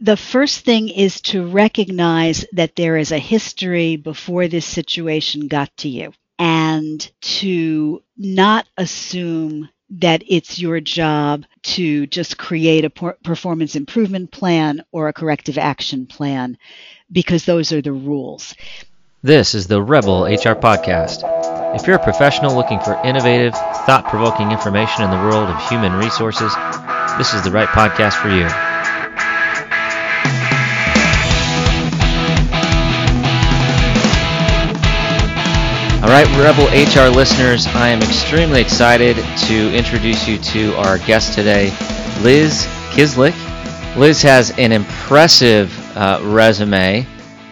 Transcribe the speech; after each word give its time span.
the 0.00 0.16
first 0.16 0.64
thing 0.64 0.88
is 0.88 1.20
to 1.20 1.46
recognize 1.46 2.44
that 2.52 2.74
there 2.74 2.96
is 2.96 3.12
a 3.12 3.18
history 3.18 3.96
before 3.96 4.48
this 4.48 4.64
situation 4.64 5.46
got 5.46 5.74
to 5.76 5.88
you 5.88 6.12
and 6.38 7.10
to 7.20 8.02
not 8.16 8.66
assume 8.78 9.68
that 9.90 10.22
it's 10.26 10.58
your 10.58 10.80
job 10.80 11.44
to 11.62 12.06
just 12.06 12.38
create 12.38 12.84
a 12.84 12.90
performance 12.90 13.76
improvement 13.76 14.30
plan 14.30 14.82
or 14.92 15.08
a 15.08 15.12
corrective 15.12 15.58
action 15.58 16.06
plan 16.06 16.56
because 17.12 17.44
those 17.44 17.72
are 17.72 17.82
the 17.82 17.92
rules. 17.92 18.54
This 19.22 19.54
is 19.54 19.66
the 19.66 19.82
Rebel 19.82 20.24
HR 20.24 20.56
Podcast. 20.56 21.24
If 21.74 21.86
you're 21.86 21.96
a 21.96 22.02
professional 22.02 22.54
looking 22.54 22.80
for 22.80 22.98
innovative, 23.04 23.52
thought 23.52 24.06
provoking 24.08 24.50
information 24.50 25.04
in 25.04 25.10
the 25.10 25.16
world 25.16 25.50
of 25.50 25.68
human 25.68 25.92
resources, 25.92 26.54
this 27.18 27.34
is 27.34 27.42
the 27.42 27.50
right 27.50 27.68
podcast 27.68 28.14
for 28.14 28.28
you. 28.28 28.69
All 36.02 36.08
right, 36.08 36.26
Rebel 36.38 36.64
HR 36.68 37.14
listeners, 37.14 37.66
I 37.66 37.90
am 37.90 38.00
extremely 38.00 38.62
excited 38.62 39.16
to 39.16 39.76
introduce 39.76 40.26
you 40.26 40.38
to 40.38 40.74
our 40.76 40.96
guest 40.96 41.34
today, 41.34 41.66
Liz 42.22 42.66
Kislik. 42.92 43.34
Liz 43.98 44.22
has 44.22 44.50
an 44.58 44.72
impressive 44.72 45.70
uh, 45.94 46.18
resume, 46.24 47.06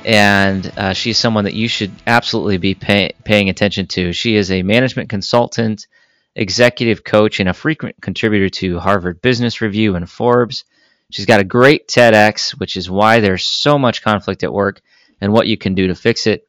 and 0.06 0.72
uh, 0.78 0.94
she's 0.94 1.18
someone 1.18 1.44
that 1.44 1.52
you 1.52 1.68
should 1.68 1.92
absolutely 2.06 2.56
be 2.56 2.74
pay- 2.74 3.12
paying 3.22 3.50
attention 3.50 3.86
to. 3.88 4.14
She 4.14 4.34
is 4.34 4.50
a 4.50 4.62
management 4.62 5.10
consultant, 5.10 5.86
executive 6.34 7.04
coach, 7.04 7.40
and 7.40 7.50
a 7.50 7.54
frequent 7.54 8.00
contributor 8.00 8.48
to 8.48 8.78
Harvard 8.78 9.20
Business 9.20 9.60
Review 9.60 9.94
and 9.94 10.08
Forbes. 10.08 10.64
She's 11.10 11.26
got 11.26 11.40
a 11.40 11.44
great 11.44 11.86
TEDx, 11.86 12.58
which 12.58 12.78
is 12.78 12.88
why 12.88 13.20
there's 13.20 13.44
so 13.44 13.78
much 13.78 14.02
conflict 14.02 14.42
at 14.42 14.54
work 14.54 14.80
and 15.20 15.34
what 15.34 15.48
you 15.48 15.58
can 15.58 15.74
do 15.74 15.88
to 15.88 15.94
fix 15.94 16.26
it. 16.26 16.47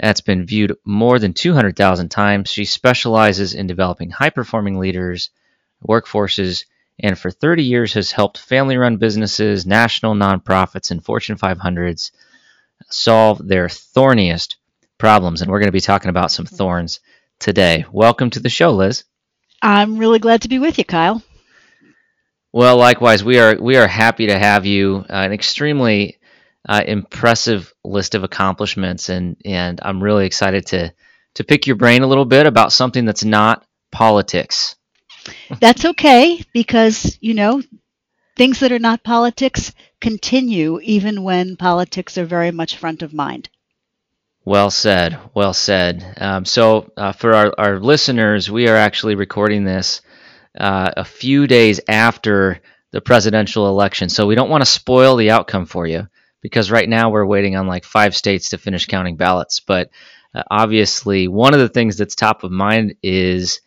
That's 0.00 0.22
been 0.22 0.46
viewed 0.46 0.76
more 0.84 1.18
than 1.18 1.34
200,000 1.34 2.08
times. 2.08 2.50
She 2.50 2.64
specializes 2.64 3.54
in 3.54 3.66
developing 3.66 4.10
high 4.10 4.30
performing 4.30 4.78
leaders, 4.78 5.30
workforces, 5.86 6.64
and 6.98 7.18
for 7.18 7.30
30 7.30 7.64
years 7.64 7.94
has 7.94 8.12
helped 8.12 8.38
family 8.38 8.76
run 8.76 8.96
businesses, 8.96 9.66
national 9.66 10.14
nonprofits, 10.14 10.90
and 10.90 11.04
Fortune 11.04 11.36
500s 11.36 12.10
solve 12.88 13.46
their 13.46 13.68
thorniest 13.68 14.56
problems. 14.98 15.42
And 15.42 15.50
we're 15.50 15.60
going 15.60 15.68
to 15.68 15.72
be 15.72 15.80
talking 15.80 16.10
about 16.10 16.32
some 16.32 16.46
thorns 16.46 17.00
today. 17.38 17.84
Welcome 17.90 18.30
to 18.30 18.40
the 18.40 18.48
show, 18.48 18.72
Liz. 18.72 19.04
I'm 19.62 19.98
really 19.98 20.18
glad 20.18 20.42
to 20.42 20.48
be 20.48 20.58
with 20.58 20.78
you, 20.78 20.84
Kyle. 20.84 21.22
Well, 22.52 22.78
likewise, 22.78 23.22
we 23.22 23.38
are 23.38 23.56
we 23.60 23.76
are 23.76 23.86
happy 23.86 24.26
to 24.26 24.38
have 24.38 24.66
you. 24.66 25.04
Uh, 25.08 25.12
an 25.12 25.32
extremely 25.32 26.18
uh, 26.68 26.82
impressive 26.86 27.72
list 27.84 28.14
of 28.14 28.24
accomplishments, 28.24 29.08
and 29.08 29.36
and 29.44 29.80
I'm 29.82 30.02
really 30.02 30.26
excited 30.26 30.66
to 30.66 30.92
to 31.34 31.44
pick 31.44 31.66
your 31.66 31.76
brain 31.76 32.02
a 32.02 32.06
little 32.06 32.24
bit 32.24 32.46
about 32.46 32.72
something 32.72 33.04
that's 33.04 33.24
not 33.24 33.64
politics. 33.90 34.76
That's 35.60 35.84
okay 35.84 36.42
because 36.52 37.18
you 37.20 37.34
know 37.34 37.62
things 38.36 38.60
that 38.60 38.72
are 38.72 38.78
not 38.78 39.04
politics 39.04 39.72
continue 40.00 40.80
even 40.80 41.22
when 41.22 41.56
politics 41.56 42.16
are 42.18 42.24
very 42.24 42.50
much 42.50 42.76
front 42.76 43.02
of 43.02 43.12
mind. 43.12 43.48
Well 44.44 44.70
said. 44.70 45.18
Well 45.34 45.52
said. 45.52 46.14
Um, 46.16 46.44
so, 46.46 46.90
uh, 46.96 47.12
for 47.12 47.34
our, 47.34 47.54
our 47.58 47.78
listeners, 47.78 48.50
we 48.50 48.68
are 48.68 48.76
actually 48.76 49.14
recording 49.14 49.64
this 49.64 50.00
uh, 50.58 50.90
a 50.96 51.04
few 51.04 51.46
days 51.46 51.80
after 51.86 52.60
the 52.90 53.02
presidential 53.02 53.68
election. 53.68 54.08
So, 54.08 54.26
we 54.26 54.34
don't 54.34 54.48
want 54.48 54.62
to 54.62 54.70
spoil 54.70 55.16
the 55.16 55.30
outcome 55.30 55.66
for 55.66 55.86
you 55.86 56.08
because 56.40 56.70
right 56.70 56.88
now 56.88 57.10
we're 57.10 57.26
waiting 57.26 57.56
on 57.56 57.66
like 57.66 57.84
five 57.84 58.16
states 58.16 58.50
to 58.50 58.58
finish 58.58 58.86
counting 58.86 59.16
ballots. 59.16 59.60
But 59.60 59.90
uh, 60.34 60.42
obviously, 60.50 61.28
one 61.28 61.54
of 61.54 61.60
the 61.60 61.68
things 61.68 61.96
that's 61.96 62.14
top 62.14 62.44
of 62.44 62.50
mind 62.50 62.96
is 63.02 63.60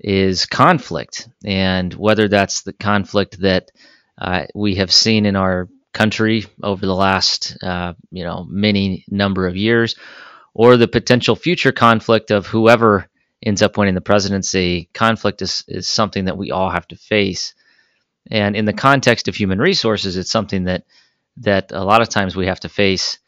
is 0.00 0.46
conflict, 0.46 1.28
and 1.44 1.92
whether 1.94 2.28
that's 2.28 2.62
the 2.62 2.72
conflict 2.72 3.40
that 3.40 3.70
uh, 4.18 4.46
we 4.54 4.76
have 4.76 4.92
seen 4.92 5.26
in 5.26 5.36
our 5.36 5.68
country 5.92 6.46
over 6.62 6.84
the 6.84 6.94
last 6.94 7.56
uh, 7.62 7.94
you 8.10 8.24
know 8.24 8.44
many 8.48 9.04
number 9.08 9.46
of 9.46 9.56
years, 9.56 9.94
or 10.54 10.76
the 10.76 10.88
potential 10.88 11.36
future 11.36 11.72
conflict 11.72 12.30
of 12.30 12.46
whoever 12.46 13.08
ends 13.44 13.62
up 13.62 13.76
winning 13.76 13.94
the 13.94 14.00
presidency. 14.00 14.88
Conflict 14.94 15.42
is, 15.42 15.64
is 15.68 15.88
something 15.88 16.26
that 16.26 16.36
we 16.36 16.50
all 16.50 16.70
have 16.70 16.86
to 16.88 16.96
face. 16.96 17.54
And 18.30 18.54
in 18.54 18.64
the 18.64 18.72
context 18.72 19.26
of 19.26 19.34
human 19.34 19.58
resources, 19.58 20.16
it's 20.16 20.30
something 20.30 20.64
that 20.64 20.84
that 21.38 21.72
a 21.72 21.84
lot 21.84 22.02
of 22.02 22.08
times 22.08 22.36
we 22.36 22.46
have 22.46 22.60
to 22.60 22.68
face, 22.68 23.18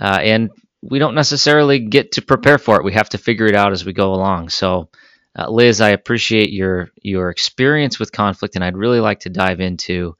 uh, 0.00 0.18
and 0.22 0.50
we 0.82 0.98
don't 0.98 1.14
necessarily 1.14 1.78
get 1.78 2.12
to 2.12 2.22
prepare 2.22 2.58
for 2.58 2.76
it. 2.76 2.84
We 2.84 2.94
have 2.94 3.10
to 3.10 3.18
figure 3.18 3.46
it 3.46 3.54
out 3.54 3.72
as 3.72 3.84
we 3.84 3.92
go 3.92 4.14
along. 4.14 4.48
So, 4.48 4.88
uh, 5.38 5.50
Liz, 5.50 5.80
I 5.80 5.90
appreciate 5.90 6.50
your 6.50 6.90
your 7.02 7.30
experience 7.30 7.98
with 7.98 8.12
conflict, 8.12 8.56
and 8.56 8.64
I'd 8.64 8.76
really 8.76 9.00
like 9.00 9.20
to 9.20 9.30
dive 9.30 9.60
into 9.60 10.16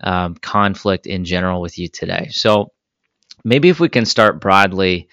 um, 0.00 0.34
conflict 0.36 1.06
in 1.06 1.24
general 1.24 1.60
with 1.60 1.78
you 1.78 1.88
today. 1.88 2.28
So, 2.30 2.72
maybe 3.44 3.68
if 3.68 3.80
we 3.80 3.88
can 3.88 4.04
start 4.04 4.40
broadly 4.40 5.08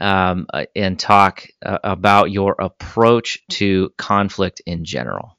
um, 0.00 0.46
uh, 0.52 0.66
and 0.74 0.98
talk 0.98 1.46
uh, 1.64 1.78
about 1.82 2.30
your 2.30 2.54
approach 2.58 3.42
to 3.48 3.90
conflict 3.96 4.60
in 4.66 4.84
general. 4.84 5.36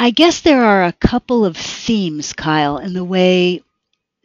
I 0.00 0.10
guess 0.10 0.42
there 0.42 0.62
are 0.62 0.84
a 0.84 0.92
couple 0.92 1.44
of 1.44 1.56
themes, 1.56 2.32
Kyle, 2.32 2.78
in 2.78 2.92
the 2.92 3.02
way 3.04 3.62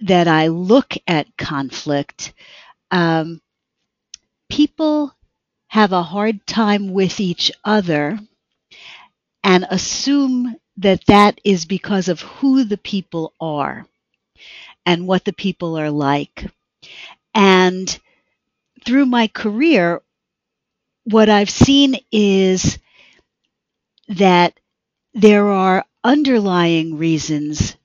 that 0.04 0.28
I 0.28 0.48
look 0.48 0.96
at 1.08 1.38
conflict, 1.38 2.34
um, 2.92 3.42
people 4.50 5.14
have 5.68 5.92
a 5.92 6.04
hard 6.04 6.46
time 6.48 6.94
with 6.94 7.20
each 7.20 7.52
other 7.66 8.20
and 9.44 9.66
assume 9.70 10.56
that 10.78 11.06
that 11.06 11.40
is 11.44 11.66
because 11.66 12.08
of 12.10 12.22
who 12.22 12.64
the 12.64 12.78
people 12.78 13.34
are 13.40 13.86
and 14.86 15.08
what 15.08 15.26
the 15.26 15.34
people 15.34 15.78
are 15.80 15.92
like. 15.92 16.46
And 17.36 17.98
through 18.86 19.06
my 19.08 19.28
career, 19.28 20.02
what 21.06 21.30
I've 21.30 21.50
seen 21.50 21.98
is 22.12 22.80
that 24.10 24.60
there 25.14 25.48
are 25.50 25.86
underlying 26.04 26.98
reasons 26.98 27.76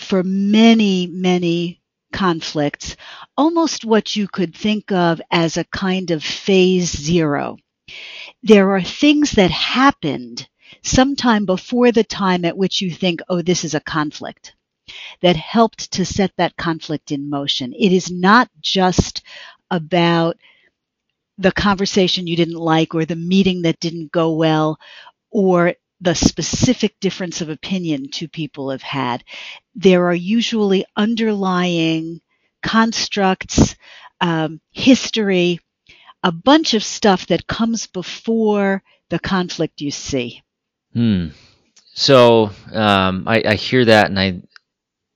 for 0.00 0.22
many, 0.22 1.06
many 1.06 1.80
conflicts, 2.12 2.96
almost 3.36 3.84
what 3.84 4.16
you 4.16 4.26
could 4.28 4.54
think 4.54 4.90
of 4.92 5.20
as 5.30 5.56
a 5.56 5.64
kind 5.64 6.10
of 6.10 6.24
phase 6.24 6.90
zero. 6.90 7.56
There 8.42 8.70
are 8.74 8.82
things 8.82 9.32
that 9.32 9.50
happened 9.50 10.48
sometime 10.82 11.46
before 11.46 11.92
the 11.92 12.04
time 12.04 12.44
at 12.44 12.56
which 12.56 12.80
you 12.80 12.90
think, 12.90 13.20
oh, 13.28 13.42
this 13.42 13.64
is 13.64 13.74
a 13.74 13.80
conflict 13.80 14.54
that 15.20 15.36
helped 15.36 15.92
to 15.92 16.04
set 16.04 16.32
that 16.36 16.56
conflict 16.56 17.12
in 17.12 17.30
motion. 17.30 17.72
It 17.72 17.92
is 17.92 18.10
not 18.10 18.48
just 18.60 19.22
about 19.70 20.36
the 21.38 21.52
conversation 21.52 22.26
you 22.26 22.36
didn't 22.36 22.54
like 22.54 22.94
or 22.94 23.04
the 23.04 23.16
meeting 23.16 23.62
that 23.62 23.80
didn't 23.80 24.12
go 24.12 24.32
well 24.32 24.78
or 25.30 25.74
the 26.00 26.14
specific 26.14 26.98
difference 27.00 27.40
of 27.40 27.48
opinion 27.48 28.10
two 28.10 28.28
people 28.28 28.70
have 28.70 28.82
had. 28.82 29.24
There 29.74 30.06
are 30.06 30.14
usually 30.14 30.84
underlying 30.96 32.20
constructs, 32.62 33.76
um, 34.20 34.60
history, 34.70 35.60
a 36.22 36.32
bunch 36.32 36.74
of 36.74 36.84
stuff 36.84 37.26
that 37.26 37.46
comes 37.46 37.86
before 37.86 38.82
the 39.08 39.18
conflict 39.18 39.80
you 39.80 39.90
see. 39.90 40.42
Hmm. 40.92 41.28
So 41.94 42.50
um, 42.72 43.24
I, 43.26 43.42
I 43.46 43.54
hear 43.54 43.84
that, 43.84 44.06
and 44.06 44.18
I 44.18 44.42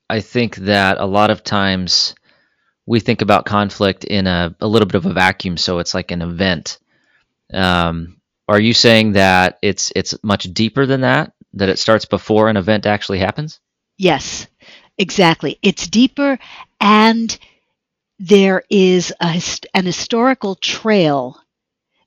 I 0.09 0.21
think 0.21 0.57
that 0.57 0.99
a 0.99 1.07
lot 1.07 1.31
of 1.31 1.43
times 1.43 2.15
we 2.87 3.01
think 3.01 3.23
about 3.23 3.47
conflict 3.47 4.05
in 4.05 4.27
a, 4.27 4.55
a 4.61 4.67
little 4.67 4.87
bit 4.87 4.97
of 4.97 5.07
a 5.07 5.13
vacuum. 5.13 5.57
So 5.57 5.79
it's 5.79 5.95
like 5.95 6.11
an 6.11 6.21
event. 6.23 6.79
Um, 7.53 8.21
are 8.49 8.61
you 8.61 8.75
saying 8.75 9.13
that 9.13 9.59
it's 9.63 9.93
it's 9.97 10.15
much 10.23 10.45
deeper 10.45 10.87
than 10.87 11.03
that? 11.03 11.33
That 11.55 11.69
it 11.69 11.79
starts 11.79 12.05
before 12.05 12.49
an 12.49 12.57
event 12.57 12.87
actually 12.87 13.19
happens? 13.19 13.61
Yes, 13.97 14.47
exactly. 14.99 15.59
It's 15.63 15.87
deeper, 15.87 16.39
and 16.81 17.37
there 18.19 18.63
is 18.71 19.13
a, 19.21 19.41
an 19.75 19.87
historical 19.87 20.55
trail 20.57 21.39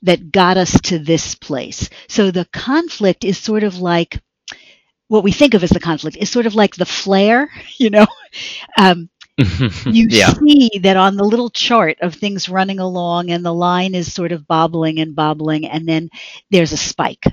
that 0.04 0.31
got 0.31 0.57
us 0.57 0.80
to 0.81 1.00
this 1.00 1.36
place. 1.36 1.89
So 2.07 2.31
the 2.31 2.45
conflict 2.45 3.24
is 3.24 3.38
sort 3.38 3.63
of 3.63 3.80
like 3.80 4.19
what 5.07 5.24
we 5.24 5.31
think 5.31 5.54
of 5.54 5.63
as 5.63 5.69
the 5.69 5.80
conflict 5.80 6.18
is 6.18 6.30
sort 6.30 6.45
of 6.45 6.56
like 6.56 6.75
the 6.75 6.86
flare, 6.86 7.50
you 7.78 7.89
know. 7.89 8.07
Um, 8.78 9.10
you 9.86 10.07
yeah. 10.10 10.34
see 10.34 10.69
that 10.81 10.98
on 10.98 11.16
the 11.16 11.24
little 11.24 11.50
chart 11.50 11.98
of 12.01 12.16
things 12.16 12.50
running 12.50 12.80
along 12.80 13.30
and 13.30 13.45
the 13.45 13.54
line 13.54 13.94
is 13.94 14.12
sort 14.13 14.31
of 14.31 14.48
bobbling 14.48 15.00
and 15.00 15.16
bobbling 15.16 15.66
and 15.68 15.88
then 15.88 16.10
there's 16.50 16.72
a 16.72 16.78
spike 16.78 17.25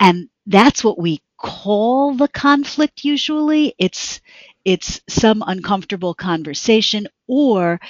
and 0.00 0.28
that's 0.46 0.84
what 0.84 0.98
we 0.98 1.20
call 1.38 2.14
the 2.14 2.28
conflict 2.28 3.04
usually 3.04 3.74
it's 3.78 4.20
it's 4.64 5.00
some 5.08 5.44
uncomfortable 5.46 6.12
conversation, 6.14 7.06
or 7.28 7.80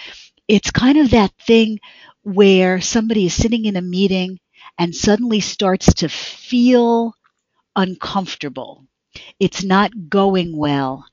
it's 0.48 0.70
kind 0.70 0.98
of 0.98 1.10
that 1.10 1.32
thing 1.46 1.78
where 2.22 2.80
somebody 2.80 3.26
is 3.26 3.34
sitting 3.34 3.64
in 3.66 3.76
a 3.76 3.82
meeting 3.82 4.38
and 4.78 4.94
suddenly 4.94 5.40
starts 5.40 5.94
to 5.94 6.08
feel 6.08 7.14
uncomfortable. 7.76 8.86
It's 9.40 9.64
not 9.64 9.92
going 10.10 10.56
well. 10.56 11.06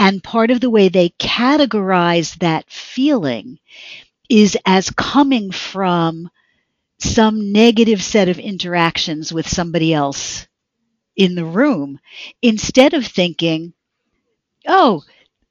And 0.00 0.24
part 0.24 0.50
of 0.50 0.60
the 0.60 0.70
way 0.70 0.88
they 0.88 1.10
categorize 1.10 2.36
that 2.38 2.68
feeling 2.70 3.60
is 4.28 4.56
as 4.66 4.90
coming 4.90 5.52
from 5.52 6.30
some 6.98 7.52
negative 7.52 8.02
set 8.02 8.28
of 8.28 8.38
interactions 8.38 9.32
with 9.32 9.48
somebody 9.48 9.94
else 9.94 10.46
in 11.16 11.34
the 11.34 11.44
room 11.44 12.00
instead 12.42 12.94
of 12.94 13.06
thinking, 13.06 13.74
oh, 14.66 15.02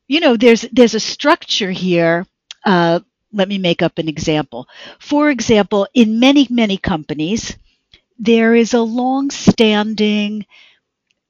you 0.07 0.19
know, 0.19 0.38
there's 0.38 0.63
there's 0.72 0.96
a 0.96 1.00
structure 1.00 1.72
here. 1.72 2.25
Uh, 2.66 3.00
let 3.34 3.50
me 3.50 3.57
make 3.60 3.81
up 3.81 4.00
an 4.00 4.10
example. 4.10 4.68
For 5.00 5.30
example, 5.30 5.88
in 5.94 6.19
many 6.19 6.48
many 6.50 6.78
companies, 6.78 7.57
there 8.19 8.56
is 8.56 8.74
a 8.74 8.81
long-standing 8.81 10.46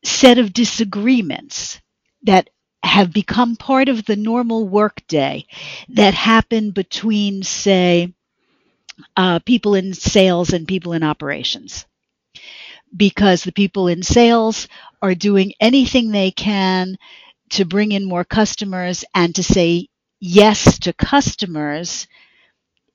set 0.03 0.37
of 0.39 0.53
disagreements 0.53 1.81
that 2.23 2.49
have 2.83 3.11
become 3.13 3.55
part 3.55 3.89
of 3.89 4.05
the 4.05 4.15
normal 4.15 4.67
workday 4.67 5.45
that 5.89 6.13
happen 6.13 6.71
between, 6.71 7.43
say, 7.43 8.13
uh, 9.17 9.39
people 9.39 9.75
in 9.75 9.93
sales 9.93 10.53
and 10.53 10.67
people 10.67 10.93
in 10.93 11.03
operations. 11.03 11.85
Because 12.95 13.43
the 13.43 13.51
people 13.51 13.87
in 13.87 14.03
sales 14.03 14.67
are 15.01 15.15
doing 15.15 15.53
anything 15.59 16.11
they 16.11 16.31
can 16.31 16.97
to 17.51 17.65
bring 17.65 17.91
in 17.91 18.05
more 18.05 18.23
customers 18.23 19.05
and 19.15 19.35
to 19.35 19.43
say 19.43 19.87
yes 20.19 20.79
to 20.79 20.93
customers, 20.93 22.07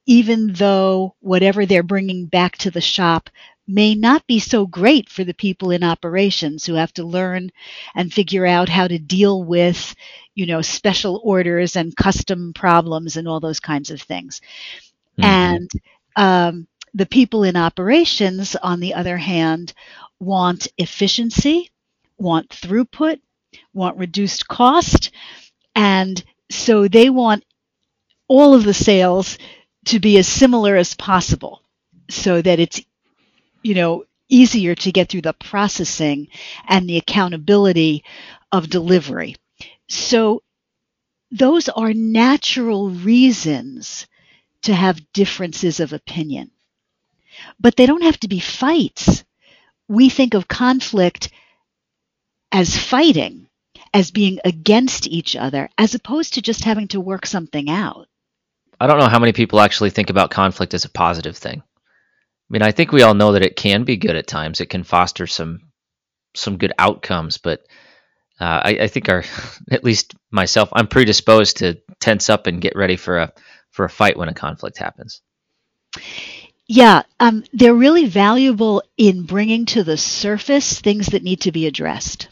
even 0.07 0.53
though 0.53 1.15
whatever 1.21 1.67
they're 1.67 1.83
bringing 1.83 2.27
back 2.27 2.57
to 2.59 2.71
the 2.71 2.81
shop 2.81 3.31
may 3.67 3.95
not 3.95 4.27
be 4.27 4.39
so 4.39 4.67
great 4.67 5.09
for 5.09 5.25
the 5.25 5.35
people 5.35 5.71
in 5.71 5.83
operations 5.83 6.67
who 6.67 6.75
have 6.75 6.93
to 6.95 7.05
learn 7.05 7.51
and 7.95 8.13
figure 8.13 8.47
out 8.47 8.69
how 8.69 8.87
to 8.87 8.99
deal 8.99 9.43
with, 9.43 9.95
you 10.35 10.47
know, 10.47 10.61
special 10.61 11.21
orders 11.25 11.77
and 11.77 11.97
custom 11.97 12.53
problems 12.53 13.17
and 13.17 13.27
all 13.27 13.41
those 13.41 13.61
kinds 13.61 13.91
of 13.91 14.01
things. 14.03 14.41
Mm-hmm. 15.19 15.25
And 15.25 15.71
um, 16.17 16.67
the 16.93 17.07
people 17.07 17.43
in 17.45 17.57
operations, 17.57 18.55
on 18.57 18.81
the 18.81 18.95
other 18.95 19.17
hand, 19.17 19.73
want 20.21 20.69
efficiency, 20.79 21.71
want 22.19 22.51
throughput, 22.51 23.21
want 23.73 23.97
reduced 23.97 24.47
cost, 24.47 25.11
and 25.75 26.23
so 26.51 26.87
they 26.87 27.11
want 27.11 27.45
all 28.29 28.55
of 28.55 28.65
the 28.65 28.75
sales 28.75 29.39
to 29.87 29.99
be 29.99 30.19
as 30.19 30.27
similar 30.27 30.77
as 30.77 30.95
possible 30.95 31.63
so 32.09 32.41
that 32.41 32.61
it's 32.61 32.81
you 33.65 33.75
know 33.75 34.05
easier 34.29 34.75
to 34.75 34.93
get 34.93 35.09
through 35.09 35.23
the 35.23 35.33
processing 35.33 36.29
and 36.69 36.89
the 36.89 36.97
accountability 36.97 38.05
of 38.53 38.71
delivery. 38.71 39.37
So 39.89 40.43
those 41.31 41.69
are 41.69 41.93
natural 41.93 42.91
reasons 42.91 44.07
to 44.63 44.75
have 44.75 45.13
differences 45.13 45.81
of 45.81 45.93
opinion. 45.93 46.51
But 47.61 47.77
they 47.77 47.87
don't 47.87 48.03
have 48.03 48.19
to 48.21 48.29
be 48.29 48.41
fights. 48.41 49.25
We 49.89 50.09
think 50.09 50.35
of 50.35 50.49
conflict 50.49 51.31
as 52.53 52.79
fighting 52.79 53.49
as 53.93 54.11
being 54.11 54.39
against 54.45 55.07
each 55.07 55.37
other 55.37 55.69
as 55.77 55.95
opposed 55.95 56.35
to 56.35 56.43
just 56.43 56.65
having 56.65 56.89
to 56.89 57.01
work 57.01 57.27
something 57.27 57.69
out. 57.69 58.09
I 58.81 58.87
don't 58.87 58.99
know 58.99 59.09
how 59.09 59.19
many 59.19 59.33
people 59.33 59.61
actually 59.61 59.91
think 59.91 60.11
about 60.11 60.31
conflict 60.31 60.75
as 60.75 60.85
a 60.85 60.91
positive 60.91 61.37
thing. 61.37 61.63
I 62.51 62.53
mean, 62.53 62.63
I 62.63 62.73
think 62.73 62.93
we 62.93 63.03
all 63.03 63.15
know 63.15 63.33
that 63.33 63.45
it 63.45 63.57
can 63.57 63.85
be 63.85 63.97
good 63.97 64.17
at 64.17 64.27
times. 64.27 64.61
It 64.61 64.71
can 64.71 64.85
foster 64.85 65.27
some 65.27 65.61
some 66.35 66.59
good 66.59 66.73
outcomes, 66.79 67.39
but 67.39 67.61
uh, 68.41 68.61
I, 68.65 68.71
I, 68.83 68.87
think 68.89 69.09
our, 69.09 69.23
at 69.71 69.85
least 69.85 70.15
myself, 70.31 70.69
I'm 70.73 70.89
predisposed 70.89 71.59
to 71.59 71.81
tense 72.01 72.29
up 72.29 72.47
and 72.47 72.61
get 72.61 72.77
ready 72.77 72.97
for 72.97 73.19
a 73.19 73.33
for 73.71 73.85
a 73.85 73.91
fight 73.91 74.17
when 74.17 74.29
a 74.29 74.35
conflict 74.35 74.79
happens. 74.79 75.21
Yeah, 76.67 77.03
um, 77.21 77.45
they're 77.53 77.75
really 77.75 78.07
valuable 78.07 78.83
in 78.97 79.25
bringing 79.25 79.67
to 79.67 79.85
the 79.85 79.97
surface 79.97 80.81
things 80.81 81.09
that 81.09 81.23
need 81.23 81.43
to 81.43 81.53
be 81.53 81.67
addressed. 81.67 82.29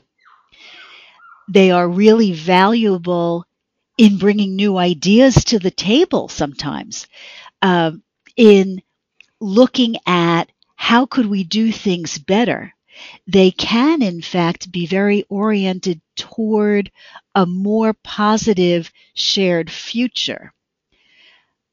They 1.48 1.70
are 1.70 1.88
really 1.88 2.32
valuable 2.32 3.44
in 3.98 4.18
bringing 4.18 4.56
new 4.56 4.78
ideas 4.78 5.44
to 5.46 5.58
the 5.58 5.70
table 5.70 6.28
sometimes, 6.28 7.08
uh, 7.60 7.92
in 8.36 8.82
looking 9.42 9.96
at 10.06 10.50
how 10.76 11.06
could 11.06 11.26
we 11.26 11.44
do 11.44 11.72
things 11.72 12.18
better. 12.18 12.74
They 13.26 13.50
can, 13.50 14.02
in 14.02 14.22
fact, 14.22 14.70
be 14.72 14.86
very 14.86 15.24
oriented 15.28 16.00
toward 16.16 16.90
a 17.34 17.46
more 17.46 17.92
positive 17.92 18.92
shared 19.14 19.70
future. 19.70 20.52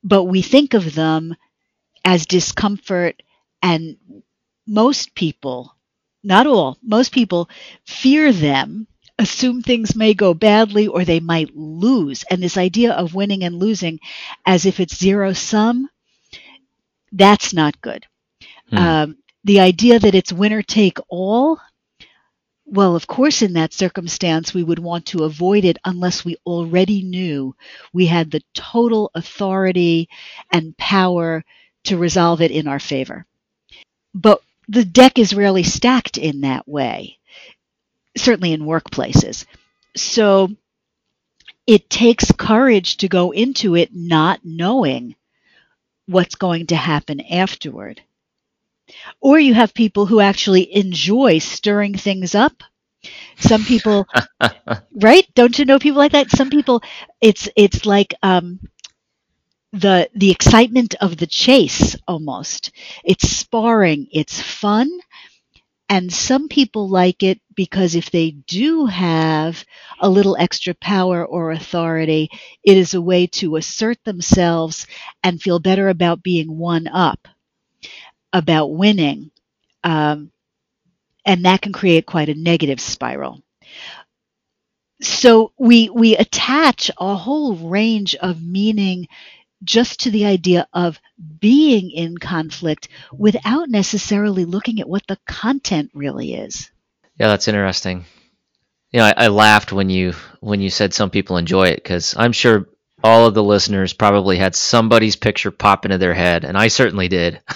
But 0.04 0.24
we 0.24 0.42
think 0.42 0.74
of 0.74 0.96
them 0.96 1.36
as 2.04 2.26
discomfort, 2.26 3.22
and 3.62 3.98
most 4.66 5.14
people, 5.14 5.76
not 6.24 6.48
all, 6.48 6.78
most 6.82 7.12
people 7.12 7.50
fear 7.86 8.34
them 8.34 8.88
assume 9.20 9.62
things 9.62 9.96
may 9.96 10.14
go 10.14 10.34
badly 10.34 10.88
or 10.88 11.06
they 11.06 11.20
might 11.20 11.56
lose. 11.56 12.24
And 12.32 12.42
this 12.42 12.58
idea 12.58 12.94
of 12.94 13.14
winning 13.14 13.44
and 13.44 13.60
losing 13.60 14.00
as 14.46 14.66
if 14.66 14.80
it's 14.80 14.98
zero 14.98 15.34
sum, 15.34 15.90
that's 17.12 17.54
not 17.54 17.80
good. 17.82 18.06
Hmm. 18.70 18.78
Um, 18.78 19.18
the 19.44 19.60
idea 19.60 20.00
that 20.00 20.16
it's 20.16 20.34
winner 20.34 20.62
take 20.62 20.98
all, 21.08 21.60
well, 22.66 22.96
of 22.96 23.08
course, 23.08 23.42
in 23.42 23.54
that 23.54 23.74
circumstance, 23.74 24.54
we 24.54 24.64
would 24.64 24.80
want 24.80 25.08
to 25.08 25.24
avoid 25.24 25.66
it 25.66 25.78
unless 25.86 26.24
we 26.24 26.38
already 26.46 27.02
knew 27.02 27.56
we 27.94 28.06
had 28.06 28.30
the 28.30 28.44
total 28.54 29.12
authority 29.16 30.10
and 30.52 30.78
power 30.78 31.44
to 31.86 31.98
resolve 31.98 32.42
it 32.42 32.52
in 32.52 32.68
our 32.68 32.80
favor. 32.80 33.26
But 34.14 34.42
the 34.68 34.86
deck 34.86 35.18
is 35.18 35.34
rarely 35.34 35.64
stacked 35.64 36.18
in 36.18 36.42
that 36.42 36.68
way 36.68 37.20
certainly 38.18 38.54
in 38.54 38.62
workplaces. 38.62 39.46
So 39.96 40.50
it 41.66 41.90
takes 41.90 42.32
courage 42.32 42.98
to 42.98 43.08
go 43.08 43.32
into 43.32 43.76
it 43.76 43.90
not 43.94 44.42
knowing 44.44 45.16
what's 46.10 46.36
going 46.36 46.68
to 46.68 46.76
happen 46.78 47.22
afterward. 47.22 48.02
Or 49.22 49.40
you 49.40 49.54
have 49.54 49.74
people 49.74 50.06
who 50.08 50.20
actually 50.20 50.76
enjoy 50.76 51.40
stirring 51.40 51.96
things 51.98 52.36
up. 52.36 52.64
Some 53.40 53.66
people, 53.66 54.08
right? 54.94 55.26
Don't 55.36 55.58
you 55.60 55.66
know 55.66 55.80
people 55.80 56.00
like 56.00 56.14
that? 56.14 56.32
Some 56.32 56.50
people, 56.50 56.84
it's 57.22 57.50
it's 57.56 57.86
like 57.86 58.14
um, 58.24 58.60
the 59.74 60.10
the 60.16 60.32
excitement 60.32 60.96
of 61.02 61.18
the 61.18 61.28
chase 61.28 61.96
almost. 62.08 62.72
It's 63.04 63.30
sparring. 63.30 64.08
It's 64.12 64.42
fun, 64.42 64.90
and 65.90 66.12
some 66.14 66.50
people 66.50 66.90
like 66.90 67.24
it 67.24 67.42
because 67.60 67.94
if 67.94 68.10
they 68.10 68.32
do 68.32 68.86
have 68.86 69.66
a 70.00 70.08
little 70.08 70.38
extra 70.40 70.74
power 70.76 71.26
or 71.26 71.52
authority, 71.52 72.30
it 72.64 72.78
is 72.78 72.94
a 72.94 73.02
way 73.02 73.28
to 73.28 73.58
assert 73.58 74.02
themselves 74.06 74.88
and 75.26 75.42
feel 75.42 75.60
better 75.60 75.90
about 75.90 76.24
being 76.24 76.58
one 76.58 76.88
up, 76.88 77.28
about 78.32 78.68
winning. 78.68 79.30
Um, 79.84 80.32
and 81.26 81.44
that 81.44 81.62
can 81.62 81.74
create 81.74 82.06
quite 82.06 82.30
a 82.30 82.34
negative 82.34 82.80
spiral. 82.80 83.44
So 85.02 85.52
we 85.60 85.90
we 85.90 86.16
attach 86.16 86.90
a 86.98 87.14
whole 87.14 87.56
range 87.58 88.16
of 88.16 88.42
meaning 88.42 89.10
just 89.66 90.00
to 90.02 90.12
the 90.12 90.26
idea 90.26 90.66
of 90.74 90.98
being 91.42 91.92
in 91.92 92.18
conflict 92.20 92.88
without 93.18 93.70
necessarily 93.70 94.46
looking 94.46 94.80
at 94.80 94.88
what 94.88 95.06
the 95.08 95.20
content 95.28 95.92
really 95.94 96.36
is. 96.36 96.72
Yeah, 97.20 97.28
that's 97.28 97.48
interesting. 97.48 98.06
You 98.92 99.00
know, 99.00 99.06
I, 99.06 99.14
I 99.18 99.28
laughed 99.28 99.72
when 99.72 99.90
you 99.90 100.14
when 100.40 100.62
you 100.62 100.70
said 100.70 100.94
some 100.94 101.10
people 101.10 101.38
enjoy 101.38 101.68
it 101.68 101.76
because 101.84 102.16
I'm 102.18 102.32
sure 102.32 102.70
all 103.04 103.28
of 103.28 103.34
the 103.34 103.44
listeners 103.44 103.94
probably 103.94 104.38
had 104.38 104.56
somebody's 104.56 105.16
picture 105.16 105.52
pop 105.52 105.86
into 105.86 105.98
their 105.98 106.14
head, 106.14 106.44
and 106.44 106.58
I 106.58 106.70
certainly 106.70 107.08
did 107.08 107.42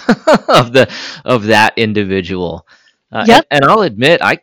of 0.48 0.72
the 0.72 0.92
of 1.24 1.44
that 1.44 1.78
individual. 1.78 2.66
Uh, 3.10 3.24
yep. 3.26 3.46
and, 3.50 3.62
and 3.64 3.70
I'll 3.70 3.82
admit, 3.82 4.20
I 4.22 4.40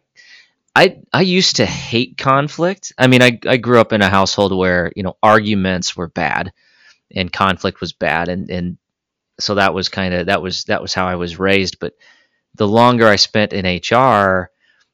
I 0.75 0.97
I 1.13 1.21
used 1.21 1.57
to 1.57 1.65
hate 1.65 2.17
conflict. 2.17 2.93
I 2.97 3.07
mean, 3.07 3.21
I 3.21 3.39
I 3.47 3.57
grew 3.57 3.79
up 3.79 3.93
in 3.93 4.01
a 4.01 4.09
household 4.09 4.55
where 4.55 4.91
you 4.95 5.03
know 5.03 5.17
arguments 5.23 5.95
were 5.95 6.07
bad 6.07 6.51
and 7.13 7.31
conflict 7.31 7.81
was 7.81 7.93
bad 7.93 8.29
and 8.29 8.49
and 8.49 8.77
so 9.39 9.55
that 9.55 9.73
was 9.73 9.89
kind 9.89 10.13
of 10.13 10.27
that 10.27 10.41
was 10.41 10.65
that 10.65 10.81
was 10.81 10.93
how 10.93 11.07
I 11.07 11.15
was 11.15 11.39
raised 11.39 11.79
but 11.79 11.93
the 12.55 12.67
longer 12.67 13.07
I 13.07 13.15
spent 13.17 13.53
in 13.53 13.65
HR 13.65 14.50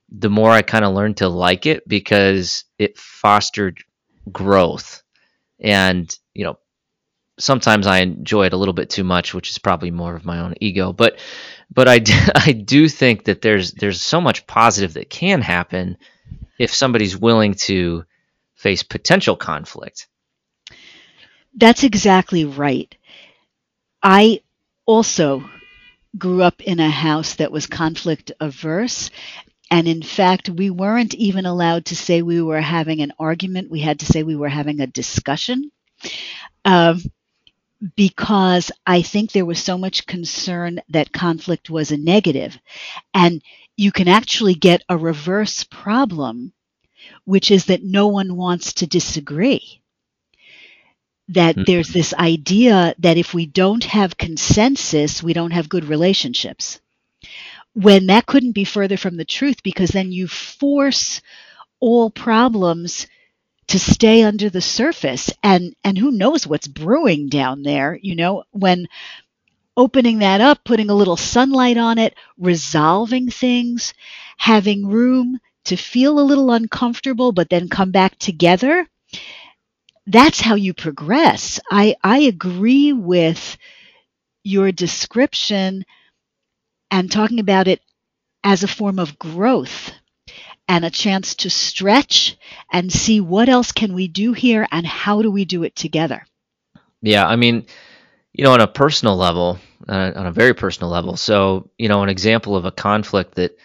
the 0.09 0.29
more 0.29 0.51
I 0.51 0.61
kind 0.61 0.85
of 0.85 0.93
learned 0.93 1.17
to 1.17 1.29
like 1.29 1.65
it 1.65 1.87
because 1.87 2.63
it 2.77 2.97
fostered 2.97 3.83
growth. 4.31 5.03
And, 5.59 6.13
you 6.33 6.45
know, 6.45 6.57
sometimes 7.39 7.87
I 7.87 7.99
enjoy 7.99 8.45
it 8.45 8.53
a 8.53 8.57
little 8.57 8.73
bit 8.73 8.89
too 8.89 9.03
much, 9.03 9.33
which 9.33 9.49
is 9.49 9.59
probably 9.59 9.91
more 9.91 10.15
of 10.15 10.25
my 10.25 10.39
own 10.39 10.55
ego. 10.61 10.93
But 10.93 11.19
but 11.73 11.87
I, 11.87 12.01
I 12.35 12.51
do 12.53 12.87
think 12.87 13.25
that 13.25 13.41
there's 13.41 13.73
there's 13.73 14.01
so 14.01 14.21
much 14.21 14.47
positive 14.47 14.93
that 14.93 15.09
can 15.09 15.41
happen 15.41 15.97
if 16.59 16.73
somebody's 16.73 17.17
willing 17.17 17.53
to 17.53 18.05
face 18.55 18.83
potential 18.83 19.35
conflict. 19.35 20.07
That's 21.55 21.83
exactly 21.83 22.45
right. 22.45 22.95
I 24.01 24.41
also 24.85 25.49
grew 26.17 26.41
up 26.41 26.61
in 26.61 26.79
a 26.79 26.89
house 26.89 27.35
that 27.35 27.51
was 27.51 27.67
conflict 27.67 28.31
averse. 28.39 29.09
And 29.69 29.88
in 29.88 30.01
fact, 30.01 30.50
we 30.50 30.69
weren't 30.69 31.13
even 31.15 31.45
allowed 31.45 31.86
to 31.86 31.95
say 31.95 32.21
we 32.21 32.41
were 32.41 32.62
having 32.62 33.01
an 33.01 33.13
argument. 33.19 33.69
We 33.69 33.81
had 33.81 34.00
to 34.00 34.05
say 34.05 34.24
we 34.24 34.36
were 34.36 34.50
having 34.50 34.79
a 34.79 34.88
discussion. 34.88 35.71
Um, 36.63 37.01
because 37.95 38.71
I 38.86 39.01
think 39.01 39.31
there 39.31 39.45
was 39.45 39.59
so 39.59 39.77
much 39.77 40.05
concern 40.05 40.81
that 40.89 41.12
conflict 41.12 41.69
was 41.69 41.91
a 41.91 41.97
negative. 41.97 42.57
And 43.13 43.41
you 43.75 43.91
can 43.91 44.07
actually 44.07 44.55
get 44.55 44.83
a 44.89 44.97
reverse 44.97 45.63
problem, 45.63 46.53
which 47.25 47.51
is 47.51 47.65
that 47.65 47.83
no 47.83 48.07
one 48.07 48.36
wants 48.36 48.74
to 48.74 48.88
disagree. 48.88 49.81
That 51.29 51.55
mm-hmm. 51.55 51.63
there's 51.67 51.89
this 51.89 52.13
idea 52.13 52.95
that 53.00 53.17
if 53.17 53.33
we 53.33 53.45
don't 53.45 53.83
have 53.83 54.17
consensus, 54.17 55.21
we 55.21 55.33
don't 55.33 55.51
have 55.51 55.69
good 55.69 55.86
relationships. 55.86 56.79
When 57.77 58.07
that 58.07 58.25
couldn't 58.25 58.53
be 58.53 58.63
further 58.65 58.98
from 58.98 59.17
the 59.17 59.25
truth, 59.25 59.62
because 59.63 59.91
then 59.91 60.12
you 60.12 60.27
force 60.27 61.22
all 61.79 62.10
problems 62.10 63.07
to 63.69 63.79
stay 63.79 64.24
under 64.24 64.50
the 64.50 64.62
surface. 64.62 65.31
And 65.43 65.75
and 65.84 65.98
who 65.98 66.12
knows 66.12 66.48
what's 66.48 66.67
brewing 66.67 67.29
down 67.29 67.63
there 67.63 68.00
you 68.01 68.15
know 68.15 68.43
when 68.51 68.88
opening 69.77 70.19
that 70.19 70.41
up 70.41 70.63
putting 70.65 70.89
a 70.89 70.96
little 70.96 71.17
sunlight 71.17 71.77
on 71.77 71.98
it 72.00 72.15
resolving 72.38 73.29
things 73.31 73.93
having 74.38 74.88
room 74.88 75.39
to 75.65 75.75
feel 75.77 76.19
a 76.19 76.29
little 76.29 76.51
uncomfortable 76.51 77.31
but 77.31 77.50
then 77.50 77.69
come 77.69 77.91
back 77.91 78.17
together. 78.19 78.88
That's 80.07 80.41
how 80.41 80.55
you 80.55 80.74
progress. 80.74 81.60
I 81.72 81.96
i 82.03 82.19
agree 82.19 82.93
with 82.93 83.57
your 84.43 84.72
description 84.72 85.86
and 86.91 87.12
talking 87.12 87.39
about 87.39 87.67
it 87.67 87.82
as 88.44 88.63
a 88.63 88.67
form 88.67 89.00
of 89.00 89.20
growth 89.20 89.91
and 90.67 90.84
a 90.84 90.89
chance 90.89 91.36
to 91.36 91.50
stretch 91.50 92.38
and 92.72 92.91
see 92.91 93.22
what 93.22 93.50
else 93.50 93.72
can 93.72 93.94
we 93.94 94.08
do 94.08 94.34
here 94.34 94.67
and 94.72 94.86
how 94.86 95.22
do 95.22 95.32
we 95.32 95.46
do 95.46 95.63
it 95.63 95.75
together. 95.75 96.25
Yeah, 97.01 97.27
I 97.27 97.36
mean, 97.36 97.65
you 98.34 98.44
know, 98.44 98.53
on 98.53 98.62
a 98.62 98.67
personal 98.67 99.15
level, 99.15 99.60
uh, 99.88 100.12
on 100.15 100.25
a 100.25 100.32
very 100.32 100.53
personal 100.53 100.89
level. 100.89 101.15
So, 101.15 101.70
you 101.77 101.89
know, 101.89 102.03
an 102.03 102.10
example 102.10 102.56
of 102.56 102.65
a 102.65 102.72
conflict 102.72 103.36
that 103.36 103.58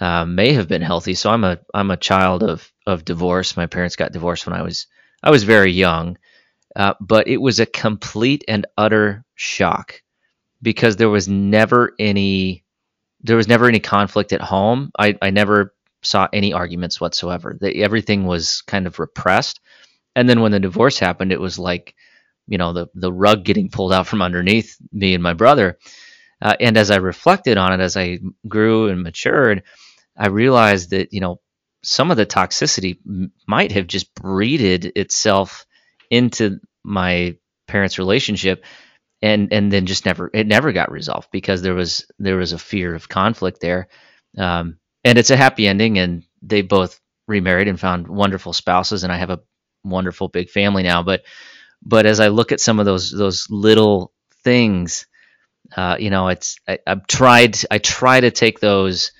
uh, 0.00 0.24
may 0.24 0.52
have 0.54 0.68
been 0.68 0.82
healthy. 0.82 1.14
So, 1.14 1.30
I'm 1.30 1.44
a 1.44 1.58
I'm 1.72 1.90
a 1.90 1.96
child 1.96 2.42
of 2.42 2.70
of 2.86 3.04
divorce. 3.04 3.56
My 3.56 3.66
parents 3.66 3.96
got 3.96 4.12
divorced 4.12 4.46
when 4.46 4.58
I 4.58 4.62
was 4.62 4.86
I 5.22 5.30
was 5.30 5.44
very 5.44 5.72
young, 5.72 6.18
uh, 6.74 6.94
but 7.00 7.28
it 7.28 7.36
was 7.36 7.60
a 7.60 7.66
complete 7.66 8.44
and 8.48 8.66
utter 8.76 9.24
shock 9.34 10.02
because 10.64 10.96
there 10.96 11.10
was 11.10 11.28
never 11.28 11.94
any 12.00 12.64
there 13.22 13.36
was 13.36 13.48
never 13.48 13.66
any 13.68 13.80
conflict 13.80 14.32
at 14.32 14.42
home. 14.42 14.92
I, 14.98 15.16
I 15.22 15.30
never 15.30 15.74
saw 16.02 16.28
any 16.32 16.52
arguments 16.52 17.00
whatsoever. 17.00 17.58
Everything 17.62 18.24
was 18.26 18.62
kind 18.62 18.86
of 18.86 18.98
repressed. 18.98 19.60
And 20.16 20.28
then 20.28 20.40
when 20.40 20.52
the 20.52 20.60
divorce 20.60 20.98
happened, 20.98 21.32
it 21.32 21.40
was 21.40 21.58
like, 21.58 21.94
you 22.46 22.58
know, 22.58 22.72
the 22.72 22.88
the 22.94 23.12
rug 23.12 23.44
getting 23.44 23.70
pulled 23.70 23.92
out 23.92 24.06
from 24.06 24.22
underneath 24.22 24.76
me 24.92 25.14
and 25.14 25.22
my 25.22 25.34
brother. 25.34 25.78
Uh, 26.42 26.54
and 26.60 26.76
as 26.76 26.90
I 26.90 26.96
reflected 26.96 27.58
on 27.58 27.72
it, 27.72 27.80
as 27.82 27.96
I 27.96 28.18
grew 28.48 28.88
and 28.88 29.02
matured, 29.02 29.62
I 30.16 30.28
realized 30.28 30.90
that 30.90 31.12
you 31.12 31.20
know 31.20 31.40
some 31.82 32.10
of 32.10 32.16
the 32.16 32.26
toxicity 32.26 32.98
m- 33.06 33.32
might 33.46 33.72
have 33.72 33.86
just 33.86 34.14
breeded 34.14 34.92
itself 34.96 35.66
into 36.10 36.60
my 36.84 37.36
parents' 37.66 37.98
relationship, 37.98 38.64
and 39.22 39.52
and 39.52 39.72
then 39.72 39.86
just 39.86 40.04
never 40.06 40.30
it 40.32 40.46
never 40.46 40.72
got 40.72 40.90
resolved 40.90 41.28
because 41.32 41.62
there 41.62 41.74
was 41.74 42.06
there 42.18 42.36
was 42.36 42.52
a 42.52 42.58
fear 42.58 42.94
of 42.94 43.08
conflict 43.08 43.60
there. 43.60 43.88
Um, 44.36 44.78
and 45.04 45.18
it's 45.18 45.30
a 45.30 45.36
happy 45.36 45.66
ending, 45.66 45.98
and 45.98 46.24
they 46.42 46.62
both 46.62 47.00
remarried 47.26 47.68
and 47.68 47.78
found 47.78 48.08
wonderful 48.08 48.52
spouses, 48.52 49.04
and 49.04 49.12
I 49.12 49.16
have 49.16 49.30
a 49.30 49.40
wonderful 49.84 50.28
big 50.28 50.50
family 50.50 50.82
now. 50.82 51.02
But 51.02 51.22
but 51.82 52.06
as 52.06 52.20
I 52.20 52.28
look 52.28 52.52
at 52.52 52.60
some 52.60 52.78
of 52.78 52.86
those 52.86 53.10
those 53.10 53.46
little 53.50 54.12
things, 54.42 55.06
uh, 55.76 55.96
you 55.98 56.10
know, 56.10 56.28
it's 56.28 56.56
I, 56.68 56.78
I've 56.86 57.06
tried 57.06 57.58
I 57.70 57.78
try 57.78 58.20
to 58.20 58.30
take 58.30 58.60
those 58.60 59.12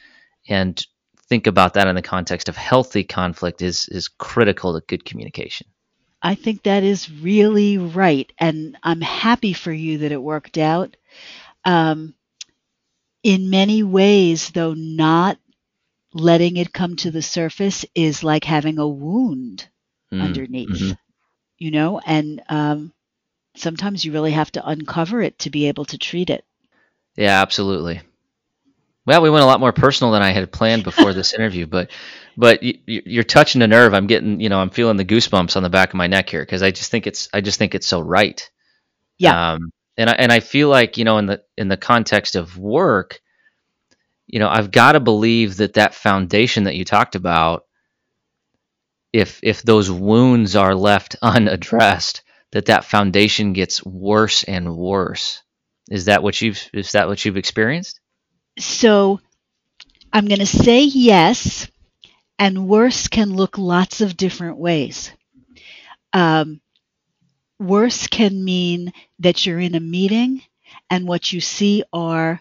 and 0.49 0.85
think 1.29 1.47
about 1.47 1.75
that 1.75 1.89
in 1.89 1.95
the 1.95 2.03
context 2.03 2.49
of 2.49 2.57
healthy 2.57 3.05
conflict 3.05 3.63
is 3.63 3.89
is 3.89 4.09
critical 4.09 4.75
to 4.75 4.87
good 4.87 5.05
communication. 5.05 5.67
I 6.25 6.35
think 6.35 6.62
that 6.62 6.83
is 6.85 7.11
really 7.11 7.76
right, 7.76 8.33
and 8.38 8.78
I'm 8.83 9.02
happy 9.02 9.52
for 9.52 9.71
you 9.71 9.99
that 9.99 10.11
it 10.11 10.23
worked 10.23 10.57
out. 10.57 10.97
Um, 11.66 12.14
in 13.23 13.50
many 13.50 13.83
ways, 13.83 14.49
though 14.49 14.73
not 14.73 15.38
letting 16.14 16.57
it 16.57 16.73
come 16.73 16.97
to 16.97 17.11
the 17.11 17.21
surface 17.21 17.85
is 17.95 18.25
like 18.25 18.45
having 18.45 18.78
a 18.78 18.88
wound 18.88 19.69
mm, 20.11 20.23
underneath, 20.23 20.71
mm-hmm. 20.71 20.93
you 21.59 21.71
know, 21.71 22.00
and 22.00 22.43
um, 22.49 22.95
sometimes 23.54 24.02
you 24.02 24.11
really 24.11 24.33
have 24.33 24.50
to 24.52 24.66
uncover 24.66 25.21
it 25.21 25.38
to 25.40 25.50
be 25.50 25.69
able 25.69 25.85
to 25.85 25.99
treat 25.99 26.31
it. 26.31 26.47
Yeah, 27.16 27.43
absolutely. 27.43 28.00
Well, 29.06 29.20
we 29.20 29.30
went 29.30 29.42
a 29.42 29.46
lot 29.46 29.61
more 29.61 29.73
personal 29.73 30.12
than 30.12 30.23
I 30.23 30.30
had 30.30 30.50
planned 30.50 30.84
before 30.84 31.12
this 31.12 31.34
interview, 31.38 31.66
but 31.66 31.90
but 32.37 32.62
you, 32.62 33.20
are 33.20 33.25
touching 33.25 33.62
a 33.62 33.66
nerve. 33.66 33.94
I'm 33.94 34.06
getting, 34.06 34.40
you 34.40 34.49
know, 34.49 34.58
I'm 34.58 34.70
feeling 34.70 34.96
the 34.96 35.04
goosebumps 35.04 35.56
on 35.56 35.62
the 35.62 35.70
back 35.70 35.90
of 35.90 35.94
my 35.94 36.06
neck 36.06 36.28
here 36.30 36.42
because 36.42 36.62
I 36.62 36.70
just 36.70 36.90
think 36.90 37.06
it's 37.06 37.28
I 37.32 37.40
just 37.40 37.58
think 37.58 37.75
it's 37.75 37.87
so 37.87 38.00
right. 38.00 38.49
Yeah. 39.18 39.52
Um, 39.52 39.70
and 39.96 40.11
I 40.11 40.14
and 40.14 40.32
I 40.32 40.40
feel 40.40 40.68
like 40.68 40.99
you 40.99 41.04
know 41.04 41.18
in 41.18 41.26
the 41.26 41.42
in 41.56 41.68
the 41.68 41.76
context 41.76 42.34
of 42.34 42.58
work, 42.58 43.20
you 44.26 44.38
know, 44.38 44.49
I've 44.49 44.70
got 44.70 44.92
to 44.92 45.00
believe 45.00 45.58
that 45.58 45.75
that 45.75 45.94
foundation 45.94 46.64
that 46.64 46.76
you 46.76 46.84
talked 46.84 47.14
about, 47.14 47.64
if 49.12 49.38
if 49.42 49.62
those 49.62 49.90
wounds 49.90 50.56
are 50.56 50.75
left 50.75 51.16
unaddressed, 51.23 52.23
that 52.52 52.66
that 52.66 52.84
foundation 52.87 53.52
gets 53.52 53.84
worse 53.84 54.44
and 54.44 54.76
worse. 54.76 55.42
Is 55.90 56.06
that 56.06 56.23
what 56.23 56.40
you've 56.40 56.68
is 56.73 56.92
that 56.92 57.08
what 57.08 57.25
you've 57.25 57.37
experienced? 57.37 58.00
So, 58.58 59.20
I'm 60.12 60.26
going 60.28 60.40
to 60.40 60.46
say 60.46 60.84
yes, 60.84 61.68
and 62.38 62.68
worse 62.68 63.08
can 63.08 63.34
look 63.34 63.58
lots 63.58 64.00
of 64.00 64.16
different 64.16 64.58
ways. 64.58 65.12
Um, 66.12 66.61
worse 67.58 68.06
can 68.06 68.44
mean 68.44 68.92
that 69.20 69.46
you're 69.46 69.61
in 69.61 69.75
a 69.75 69.80
meeting 69.80 70.42
and 70.90 71.06
what 71.08 71.32
you 71.32 71.40
see 71.40 71.84
are 71.92 72.40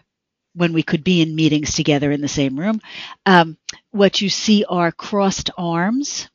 when 0.54 0.72
we 0.72 0.82
could 0.82 1.04
be 1.04 1.22
in 1.22 1.34
meetings 1.36 1.74
together 1.74 2.12
in 2.12 2.20
the 2.20 2.28
same 2.28 2.58
room, 2.58 2.80
um, 3.26 3.56
what 3.90 4.20
you 4.20 4.28
see 4.30 4.64
are 4.68 4.92
crossed 4.92 5.50
arms 5.58 6.28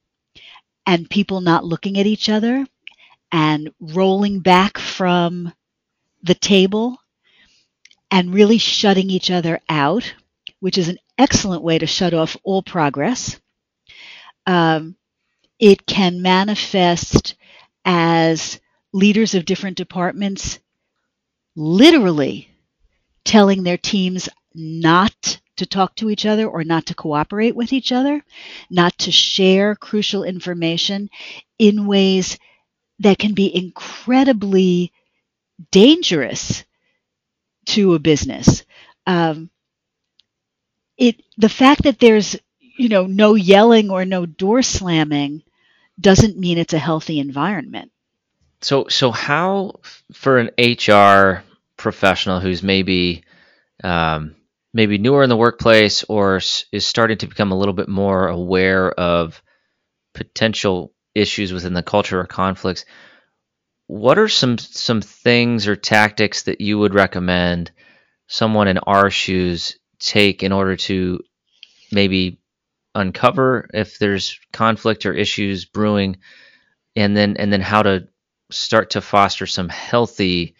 and 0.86 1.10
people 1.10 1.42
not 1.42 1.66
looking 1.66 2.00
at 2.00 2.08
each 2.08 2.30
other 2.30 2.66
and 3.32 3.72
rolling 3.80 4.40
back 4.42 4.78
from 4.78 5.54
the 6.24 6.36
table 6.36 6.98
and 8.12 8.34
really 8.34 8.58
shutting 8.58 9.10
each 9.10 9.32
other 9.32 9.60
out, 9.70 10.14
which 10.60 10.78
is 10.78 10.88
an 10.88 10.98
excellent 11.18 11.64
way 11.64 11.78
to 11.78 11.86
shut 11.86 12.14
off 12.14 12.38
all 12.44 12.64
progress. 12.64 13.40
Um, 14.46 14.96
it 15.60 15.86
can 15.86 16.22
manifest 16.22 17.36
as 17.86 18.60
leaders 18.94 19.36
of 19.36 19.46
different 19.46 19.78
departments 19.78 20.60
literally 21.56 22.50
telling 23.26 23.64
their 23.64 23.78
teams 23.78 24.30
not 24.56 25.40
to 25.58 25.66
talk 25.66 25.96
to 25.98 26.10
each 26.10 26.26
other 26.26 26.48
or 26.48 26.64
not 26.64 26.86
to 26.88 26.96
cooperate 26.96 27.56
with 27.56 27.74
each 27.74 27.92
other, 27.92 28.24
not 28.70 28.98
to 28.98 29.12
share 29.12 29.76
crucial 29.76 30.24
information 30.24 31.10
in 31.60 31.86
ways 31.86 32.40
that 33.00 33.20
can 33.20 33.34
be 33.34 33.54
incredibly 33.54 34.92
dangerous 35.72 36.64
to 37.70 37.96
a 37.96 38.00
business. 38.00 38.64
Um, 39.06 39.50
it 40.98 41.22
the 41.38 41.50
fact 41.50 41.84
that 41.84 42.00
there's 42.00 42.36
you 42.60 42.90
know 42.90 43.06
no 43.06 43.36
yelling 43.36 43.90
or 43.90 44.06
no 44.06 44.26
door 44.26 44.62
slamming 44.62 45.44
doesn't 46.00 46.38
mean 46.38 46.58
it's 46.58 46.74
a 46.74 46.80
healthy 46.80 47.20
environment. 47.20 47.92
So 48.62 48.88
so 48.90 49.12
how 49.12 49.80
for 50.14 50.38
an 50.38 50.52
HR 50.60 51.44
professional 51.78 52.40
who's 52.40 52.62
maybe 52.62 53.24
um, 53.84 54.36
maybe 54.74 54.98
newer 54.98 55.24
in 55.24 55.30
the 55.30 55.38
workplace 55.38 56.04
or 56.04 56.38
is 56.38 56.86
starting 56.86 57.18
to 57.20 57.28
become 57.28 57.52
a 57.52 57.58
little 57.58 57.74
bit 57.74 57.90
more 57.90 58.28
aware 58.28 58.92
of 58.92 59.42
potential 60.14 60.94
issues 61.16 61.54
within 61.54 61.74
the 61.74 61.84
culture 61.84 62.20
or 62.20 62.26
conflicts, 62.26 62.86
what 63.90 64.20
are 64.20 64.28
some 64.28 64.60
some 64.60 65.02
things 65.02 65.68
or 65.68 65.76
tactics 65.76 66.44
that 66.44 66.62
you 66.62 66.78
would 66.78 66.94
recommend 66.94 67.72
someone 68.28 68.68
in 68.68 68.78
our 68.78 69.10
shoes 69.10 69.80
take 69.98 70.44
in 70.44 70.52
order 70.52 70.76
to 70.76 71.20
maybe 71.92 72.40
uncover 72.94 73.68
if 73.74 73.98
there's 73.98 74.40
conflict 74.54 75.08
or 75.08 75.14
issues 75.14 75.66
brewing? 75.66 76.18
And 76.96 77.18
then 77.18 77.36
and 77.38 77.52
then 77.52 77.62
how 77.62 77.82
to 77.82 78.08
start 78.52 78.92
to 78.92 79.02
foster 79.02 79.48
some 79.48 79.70
healthy 79.70 80.54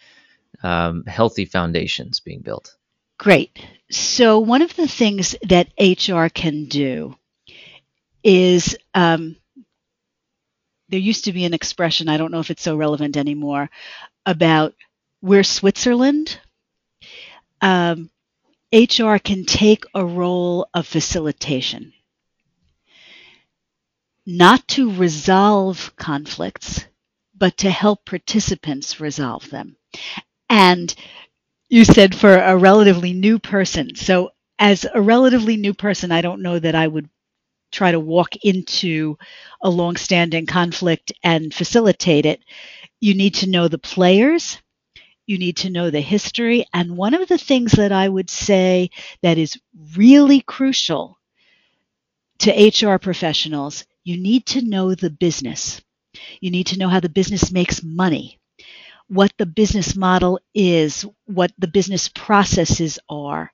um, 0.64 1.04
healthy 1.06 1.44
foundations 1.44 2.18
being 2.18 2.40
built. 2.40 2.74
Great. 3.16 3.64
So 3.92 4.40
one 4.40 4.62
of 4.62 4.74
the 4.74 4.88
things 4.88 5.36
that 5.44 5.68
hr 5.78 6.26
can 6.26 6.64
do 6.64 7.14
is 8.24 8.76
um, 8.92 9.36
there 10.90 11.00
used 11.00 11.24
to 11.26 11.32
be 11.32 11.44
an 11.44 11.54
expression 11.54 12.08
i 12.08 12.16
don't 12.16 12.32
know 12.32 12.40
if 12.40 12.50
it's 12.50 12.62
so 12.62 12.76
relevant 12.76 13.16
anymore 13.16 13.70
about 14.26 14.74
we're 15.22 15.44
switzerland 15.44 16.38
um, 17.62 18.10
hr 18.72 19.16
can 19.18 19.44
take 19.44 19.84
a 19.94 20.04
role 20.04 20.68
of 20.74 20.86
facilitation 20.86 21.92
not 24.26 24.66
to 24.68 24.92
resolve 24.92 25.92
conflicts, 25.96 26.84
but 27.36 27.56
to 27.58 27.70
help 27.70 28.04
participants 28.04 29.00
resolve 29.00 29.48
them. 29.50 29.76
And 30.48 30.94
you 31.68 31.84
said 31.84 32.14
for 32.14 32.36
a 32.36 32.56
relatively 32.56 33.12
new 33.12 33.38
person. 33.38 33.94
So, 33.96 34.30
as 34.58 34.86
a 34.94 35.00
relatively 35.00 35.56
new 35.56 35.74
person, 35.74 36.12
I 36.12 36.20
don't 36.20 36.42
know 36.42 36.58
that 36.58 36.74
I 36.74 36.86
would 36.86 37.08
try 37.70 37.92
to 37.92 38.00
walk 38.00 38.36
into 38.42 39.16
a 39.62 39.70
long-standing 39.70 40.46
conflict 40.46 41.12
and 41.22 41.52
facilitate 41.54 42.26
it. 42.26 42.42
You 43.00 43.14
need 43.14 43.34
to 43.36 43.48
know 43.48 43.68
the 43.68 43.78
players. 43.78 44.58
You 45.26 45.38
need 45.38 45.58
to 45.58 45.70
know 45.70 45.90
the 45.90 46.00
history. 46.00 46.66
And 46.74 46.96
one 46.96 47.14
of 47.14 47.28
the 47.28 47.38
things 47.38 47.72
that 47.72 47.92
I 47.92 48.08
would 48.08 48.30
say 48.30 48.90
that 49.22 49.38
is 49.38 49.58
really 49.96 50.40
crucial 50.40 51.18
to 52.40 52.50
HR 52.52 52.98
professionals 52.98 53.84
you 54.04 54.16
need 54.16 54.46
to 54.46 54.62
know 54.62 54.94
the 54.94 55.10
business. 55.10 55.80
You 56.40 56.50
need 56.50 56.68
to 56.68 56.78
know 56.78 56.88
how 56.88 57.00
the 57.00 57.08
business 57.08 57.52
makes 57.52 57.82
money, 57.82 58.40
what 59.08 59.32
the 59.38 59.46
business 59.46 59.94
model 59.94 60.40
is, 60.54 61.04
what 61.26 61.52
the 61.58 61.68
business 61.68 62.08
processes 62.08 62.98
are. 63.08 63.52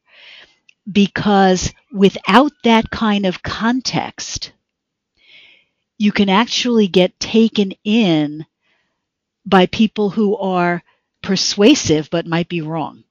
Because 0.90 1.72
without 1.92 2.50
that 2.64 2.90
kind 2.90 3.24
of 3.24 3.42
context, 3.42 4.52
you 5.98 6.10
can 6.10 6.28
actually 6.30 6.88
get 6.88 7.18
taken 7.20 7.72
in 7.84 8.46
by 9.46 9.66
people 9.66 10.10
who 10.10 10.36
are 10.36 10.82
persuasive 11.22 12.08
but 12.10 12.26
might 12.26 12.48
be 12.48 12.60
wrong. 12.60 13.04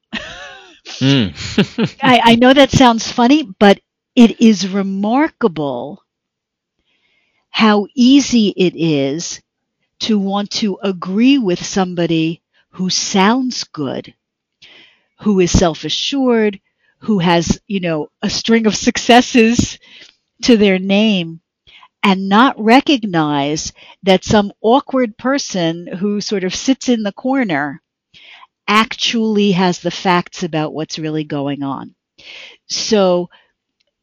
mm. 1.01 1.97
I, 2.01 2.21
I 2.23 2.35
know 2.35 2.53
that 2.53 2.71
sounds 2.71 3.11
funny, 3.11 3.43
but 3.43 3.79
it 4.15 4.39
is 4.41 4.67
remarkable 4.67 6.03
how 7.49 7.87
easy 7.95 8.49
it 8.49 8.75
is 8.75 9.41
to 9.99 10.17
want 10.19 10.51
to 10.51 10.77
agree 10.83 11.37
with 11.37 11.63
somebody 11.65 12.41
who 12.71 12.89
sounds 12.89 13.63
good, 13.65 14.13
who 15.19 15.39
is 15.41 15.51
self 15.51 15.83
assured, 15.83 16.59
who 16.99 17.19
has, 17.19 17.59
you 17.67 17.79
know, 17.79 18.07
a 18.21 18.29
string 18.29 18.65
of 18.67 18.75
successes 18.75 19.79
to 20.43 20.57
their 20.57 20.79
name, 20.79 21.41
and 22.03 22.29
not 22.29 22.59
recognize 22.63 23.73
that 24.03 24.23
some 24.25 24.51
awkward 24.61 25.17
person 25.17 25.87
who 25.87 26.21
sort 26.21 26.43
of 26.43 26.55
sits 26.55 26.89
in 26.89 27.03
the 27.03 27.13
corner 27.13 27.81
actually 28.67 29.51
has 29.51 29.79
the 29.79 29.91
facts 29.91 30.43
about 30.43 30.73
what's 30.73 30.99
really 30.99 31.23
going 31.23 31.63
on. 31.63 31.95
So, 32.69 33.29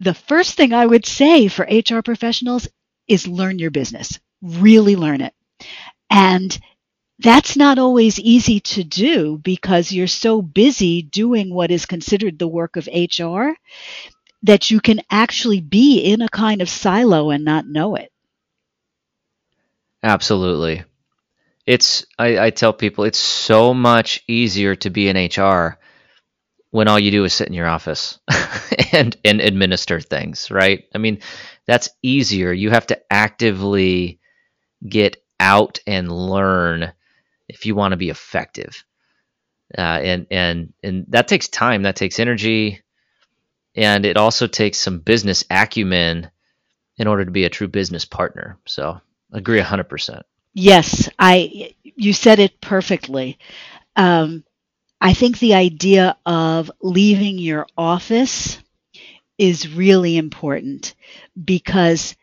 the 0.01 0.15
first 0.15 0.57
thing 0.57 0.73
I 0.75 0.87
would 0.87 1.07
say 1.07 1.49
for 1.49 1.67
HR 1.71 2.01
professionals 2.03 2.69
is 3.09 3.29
learn 3.29 3.59
your 3.59 3.71
business. 3.71 4.21
Really 4.43 4.97
learn 4.97 5.21
it. 5.23 5.35
And 6.11 6.59
that's 7.23 7.57
not 7.57 7.79
always 7.79 8.19
easy 8.19 8.61
to 8.61 8.85
do 8.85 9.39
because 9.39 9.93
you're 9.93 10.07
so 10.07 10.43
busy 10.43 11.03
doing 11.03 11.55
what 11.55 11.71
is 11.71 11.87
considered 11.87 12.39
the 12.39 12.49
work 12.49 12.77
of 12.77 12.89
HR 12.89 13.51
that 14.43 14.71
you 14.71 14.81
can 14.81 15.01
actually 15.11 15.61
be 15.61 16.01
in 16.01 16.21
a 16.21 16.29
kind 16.29 16.61
of 16.61 16.69
silo 16.69 17.31
and 17.31 17.45
not 17.45 17.67
know 17.67 17.95
it. 17.95 18.11
Absolutely. 20.03 20.83
It's 21.65 22.05
I, 22.19 22.47
I 22.47 22.51
tell 22.51 22.73
people 22.73 23.05
it's 23.05 23.19
so 23.19 23.73
much 23.73 24.25
easier 24.27 24.75
to 24.77 24.91
be 24.91 25.09
in 25.09 25.17
HR 25.17 25.79
when 26.71 26.89
all 26.89 26.99
you 26.99 27.13
do 27.13 27.25
is 27.25 27.33
sit 27.33 27.47
in 27.47 27.55
your 27.55 27.69
office 27.69 28.19
and 28.93 29.17
and 29.25 29.41
administer 29.41 30.01
things, 30.01 30.51
right? 30.51 30.85
I 30.93 30.99
mean, 30.99 31.21
that's 31.67 31.91
easier. 32.03 32.53
You 32.53 32.71
have 32.71 32.89
to 32.89 33.01
actively 33.13 34.19
get 34.89 35.19
out 35.39 35.79
and 35.87 36.11
learn 36.11 36.93
if 37.53 37.67
you 37.67 37.75
want 37.75 37.93
to 37.93 37.97
be 37.97 38.11
effective. 38.11 38.85
Uh, 39.77 39.81
and 39.81 40.27
and 40.31 40.73
and 40.83 41.07
that 41.09 41.29
takes 41.29 41.49
time. 41.49 41.83
That 41.83 41.97
takes 41.97 42.21
energy, 42.21 42.83
and 43.75 44.05
it 44.05 44.19
also 44.19 44.47
takes 44.47 44.79
some 44.79 44.99
business 44.99 45.45
acumen 45.51 46.31
in 46.99 47.07
order 47.07 47.25
to 47.25 47.31
be 47.31 47.45
a 47.45 47.51
true 47.51 47.69
business 47.69 48.05
partner. 48.05 48.59
So, 48.67 49.01
agree 49.33 49.61
hundred 49.61 49.89
percent. 49.89 50.27
Yes, 50.53 51.09
I. 51.19 51.75
You 51.83 52.13
said 52.13 52.39
it 52.39 52.61
perfectly. 52.61 53.39
Um, 53.97 54.45
I 55.01 55.15
think 55.15 55.39
the 55.39 55.55
idea 55.55 56.17
of 56.27 56.71
leaving 56.81 57.39
your 57.39 57.67
office 57.77 58.59
is 59.39 59.75
really 59.75 60.17
important 60.17 60.95
because 61.43 62.15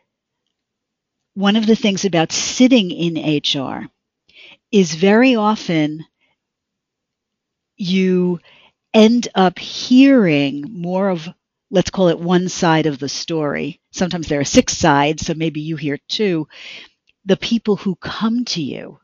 one 1.34 1.56
of 1.56 1.66
the 1.66 1.76
things 1.76 2.06
about 2.06 2.32
sitting 2.32 2.92
in 2.92 3.42
HR 3.42 3.90
is 4.72 4.96
very 4.96 5.36
often 5.36 6.06
you 7.78 8.40
end 8.94 9.28
up 9.36 9.60
hearing 9.60 10.66
more 10.70 11.10
of, 11.10 11.30
let's 11.72 11.90
call 11.90 12.10
it 12.10 12.20
one 12.20 12.50
side 12.50 12.86
of 12.86 13.00
the 13.00 13.10
story. 13.10 13.80
Sometimes 13.92 14.28
there 14.28 14.40
are 14.40 14.46
six 14.46 14.78
sides, 14.78 15.26
so 15.26 15.34
maybe 15.34 15.62
you 15.62 15.76
hear 15.76 15.98
two. 16.08 16.48
The 17.26 17.38
people 17.38 17.76
who 17.76 17.96
come 17.96 18.46
to 18.46 18.62
you 18.62 19.00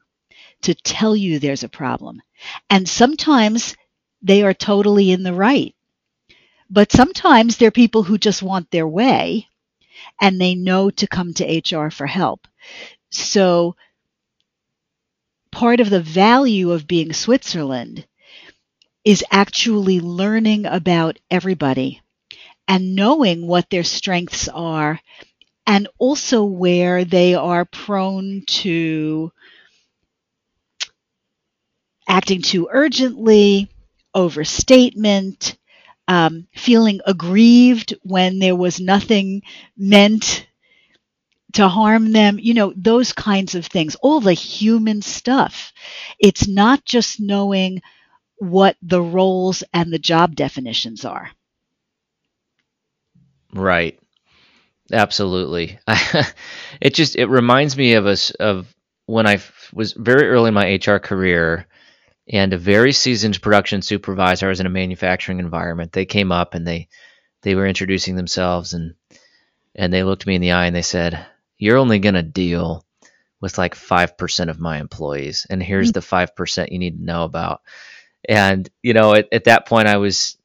to 0.63 0.75
tell 0.75 1.15
you 1.15 1.39
there's 1.39 1.63
a 1.63 1.69
problem. 1.69 2.21
And 2.69 2.87
sometimes 2.87 3.75
they 4.21 4.43
are 4.43 4.53
totally 4.53 5.11
in 5.11 5.23
the 5.23 5.33
right. 5.33 5.75
But 6.69 6.91
sometimes 6.91 7.57
they're 7.57 7.71
people 7.71 8.03
who 8.03 8.17
just 8.17 8.43
want 8.43 8.71
their 8.71 8.87
way 8.87 9.47
and 10.21 10.39
they 10.39 10.55
know 10.55 10.89
to 10.89 11.07
come 11.07 11.33
to 11.35 11.61
HR 11.77 11.89
for 11.89 12.07
help. 12.07 12.47
So 13.11 13.75
part 15.55 15.79
of 15.79 15.89
the 15.89 16.01
value 16.01 16.71
of 16.71 16.87
being 16.87 17.13
Switzerland 17.13 18.05
is 19.05 19.23
actually 19.31 20.01
learning 20.01 20.65
about 20.65 21.17
everybody 21.31 22.01
and 22.67 22.95
knowing 22.95 23.47
what 23.47 23.69
their 23.69 23.83
strengths 23.83 24.47
are 24.49 24.99
and 25.67 25.87
also 25.99 26.43
where 26.45 27.05
they 27.05 27.35
are 27.35 27.65
prone 27.65 28.43
to 28.47 29.31
acting 32.07 32.41
too 32.41 32.67
urgently, 32.71 33.69
overstatement, 34.13 35.57
um, 36.07 36.47
feeling 36.55 37.01
aggrieved 37.05 37.95
when 38.03 38.39
there 38.39 38.55
was 38.55 38.79
nothing 38.79 39.41
meant 39.77 40.47
to 41.55 41.67
harm 41.67 42.11
them, 42.11 42.37
you 42.39 42.53
know, 42.53 42.73
those 42.75 43.13
kinds 43.13 43.55
of 43.55 43.65
things, 43.65 43.95
all 43.95 44.19
the 44.19 44.33
human 44.33 45.01
stuff. 45.01 45.73
It's 46.19 46.47
not 46.47 46.85
just 46.85 47.19
knowing 47.19 47.81
what 48.37 48.75
the 48.81 49.01
roles 49.01 49.63
and 49.73 49.91
the 49.91 49.99
job 49.99 50.35
definitions 50.35 51.05
are. 51.05 51.29
Right. 53.53 53.97
Absolutely. 54.91 55.79
it 56.81 56.93
just 56.93 57.15
it 57.15 57.27
reminds 57.27 57.77
me 57.77 57.93
of 57.93 58.05
us 58.05 58.31
of 58.31 58.67
when 59.05 59.25
I 59.25 59.41
was 59.73 59.93
very 59.93 60.27
early 60.27 60.49
in 60.49 60.53
my 60.53 60.75
HR 60.75 60.97
career 60.97 61.67
and 62.27 62.53
a 62.53 62.57
very 62.57 62.91
seasoned 62.91 63.41
production 63.41 63.81
supervisor. 63.81 64.47
I 64.47 64.49
was 64.49 64.59
in 64.59 64.65
a 64.65 64.69
manufacturing 64.69 65.39
environment. 65.39 65.93
They 65.93 66.05
came 66.05 66.31
up 66.31 66.53
and 66.53 66.67
they 66.67 66.89
they 67.43 67.55
were 67.55 67.65
introducing 67.65 68.15
themselves 68.15 68.73
and 68.73 68.95
and 69.73 69.93
they 69.93 70.03
looked 70.03 70.27
me 70.27 70.35
in 70.35 70.41
the 70.41 70.51
eye 70.51 70.65
and 70.65 70.75
they 70.75 70.81
said, 70.81 71.25
"You're 71.57 71.77
only 71.77 71.99
going 71.99 72.15
to 72.15 72.23
deal 72.23 72.85
with 73.41 73.57
like 73.57 73.75
5% 73.75 74.49
of 74.49 74.59
my 74.59 74.79
employees 74.79 75.45
and 75.49 75.61
here's 75.61 75.91
mm-hmm. 75.91 75.99
the 75.99 76.33
5% 76.33 76.71
you 76.71 76.79
need 76.79 76.97
to 76.97 77.03
know 77.03 77.23
about." 77.23 77.61
And 78.27 78.69
you 78.81 78.93
know, 78.93 79.13
at, 79.13 79.27
at 79.31 79.43
that 79.45 79.67
point 79.67 79.87
I 79.87 79.97
was 79.97 80.37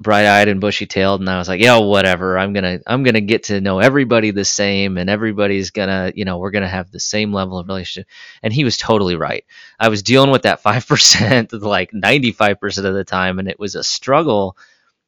bright-eyed 0.00 0.46
and 0.48 0.60
bushy-tailed 0.60 1.20
and 1.20 1.28
I 1.28 1.38
was 1.38 1.48
like, 1.48 1.60
"Yeah, 1.60 1.78
whatever. 1.78 2.38
I'm 2.38 2.52
going 2.52 2.64
to 2.64 2.82
I'm 2.86 3.02
going 3.02 3.14
to 3.14 3.20
get 3.20 3.44
to 3.44 3.60
know 3.60 3.80
everybody 3.80 4.30
the 4.30 4.44
same 4.44 4.96
and 4.96 5.10
everybody's 5.10 5.70
going 5.70 5.88
to, 5.88 6.12
you 6.16 6.24
know, 6.24 6.38
we're 6.38 6.52
going 6.52 6.62
to 6.62 6.68
have 6.68 6.90
the 6.90 7.00
same 7.00 7.32
level 7.32 7.58
of 7.58 7.66
relationship." 7.66 8.08
And 8.42 8.52
he 8.52 8.64
was 8.64 8.76
totally 8.76 9.16
right. 9.16 9.44
I 9.78 9.88
was 9.88 10.02
dealing 10.02 10.30
with 10.30 10.42
that 10.42 10.62
5% 10.62 11.52
like 11.62 11.90
95% 11.92 12.84
of 12.84 12.94
the 12.94 13.04
time 13.04 13.38
and 13.38 13.48
it 13.48 13.58
was 13.58 13.74
a 13.74 13.84
struggle 13.84 14.56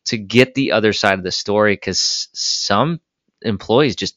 to 0.07 0.19
get 0.19 0.55
the 0.55 0.73
other 0.73 0.93
side 0.93 1.19
of 1.19 1.25
the 1.25 1.33
story 1.33 1.77
cuz 1.77 2.29
some 2.33 3.01
employees 3.43 3.97
just 3.97 4.17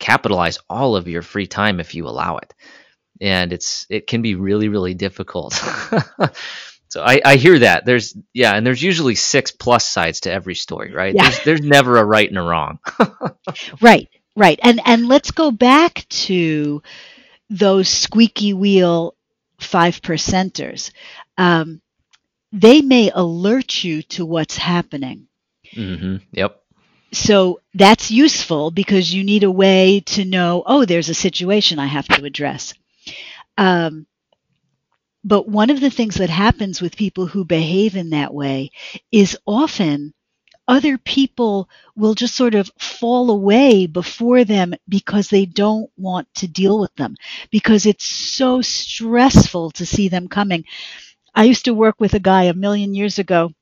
capitalize 0.00 0.58
all 0.68 0.96
of 0.96 1.06
your 1.06 1.22
free 1.22 1.46
time 1.46 1.78
if 1.78 1.94
you 1.94 2.08
allow 2.08 2.38
it. 2.38 2.52
And 3.20 3.52
it's 3.52 3.86
it 3.88 4.06
can 4.06 4.22
be 4.22 4.34
really 4.34 4.68
really 4.68 4.94
difficult. 4.94 5.62
So 6.90 7.04
I, 7.04 7.20
I 7.24 7.36
hear 7.36 7.60
that. 7.60 7.84
There's 7.84 8.16
yeah, 8.34 8.54
and 8.54 8.66
there's 8.66 8.82
usually 8.82 9.14
six 9.14 9.52
plus 9.52 9.86
sides 9.86 10.20
to 10.20 10.32
every 10.32 10.56
story, 10.56 10.92
right? 10.92 11.14
Yeah. 11.14 11.22
There's, 11.22 11.44
there's 11.44 11.60
never 11.62 11.96
a 11.96 12.04
right 12.04 12.28
and 12.28 12.36
a 12.36 12.42
wrong. 12.42 12.80
right, 13.80 14.08
right. 14.36 14.58
And 14.60 14.80
and 14.84 15.06
let's 15.06 15.30
go 15.30 15.52
back 15.52 16.04
to 16.08 16.82
those 17.48 17.88
squeaky 17.88 18.54
wheel 18.54 19.14
five 19.60 20.02
percenters. 20.02 20.90
Um, 21.38 21.80
they 22.50 22.82
may 22.82 23.12
alert 23.14 23.84
you 23.84 24.02
to 24.02 24.26
what's 24.26 24.56
happening. 24.56 25.28
Mm-hmm. 25.72 26.16
Yep. 26.32 26.60
So 27.12 27.60
that's 27.74 28.10
useful 28.10 28.70
because 28.70 29.12
you 29.12 29.24
need 29.24 29.42
a 29.44 29.50
way 29.50 30.00
to 30.06 30.24
know, 30.24 30.62
oh, 30.66 30.84
there's 30.84 31.08
a 31.08 31.14
situation 31.14 31.78
I 31.78 31.86
have 31.86 32.06
to 32.08 32.24
address. 32.24 32.74
Um, 33.58 34.06
but 35.24 35.48
one 35.48 35.70
of 35.70 35.80
the 35.80 35.90
things 35.90 36.16
that 36.16 36.30
happens 36.30 36.80
with 36.80 36.96
people 36.96 37.26
who 37.26 37.44
behave 37.44 37.96
in 37.96 38.10
that 38.10 38.32
way 38.32 38.70
is 39.12 39.36
often 39.46 40.14
other 40.68 40.98
people 40.98 41.68
will 41.96 42.14
just 42.14 42.36
sort 42.36 42.54
of 42.54 42.70
fall 42.78 43.30
away 43.30 43.86
before 43.86 44.44
them 44.44 44.74
because 44.88 45.28
they 45.28 45.46
don't 45.46 45.90
want 45.96 46.28
to 46.34 46.48
deal 46.48 46.78
with 46.80 46.94
them 46.96 47.16
because 47.50 47.86
it's 47.86 48.04
so 48.04 48.62
stressful 48.62 49.72
to 49.72 49.86
see 49.86 50.08
them 50.08 50.28
coming. 50.28 50.64
I 51.34 51.44
used 51.44 51.66
to 51.66 51.74
work 51.74 52.00
with 52.00 52.14
a 52.14 52.20
guy 52.20 52.44
a 52.44 52.54
million 52.54 52.94
years 52.94 53.18
ago 53.18 53.52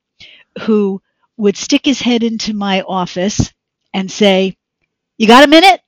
who 0.62 1.02
would 1.38 1.56
stick 1.58 1.86
his 1.86 2.00
head 2.02 2.24
into 2.24 2.54
my 2.54 2.82
office 2.82 3.52
and 3.94 4.10
say, 4.10 4.56
You 5.18 5.28
got 5.28 5.44
a 5.44 5.48
minute? 5.48 5.80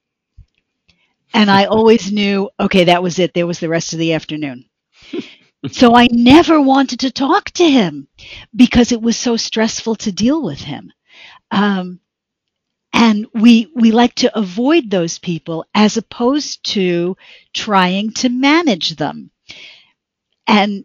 And 1.34 1.50
I 1.50 1.66
always 1.66 2.12
knew, 2.12 2.50
okay, 2.60 2.84
that 2.84 3.02
was 3.02 3.18
it. 3.18 3.34
There 3.34 3.46
was 3.46 3.60
the 3.60 3.68
rest 3.68 3.92
of 3.92 3.98
the 4.00 4.14
afternoon 4.14 4.66
so 5.70 5.94
I 5.96 6.08
never 6.10 6.60
wanted 6.60 7.00
to 7.00 7.10
talk 7.10 7.50
to 7.52 7.68
him 7.70 8.08
because 8.54 8.92
it 8.92 9.02
was 9.02 9.16
so 9.16 9.36
stressful 9.36 9.96
to 9.96 10.12
deal 10.12 10.42
with 10.42 10.60
him. 10.60 10.92
Um, 11.50 12.00
and 12.92 13.26
we 13.34 13.68
we 13.74 13.92
like 13.92 14.14
to 14.16 14.38
avoid 14.38 14.90
those 14.90 15.18
people 15.18 15.64
as 15.74 15.96
opposed 15.96 16.64
to 16.64 17.16
trying 17.54 18.12
to 18.14 18.28
manage 18.28 18.96
them. 18.96 19.30
And 20.46 20.84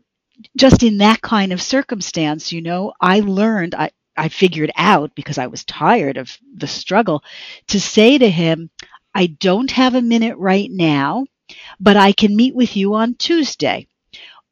just 0.58 0.84
in 0.84 0.99
that 0.99 1.21
kind 1.21 1.54
of 1.54 1.62
circumstance, 1.62 2.51
you 2.51 2.62
know, 2.62 2.93
I 3.01 3.21
learned 3.21 3.75
I 3.75 3.91
I 4.17 4.30
figured 4.30 4.71
out 4.75 5.15
because 5.15 5.38
I 5.38 5.47
was 5.47 5.65
tired 5.65 6.17
of 6.17 6.38
the 6.56 6.67
struggle 6.67 7.23
to 7.67 7.80
say 7.80 8.17
to 8.17 8.30
him, 8.30 8.69
I 9.13 9.28
don't 9.28 9.71
have 9.71 9.95
a 9.95 10.01
minute 10.01 10.38
right 10.38 10.69
now, 10.71 11.25
but 11.80 11.97
I 11.97 12.12
can 12.12 12.36
meet 12.36 12.56
with 12.56 12.75
you 12.78 12.95
on 12.95 13.15
Tuesday 13.15 13.88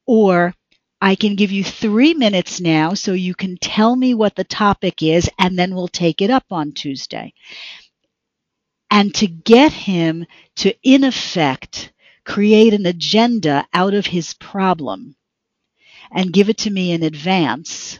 or 0.05 0.53
I 1.01 1.15
can 1.15 1.35
give 1.35 1.51
you 1.51 1.63
three 1.63 2.13
minutes 2.13 2.61
now 2.61 2.93
so 2.93 3.13
you 3.13 3.35
can 3.35 3.57
tell 3.57 3.95
me 3.95 4.13
what 4.13 4.35
the 4.35 4.45
topic 4.45 5.03
is, 5.03 5.29
and 5.37 5.59
then 5.59 5.75
we'll 5.75 5.89
take 5.89 6.21
it 6.21 6.29
up 6.29 6.45
on 6.51 6.71
Tuesday. 6.71 7.33
And 8.89 9.13
to 9.15 9.27
get 9.27 9.73
him 9.73 10.25
to, 10.57 10.73
in 10.83 11.03
effect, 11.03 11.91
create 12.25 12.73
an 12.73 12.85
agenda 12.85 13.67
out 13.73 13.93
of 13.93 14.05
his 14.05 14.33
problem 14.35 15.15
and 16.11 16.31
give 16.31 16.49
it 16.49 16.59
to 16.59 16.69
me 16.69 16.91
in 16.93 17.03
advance 17.03 17.99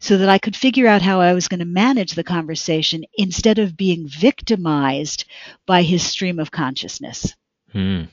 so 0.00 0.18
that 0.18 0.28
I 0.28 0.38
could 0.38 0.54
figure 0.54 0.86
out 0.86 1.02
how 1.02 1.20
I 1.20 1.34
was 1.34 1.48
going 1.48 1.60
to 1.60 1.66
manage 1.66 2.12
the 2.12 2.24
conversation 2.24 3.04
instead 3.16 3.58
of 3.58 3.76
being 3.76 4.06
victimized 4.08 5.24
by 5.66 5.82
his 5.82 6.02
stream 6.02 6.38
of 6.38 6.50
consciousness. 6.50 7.34
Hmm. 7.72 8.04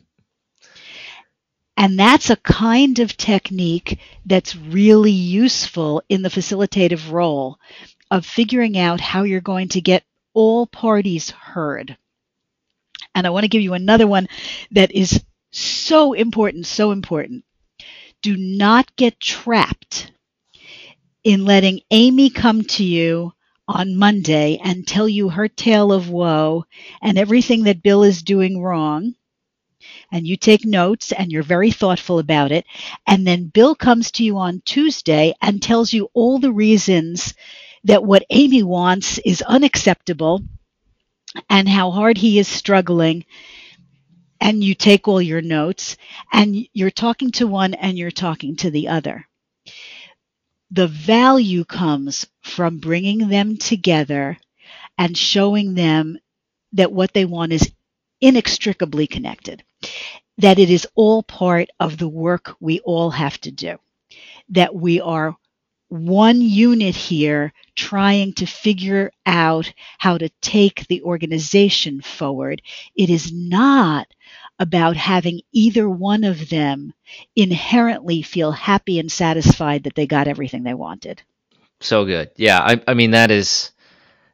And 1.77 1.99
that's 1.99 2.29
a 2.29 2.37
kind 2.37 2.99
of 2.99 3.17
technique 3.17 3.99
that's 4.25 4.55
really 4.55 5.11
useful 5.11 6.01
in 6.07 6.21
the 6.21 6.29
facilitative 6.29 7.11
role 7.11 7.59
of 8.09 8.25
figuring 8.25 8.77
out 8.77 9.01
how 9.01 9.23
you're 9.23 9.41
going 9.41 9.67
to 9.69 9.81
get 9.81 10.03
all 10.33 10.67
parties 10.67 11.31
heard. 11.31 11.97
And 13.13 13.27
I 13.27 13.29
want 13.29 13.43
to 13.43 13.49
give 13.49 13.61
you 13.61 13.73
another 13.73 14.07
one 14.07 14.27
that 14.71 14.91
is 14.91 15.23
so 15.51 16.13
important, 16.13 16.65
so 16.65 16.91
important. 16.91 17.43
Do 18.21 18.35
not 18.37 18.95
get 18.95 19.19
trapped 19.19 20.11
in 21.25 21.45
letting 21.45 21.81
Amy 21.91 22.29
come 22.29 22.63
to 22.63 22.85
you 22.85 23.33
on 23.67 23.97
Monday 23.97 24.59
and 24.63 24.87
tell 24.87 25.09
you 25.09 25.29
her 25.29 25.49
tale 25.49 25.91
of 25.91 26.09
woe 26.09 26.65
and 27.01 27.17
everything 27.17 27.65
that 27.65 27.83
Bill 27.83 28.03
is 28.03 28.23
doing 28.23 28.61
wrong 28.61 29.15
and 30.11 30.27
you 30.27 30.37
take 30.37 30.65
notes 30.65 31.11
and 31.11 31.31
you're 31.31 31.43
very 31.43 31.71
thoughtful 31.71 32.19
about 32.19 32.51
it. 32.51 32.65
And 33.07 33.25
then 33.25 33.47
Bill 33.47 33.75
comes 33.75 34.11
to 34.11 34.23
you 34.23 34.37
on 34.37 34.61
Tuesday 34.65 35.33
and 35.41 35.61
tells 35.61 35.93
you 35.93 36.09
all 36.13 36.39
the 36.39 36.53
reasons 36.53 37.33
that 37.85 38.03
what 38.03 38.25
Amy 38.29 38.63
wants 38.63 39.17
is 39.19 39.41
unacceptable 39.41 40.43
and 41.49 41.67
how 41.67 41.91
hard 41.91 42.17
he 42.17 42.39
is 42.39 42.47
struggling. 42.47 43.25
And 44.39 44.63
you 44.63 44.75
take 44.75 45.07
all 45.07 45.21
your 45.21 45.41
notes 45.41 45.97
and 46.31 46.55
you're 46.73 46.91
talking 46.91 47.31
to 47.33 47.47
one 47.47 47.73
and 47.73 47.97
you're 47.97 48.11
talking 48.11 48.55
to 48.57 48.69
the 48.71 48.89
other. 48.89 49.27
The 50.75 50.87
value 50.89 51.63
comes 51.63 52.27
from 52.41 52.79
bringing 52.79 53.29
them 53.29 53.55
together 53.55 54.37
and 54.97 55.17
showing 55.17 55.73
them 55.73 56.17
that 56.73 56.91
what 56.91 57.13
they 57.13 57.23
want 57.23 57.53
is 57.53 57.71
inextricably 58.19 59.07
connected 59.07 59.63
that 60.37 60.59
it 60.59 60.69
is 60.69 60.87
all 60.95 61.23
part 61.23 61.69
of 61.79 61.97
the 61.97 62.09
work 62.09 62.55
we 62.59 62.79
all 62.81 63.09
have 63.11 63.39
to 63.41 63.51
do, 63.51 63.77
that 64.49 64.75
we 64.75 64.99
are 64.99 65.37
one 65.87 66.41
unit 66.41 66.95
here 66.95 67.53
trying 67.75 68.33
to 68.33 68.45
figure 68.45 69.11
out 69.25 69.71
how 69.97 70.17
to 70.17 70.27
take 70.41 70.87
the 70.87 71.01
organization 71.03 72.01
forward. 72.01 72.61
It 72.95 73.09
is 73.09 73.31
not 73.31 74.07
about 74.59 74.95
having 74.95 75.41
either 75.51 75.89
one 75.89 76.23
of 76.23 76.49
them 76.49 76.93
inherently 77.35 78.21
feel 78.21 78.51
happy 78.51 78.99
and 78.99 79.11
satisfied 79.11 79.83
that 79.83 79.95
they 79.95 80.07
got 80.07 80.27
everything 80.27 80.63
they 80.63 80.73
wanted. 80.73 81.21
So 81.81 82.05
good. 82.05 82.31
Yeah, 82.37 82.59
I, 82.59 82.81
I 82.87 82.93
mean 82.93 83.11
that 83.11 83.31
is 83.31 83.71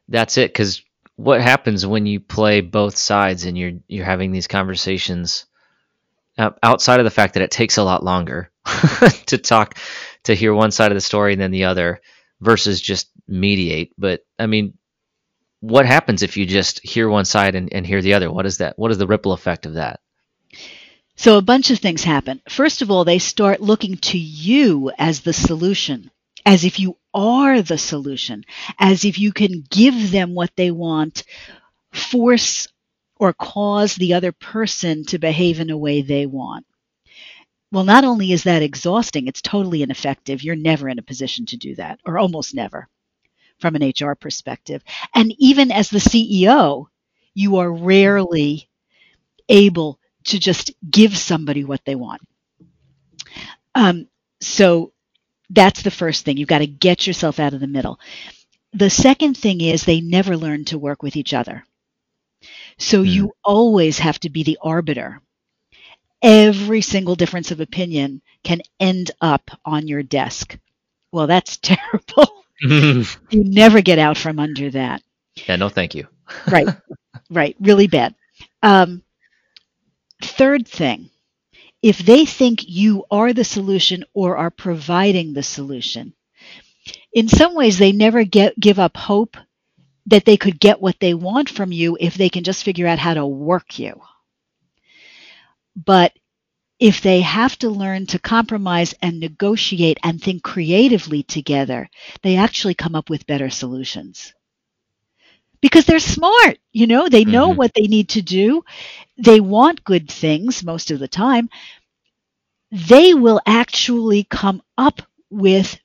that's 0.08 0.38
it 0.38 0.52
because 0.52 0.82
what 1.16 1.40
happens 1.40 1.86
when 1.86 2.06
you 2.06 2.20
play 2.20 2.60
both 2.60 2.96
sides 2.96 3.44
and 3.44 3.56
you're 3.56 3.72
you're 3.88 4.04
having 4.04 4.32
these 4.32 4.46
conversations 4.46 5.46
uh, 6.38 6.50
outside 6.62 7.00
of 7.00 7.04
the 7.04 7.10
fact 7.10 7.34
that 7.34 7.42
it 7.42 7.50
takes 7.50 7.76
a 7.76 7.84
lot 7.84 8.02
longer 8.02 8.50
to 9.26 9.38
talk 9.38 9.76
to 10.24 10.34
hear 10.34 10.54
one 10.54 10.70
side 10.70 10.90
of 10.90 10.96
the 10.96 11.00
story 11.00 11.32
and 11.32 11.42
then 11.42 11.50
the 11.50 11.64
other 11.64 12.00
versus 12.40 12.80
just 12.80 13.10
mediate 13.28 13.92
but 13.98 14.24
i 14.38 14.46
mean 14.46 14.74
what 15.60 15.86
happens 15.86 16.22
if 16.22 16.36
you 16.36 16.44
just 16.44 16.80
hear 16.84 17.08
one 17.08 17.24
side 17.24 17.54
and, 17.54 17.72
and 17.72 17.86
hear 17.86 18.02
the 18.02 18.14
other 18.14 18.32
what 18.32 18.46
is 18.46 18.58
that 18.58 18.78
what 18.78 18.90
is 18.90 18.98
the 18.98 19.06
ripple 19.06 19.32
effect 19.32 19.66
of 19.66 19.74
that 19.74 20.00
so 21.22 21.38
a 21.38 21.42
bunch 21.42 21.70
of 21.70 21.78
things 21.78 22.04
happen 22.04 22.40
first 22.48 22.82
of 22.82 22.90
all 22.90 23.04
they 23.04 23.18
start 23.18 23.60
looking 23.60 23.96
to 23.96 24.18
you 24.18 24.90
as 24.98 25.20
the 25.20 25.32
solution 25.32 26.10
as 26.44 26.64
if 26.64 26.80
you 26.80 26.96
are 27.14 27.62
the 27.62 27.78
solution, 27.78 28.44
as 28.78 29.04
if 29.04 29.18
you 29.18 29.32
can 29.32 29.64
give 29.70 30.10
them 30.10 30.34
what 30.34 30.50
they 30.56 30.70
want, 30.70 31.24
force 31.92 32.68
or 33.16 33.32
cause 33.32 33.94
the 33.94 34.14
other 34.14 34.32
person 34.32 35.04
to 35.04 35.18
behave 35.18 35.60
in 35.60 35.70
a 35.70 35.76
way 35.76 36.02
they 36.02 36.26
want. 36.26 36.66
Well, 37.70 37.84
not 37.84 38.04
only 38.04 38.32
is 38.32 38.44
that 38.44 38.62
exhausting, 38.62 39.26
it's 39.26 39.40
totally 39.40 39.82
ineffective. 39.82 40.42
You're 40.42 40.56
never 40.56 40.88
in 40.88 40.98
a 40.98 41.02
position 41.02 41.46
to 41.46 41.56
do 41.56 41.74
that, 41.76 42.00
or 42.04 42.18
almost 42.18 42.54
never, 42.54 42.88
from 43.60 43.76
an 43.76 43.92
HR 43.98 44.14
perspective. 44.14 44.82
And 45.14 45.34
even 45.38 45.70
as 45.70 45.88
the 45.88 45.98
CEO, 45.98 46.86
you 47.34 47.56
are 47.56 47.72
rarely 47.72 48.68
able 49.48 49.98
to 50.24 50.38
just 50.38 50.72
give 50.88 51.16
somebody 51.16 51.64
what 51.64 51.84
they 51.84 51.94
want. 51.94 52.22
Um, 53.74 54.08
so 54.40 54.92
that's 55.50 55.82
the 55.82 55.90
first 55.90 56.24
thing. 56.24 56.36
You've 56.36 56.48
got 56.48 56.58
to 56.58 56.66
get 56.66 57.06
yourself 57.06 57.38
out 57.38 57.54
of 57.54 57.60
the 57.60 57.66
middle. 57.66 57.98
The 58.72 58.90
second 58.90 59.36
thing 59.36 59.60
is 59.60 59.84
they 59.84 60.00
never 60.00 60.36
learn 60.36 60.64
to 60.66 60.78
work 60.78 61.02
with 61.02 61.16
each 61.16 61.34
other. 61.34 61.64
So 62.78 63.02
mm. 63.02 63.10
you 63.10 63.32
always 63.44 63.98
have 63.98 64.18
to 64.20 64.30
be 64.30 64.42
the 64.42 64.58
arbiter. 64.62 65.20
Every 66.22 66.80
single 66.80 67.16
difference 67.16 67.50
of 67.50 67.60
opinion 67.60 68.22
can 68.44 68.62
end 68.80 69.10
up 69.20 69.50
on 69.64 69.88
your 69.88 70.02
desk. 70.02 70.58
Well, 71.12 71.26
that's 71.26 71.56
terrible. 71.62 72.44
you 72.60 73.04
never 73.32 73.80
get 73.80 73.98
out 73.98 74.16
from 74.16 74.38
under 74.38 74.70
that. 74.70 75.02
Yeah, 75.48 75.56
no, 75.56 75.68
thank 75.68 75.94
you. 75.94 76.06
right, 76.50 76.68
right, 77.30 77.56
really 77.60 77.86
bad. 77.88 78.14
Um, 78.62 79.02
third 80.24 80.66
thing, 80.68 81.10
if 81.82 81.98
they 81.98 82.24
think 82.24 82.68
you 82.68 83.04
are 83.10 83.32
the 83.32 83.44
solution 83.44 84.04
or 84.14 84.36
are 84.36 84.50
providing 84.50 85.32
the 85.32 85.42
solution, 85.42 86.14
in 87.12 87.28
some 87.28 87.54
ways 87.54 87.78
they 87.78 87.92
never 87.92 88.24
get 88.24 88.58
give 88.58 88.78
up 88.78 88.96
hope 88.96 89.36
that 90.06 90.24
they 90.24 90.36
could 90.36 90.58
get 90.60 90.80
what 90.80 90.98
they 91.00 91.14
want 91.14 91.48
from 91.48 91.72
you 91.72 91.96
if 92.00 92.14
they 92.14 92.28
can 92.28 92.44
just 92.44 92.64
figure 92.64 92.86
out 92.86 92.98
how 92.98 93.14
to 93.14 93.26
work 93.26 93.78
you. 93.78 94.00
But 95.76 96.12
if 96.80 97.00
they 97.00 97.20
have 97.20 97.56
to 97.60 97.70
learn 97.70 98.06
to 98.06 98.18
compromise 98.18 98.92
and 99.00 99.20
negotiate 99.20 99.98
and 100.02 100.20
think 100.20 100.42
creatively 100.42 101.22
together, 101.22 101.88
they 102.22 102.36
actually 102.36 102.74
come 102.74 102.96
up 102.96 103.08
with 103.08 103.26
better 103.26 103.50
solutions. 103.50 104.34
Because 105.62 105.86
they're 105.86 106.00
smart, 106.00 106.58
you 106.72 106.86
know, 106.86 107.08
they 107.08 107.24
know 107.24 107.48
mm-hmm. 107.48 107.58
what 107.58 107.72
they 107.74 107.88
need 107.88 108.10
to 108.10 108.22
do. 108.22 108.64
They 109.18 109.40
want 109.40 109.84
good 109.84 110.10
things 110.10 110.64
most 110.64 110.90
of 110.90 111.00
the 111.00 111.08
time. 111.08 111.48
They 112.72 113.14
will 113.14 113.40
actually 113.46 114.24
come 114.24 114.62
up 114.78 115.02
with 115.30 115.80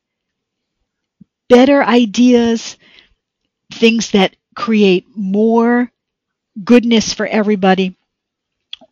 better 1.49 1.83
ideas, 1.83 2.77
things 3.71 4.11
that 4.11 4.35
create 4.55 5.05
more 5.15 5.91
goodness 6.63 7.13
for 7.13 7.27
everybody 7.27 7.95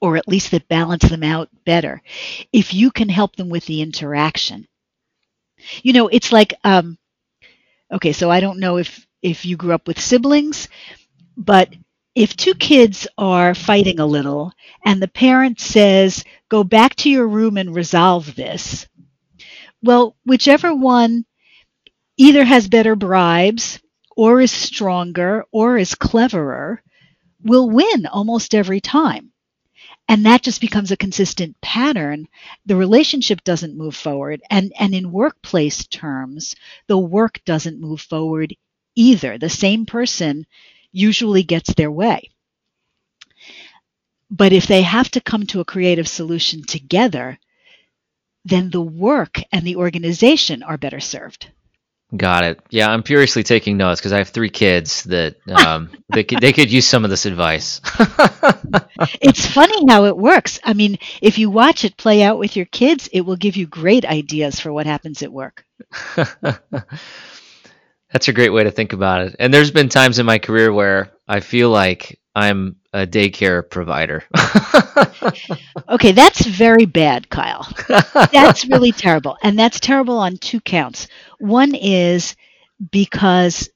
or 0.02 0.18
at 0.18 0.28
least 0.28 0.52
that 0.52 0.68
balance 0.68 1.10
them 1.10 1.24
out 1.24 1.50
better 1.66 2.02
if 2.54 2.74
you 2.74 2.92
can 2.92 3.10
help 3.10 3.36
them 3.36 3.50
with 3.50 3.66
the 3.66 3.82
interaction 3.82 4.68
you 5.82 5.94
know 5.94 6.08
it's 6.08 6.32
like 6.32 6.54
um, 6.64 6.98
okay 7.92 8.12
so 8.14 8.30
i 8.30 8.40
don't 8.40 8.60
know 8.60 8.78
if 8.78 9.05
if 9.26 9.46
you 9.46 9.58
grew 9.58 9.74
up 9.74 9.88
with 9.88 10.00
siblings 10.00 10.68
but 11.38 11.70
if 12.16 12.36
two 12.36 12.56
kids 12.56 13.08
are 13.18 13.54
fighting 13.56 14.00
a 14.00 14.06
little 14.06 14.52
and 14.86 15.02
the 15.02 15.08
parent 15.08 15.60
says 15.60 16.24
go 16.50 16.64
back 16.64 16.96
to 16.96 17.10
your 17.10 17.28
room 17.28 17.58
and 17.58 17.76
resolve 17.76 18.36
this 18.36 18.88
well 19.84 20.16
whichever 20.26 20.74
one 20.76 21.26
either 22.18 22.44
has 22.46 22.68
better 22.68 22.96
bribes 22.96 23.80
or 24.18 24.42
is 24.42 24.52
stronger 24.52 25.46
or 25.52 25.78
is 25.78 25.96
cleverer 25.96 26.82
will 27.44 27.70
win 27.70 28.06
almost 28.08 28.56
every 28.56 28.82
time. 28.82 29.32
And 30.08 30.26
that 30.26 30.44
just 30.44 30.62
becomes 30.62 30.92
a 30.92 30.98
consistent 30.98 31.60
pattern. 31.62 32.28
The 32.66 32.76
relationship 32.76 33.44
doesn't 33.44 33.78
move 33.78 33.96
forward. 33.96 34.42
And 34.52 34.74
and 34.80 34.96
in 34.96 35.12
workplace 35.12 35.88
terms 35.88 36.56
the 36.88 36.98
work 36.98 37.42
doesn't 37.46 37.82
move 37.82 38.02
forward 38.02 38.56
either 38.96 39.38
the 39.38 39.50
same 39.50 39.86
person 39.86 40.46
usually 40.92 41.44
gets 41.44 41.74
their 41.74 41.92
way 41.92 42.30
but 44.32 44.54
if 44.54 44.68
they 44.68 44.82
have 44.82 45.10
to 45.12 45.22
come 45.22 45.46
to 45.46 45.60
a 45.60 45.66
creative 45.66 46.08
solution 46.08 46.64
together 46.64 47.38
then 48.44 48.70
the 48.70 48.82
work 48.82 49.42
and 49.52 49.66
the 49.66 49.76
organization 49.76 50.64
are 50.64 50.78
better 50.78 51.00
served 51.00 51.52
Got 52.16 52.44
it. 52.44 52.60
Yeah, 52.70 52.92
I'm 52.92 53.02
furiously 53.02 53.42
taking 53.44 53.78
notes 53.78 54.00
because 54.00 54.14
I 54.14 54.20
have 54.20 54.30
three 54.30 54.50
kids 54.50 55.04
that 55.06 55.38
um, 55.50 55.90
they 56.14 56.24
could 56.24 56.40
they 56.40 56.54
could 56.54 56.72
use 56.72 56.88
some 56.88 57.04
of 57.04 57.10
this 57.10 57.26
advice. 57.26 57.82
it's 59.22 59.46
funny 59.46 59.86
how 59.90 60.06
it 60.06 60.16
works. 60.16 60.60
I 60.64 60.74
mean, 60.74 61.00
if 61.22 61.40
you 61.40 61.50
watch 61.50 61.84
it 61.84 61.98
play 61.98 62.22
out 62.22 62.38
with 62.38 62.56
your 62.56 62.68
kids, 62.68 63.10
it 63.12 63.22
will 63.22 63.36
give 63.36 63.56
you 63.58 63.66
great 63.66 64.06
ideas 64.06 64.60
for 64.60 64.72
what 64.72 64.86
happens 64.86 65.24
at 65.24 65.34
work. 65.34 65.66
That's 68.16 68.30
a 68.30 68.34
great 68.34 68.52
way 68.52 68.64
to 68.64 68.72
think 68.72 68.94
about 68.94 69.24
it. 69.24 69.36
And 69.40 69.54
there's 69.54 69.72
been 69.72 69.90
times 69.90 70.20
in 70.20 70.26
my 70.26 70.40
career 70.40 70.72
where 70.72 71.12
I 71.28 71.42
feel 71.42 71.70
like 71.70 72.18
I'm 72.34 72.78
a 72.94 73.06
daycare 73.06 73.70
provider. 73.70 74.24
okay, 75.90 76.14
that's 76.14 76.46
very 76.46 76.86
bad, 76.86 77.30
Kyle. 77.30 77.68
That's 78.32 78.64
really 78.70 78.94
terrible. 78.94 79.38
And 79.44 79.60
that's 79.60 79.82
terrible 79.82 80.18
on 80.18 80.38
two 80.38 80.62
counts. 80.62 81.10
One 81.40 81.76
is 81.76 82.38
because 82.90 83.70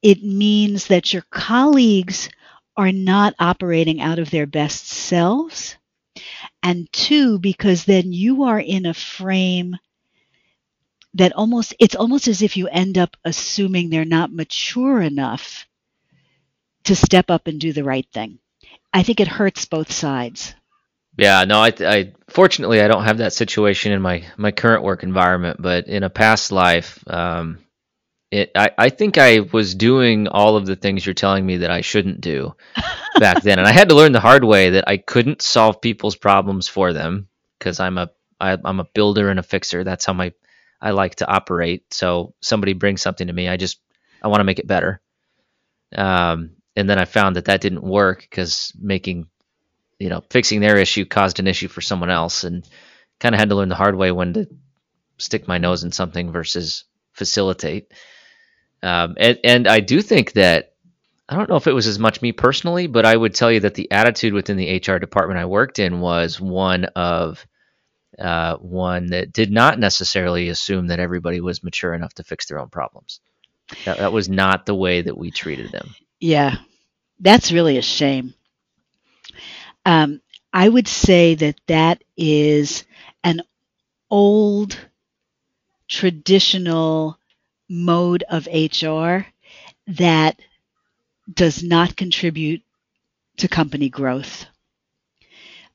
it 0.00 0.22
means 0.22 0.86
that 0.86 1.12
your 1.12 1.24
colleagues 1.32 2.28
are 2.76 2.92
not 2.92 3.34
operating 3.40 4.00
out 4.00 4.20
of 4.20 4.30
their 4.30 4.46
best 4.46 4.86
selves. 4.86 5.76
And 6.62 6.86
two, 6.92 7.40
because 7.40 7.84
then 7.84 8.12
you 8.12 8.44
are 8.44 8.60
in 8.60 8.86
a 8.86 8.94
frame 8.94 9.76
that 11.16 11.32
almost, 11.32 11.74
it's 11.78 11.96
almost 11.96 12.28
as 12.28 12.42
if 12.42 12.56
you 12.56 12.68
end 12.68 12.98
up 12.98 13.16
assuming 13.24 13.90
they're 13.90 14.04
not 14.04 14.32
mature 14.32 15.00
enough 15.00 15.66
to 16.84 16.96
step 16.96 17.30
up 17.30 17.46
and 17.46 17.60
do 17.60 17.72
the 17.72 17.84
right 17.84 18.06
thing. 18.12 18.38
I 18.92 19.02
think 19.02 19.20
it 19.20 19.28
hurts 19.28 19.66
both 19.66 19.92
sides. 19.92 20.54
Yeah, 21.16 21.44
no, 21.44 21.60
I, 21.60 21.72
I 21.80 22.12
fortunately 22.28 22.80
I 22.80 22.88
don't 22.88 23.04
have 23.04 23.18
that 23.18 23.32
situation 23.32 23.92
in 23.92 24.02
my 24.02 24.24
my 24.36 24.50
current 24.52 24.82
work 24.82 25.02
environment, 25.02 25.60
but 25.60 25.86
in 25.86 26.02
a 26.02 26.10
past 26.10 26.52
life, 26.52 27.02
um, 27.06 27.58
it 28.30 28.50
I, 28.54 28.70
I 28.76 28.88
think 28.90 29.16
I 29.16 29.40
was 29.40 29.74
doing 29.74 30.28
all 30.28 30.56
of 30.56 30.66
the 30.66 30.76
things 30.76 31.06
you're 31.06 31.14
telling 31.14 31.44
me 31.46 31.58
that 31.58 31.70
I 31.70 31.80
shouldn't 31.80 32.20
do 32.20 32.54
back 33.18 33.42
then, 33.42 33.58
and 33.58 33.66
I 33.66 33.72
had 33.72 33.88
to 33.88 33.94
learn 33.94 34.12
the 34.12 34.20
hard 34.20 34.44
way 34.44 34.70
that 34.70 34.84
I 34.86 34.98
couldn't 34.98 35.40
solve 35.40 35.80
people's 35.80 36.16
problems 36.16 36.68
for 36.68 36.92
them 36.92 37.28
because 37.58 37.80
I'm 37.80 37.96
a 37.96 38.10
I, 38.38 38.58
I'm 38.62 38.80
a 38.80 38.88
builder 38.92 39.30
and 39.30 39.38
a 39.38 39.42
fixer. 39.42 39.84
That's 39.84 40.04
how 40.04 40.12
my 40.12 40.34
I 40.80 40.90
like 40.90 41.16
to 41.16 41.28
operate. 41.28 41.92
So 41.92 42.34
somebody 42.40 42.72
brings 42.72 43.02
something 43.02 43.26
to 43.26 43.32
me, 43.32 43.48
I 43.48 43.56
just 43.56 43.80
I 44.22 44.28
want 44.28 44.40
to 44.40 44.44
make 44.44 44.58
it 44.58 44.66
better. 44.66 45.00
Um, 45.94 46.50
and 46.74 46.90
then 46.90 46.98
I 46.98 47.04
found 47.04 47.36
that 47.36 47.46
that 47.46 47.60
didn't 47.60 47.82
work 47.82 48.20
because 48.20 48.72
making 48.78 49.28
you 49.98 50.08
know, 50.08 50.22
fixing 50.30 50.60
their 50.60 50.76
issue 50.76 51.04
caused 51.04 51.40
an 51.40 51.46
issue 51.46 51.68
for 51.68 51.80
someone 51.80 52.10
else, 52.10 52.44
and 52.44 52.68
kind 53.18 53.34
of 53.34 53.38
had 53.38 53.48
to 53.48 53.54
learn 53.54 53.68
the 53.68 53.74
hard 53.74 53.96
way 53.96 54.12
when 54.12 54.34
to 54.34 54.46
stick 55.18 55.48
my 55.48 55.58
nose 55.58 55.84
in 55.84 55.92
something 55.92 56.30
versus 56.30 56.84
facilitate. 57.12 57.92
Um, 58.82 59.14
and, 59.18 59.38
and 59.42 59.68
I 59.68 59.80
do 59.80 60.02
think 60.02 60.32
that 60.32 60.74
I 61.28 61.36
don't 61.36 61.48
know 61.48 61.56
if 61.56 61.66
it 61.66 61.72
was 61.72 61.86
as 61.86 61.98
much 61.98 62.20
me 62.20 62.32
personally, 62.32 62.86
but 62.86 63.06
I 63.06 63.16
would 63.16 63.34
tell 63.34 63.50
you 63.50 63.60
that 63.60 63.74
the 63.74 63.90
attitude 63.90 64.34
within 64.34 64.58
the 64.58 64.76
HR 64.76 64.98
department 64.98 65.40
I 65.40 65.46
worked 65.46 65.78
in 65.78 66.00
was 66.00 66.40
one 66.40 66.84
of 66.84 67.44
uh, 68.18 68.56
one 68.56 69.06
that 69.06 69.32
did 69.32 69.50
not 69.50 69.78
necessarily 69.78 70.48
assume 70.48 70.86
that 70.88 71.00
everybody 71.00 71.40
was 71.40 71.62
mature 71.62 71.94
enough 71.94 72.14
to 72.14 72.24
fix 72.24 72.46
their 72.46 72.58
own 72.58 72.68
problems. 72.68 73.20
That, 73.84 73.98
that 73.98 74.12
was 74.12 74.28
not 74.28 74.66
the 74.66 74.74
way 74.74 75.02
that 75.02 75.16
we 75.16 75.30
treated 75.30 75.72
them. 75.72 75.94
Yeah, 76.20 76.56
that's 77.20 77.52
really 77.52 77.78
a 77.78 77.82
shame. 77.82 78.34
Um, 79.84 80.20
I 80.52 80.68
would 80.68 80.88
say 80.88 81.34
that 81.34 81.60
that 81.66 82.02
is 82.16 82.84
an 83.22 83.42
old 84.10 84.78
traditional 85.88 87.18
mode 87.68 88.24
of 88.28 88.46
HR 88.46 89.26
that 89.88 90.40
does 91.32 91.62
not 91.62 91.96
contribute 91.96 92.62
to 93.38 93.48
company 93.48 93.88
growth. 93.88 94.46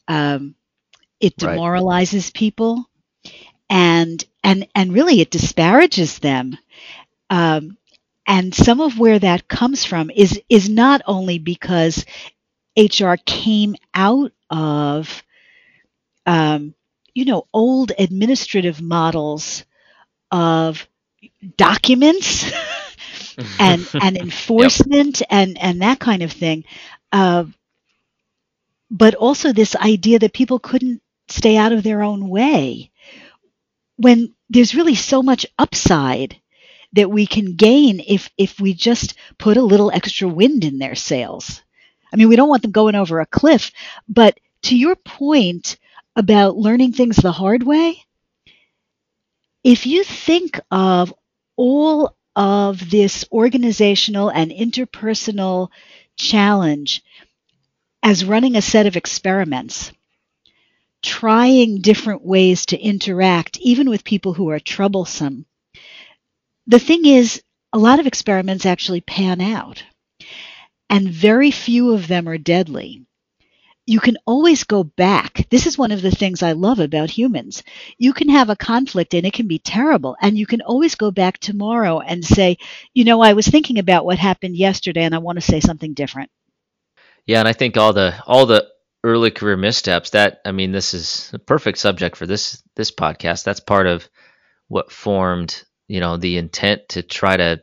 Um, 0.07 0.55
it 1.21 1.37
demoralizes 1.37 2.27
right. 2.27 2.33
people, 2.33 2.89
and 3.69 4.23
and 4.43 4.67
and 4.75 4.93
really 4.93 5.21
it 5.21 5.31
disparages 5.31 6.19
them. 6.19 6.57
Um, 7.29 7.77
and 8.27 8.53
some 8.53 8.81
of 8.81 8.99
where 8.99 9.19
that 9.19 9.47
comes 9.47 9.85
from 9.85 10.09
is 10.09 10.41
is 10.49 10.69
not 10.69 11.01
only 11.05 11.39
because 11.39 12.05
HR 12.77 13.15
came 13.25 13.75
out 13.93 14.31
of, 14.49 15.23
um, 16.25 16.73
you 17.13 17.25
know, 17.25 17.47
old 17.53 17.91
administrative 17.97 18.81
models 18.81 19.65
of 20.31 20.87
documents 21.57 22.51
and 23.59 23.87
and 24.01 24.17
enforcement 24.17 25.21
yep. 25.21 25.27
and 25.29 25.57
and 25.57 25.81
that 25.81 25.99
kind 25.99 26.23
of 26.23 26.31
thing. 26.31 26.63
Uh, 27.11 27.45
but 28.89 29.15
also 29.15 29.53
this 29.53 29.75
idea 29.75 30.19
that 30.19 30.33
people 30.33 30.59
couldn't 30.59 31.01
stay 31.31 31.57
out 31.57 31.71
of 31.71 31.83
their 31.83 32.01
own 32.01 32.29
way 32.29 32.91
when 33.97 34.33
there's 34.49 34.75
really 34.75 34.95
so 34.95 35.21
much 35.21 35.45
upside 35.57 36.35
that 36.93 37.09
we 37.09 37.25
can 37.25 37.55
gain 37.55 38.01
if 38.05 38.29
if 38.37 38.59
we 38.59 38.73
just 38.73 39.13
put 39.37 39.57
a 39.57 39.61
little 39.61 39.91
extra 39.91 40.27
wind 40.27 40.65
in 40.65 40.79
their 40.79 40.95
sails. 40.95 41.61
I 42.11 42.17
mean, 42.17 42.27
we 42.27 42.35
don't 42.35 42.49
want 42.49 42.61
them 42.63 42.71
going 42.71 42.95
over 42.95 43.19
a 43.19 43.25
cliff, 43.25 43.71
but 44.09 44.39
to 44.63 44.77
your 44.77 44.95
point 44.95 45.77
about 46.15 46.57
learning 46.57 46.93
things 46.93 47.15
the 47.15 47.31
hard 47.31 47.63
way, 47.63 48.03
if 49.63 49.85
you 49.85 50.03
think 50.03 50.59
of 50.69 51.13
all 51.55 52.15
of 52.35 52.89
this 52.89 53.25
organizational 53.31 54.29
and 54.29 54.51
interpersonal 54.51 55.69
challenge 56.17 57.03
as 58.03 58.25
running 58.25 58.55
a 58.55 58.61
set 58.61 58.87
of 58.87 58.97
experiments, 58.97 59.91
trying 61.01 61.81
different 61.81 62.23
ways 62.23 62.65
to 62.67 62.79
interact, 62.79 63.57
even 63.59 63.89
with 63.89 64.03
people 64.03 64.33
who 64.33 64.49
are 64.49 64.59
troublesome, 64.59 65.45
the 66.67 66.79
thing 66.79 67.05
is, 67.05 67.41
a 67.73 67.79
lot 67.79 67.99
of 67.99 68.07
experiments 68.07 68.65
actually 68.65 69.01
pan 69.01 69.41
out, 69.41 69.83
and 70.89 71.09
very 71.09 71.51
few 71.51 71.93
of 71.93 72.07
them 72.07 72.27
are 72.27 72.37
deadly. 72.37 73.05
You 73.87 73.99
can 73.99 74.17
always 74.25 74.63
go 74.63 74.83
back. 74.83 75.47
This 75.49 75.65
is 75.65 75.77
one 75.77 75.91
of 75.91 76.01
the 76.01 76.11
things 76.11 76.43
I 76.43 76.51
love 76.51 76.79
about 76.79 77.09
humans. 77.09 77.63
You 77.97 78.13
can 78.13 78.29
have 78.29 78.49
a 78.49 78.55
conflict 78.55 79.13
and 79.13 79.25
it 79.25 79.33
can 79.33 79.47
be 79.47 79.57
terrible, 79.57 80.15
and 80.21 80.37
you 80.37 80.45
can 80.45 80.61
always 80.61 80.95
go 80.95 81.11
back 81.11 81.39
tomorrow 81.39 81.99
and 81.99 82.23
say, 82.23 82.57
you 82.93 83.03
know, 83.03 83.21
I 83.21 83.33
was 83.33 83.47
thinking 83.47 83.79
about 83.79 84.05
what 84.05 84.19
happened 84.19 84.55
yesterday 84.55 85.03
and 85.03 85.15
I 85.15 85.19
want 85.19 85.37
to 85.37 85.41
say 85.41 85.59
something 85.59 85.93
different. 85.93 86.29
Yeah, 87.25 87.39
and 87.39 87.47
I 87.47 87.53
think 87.53 87.77
all 87.77 87.93
the 87.93 88.15
all 88.25 88.45
the 88.45 88.67
early 89.03 89.31
career 89.31 89.57
missteps 89.57 90.11
that 90.11 90.41
I 90.45 90.51
mean 90.51 90.71
this 90.71 90.93
is 90.93 91.31
a 91.33 91.39
perfect 91.39 91.77
subject 91.77 92.15
for 92.15 92.27
this 92.27 92.61
this 92.75 92.91
podcast. 92.91 93.43
That's 93.43 93.59
part 93.59 93.87
of 93.87 94.07
what 94.67 94.91
formed, 94.91 95.63
you 95.87 95.99
know, 95.99 96.17
the 96.17 96.37
intent 96.37 96.89
to 96.89 97.01
try 97.01 97.37
to 97.37 97.61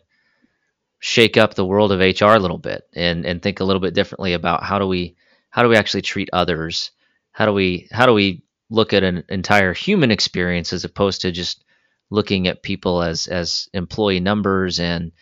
shake 1.01 1.37
up 1.37 1.55
the 1.55 1.65
world 1.65 1.93
of 1.93 2.01
HR 2.01 2.35
a 2.35 2.39
little 2.41 2.59
bit 2.59 2.89
and 2.95 3.25
and 3.25 3.41
think 3.41 3.61
a 3.61 3.65
little 3.65 3.81
bit 3.81 3.95
differently 3.95 4.33
about 4.33 4.65
how 4.65 4.79
do 4.79 4.87
we 4.87 5.17
how 5.51 5.63
do 5.63 5.69
we 5.69 5.77
actually 5.77 6.03
treat 6.03 6.29
others? 6.33 6.91
How 7.33 7.47
do 7.47 7.53
we 7.53 7.89
how 7.91 8.07
do 8.07 8.15
we 8.15 8.43
look 8.71 8.93
at 8.93 9.05
an 9.05 9.25
entire 9.29 9.73
human 9.73 10.11
experience 10.11 10.73
as 10.73 10.85
opposed 10.85 11.23
to 11.23 11.33
just 11.33 11.65
looking 12.11 12.49
at 12.49 12.63
people 12.63 13.03
as 13.03 13.27
as 13.27 13.69
employee 13.73 14.21
numbers 14.21 14.81
and 14.81 15.13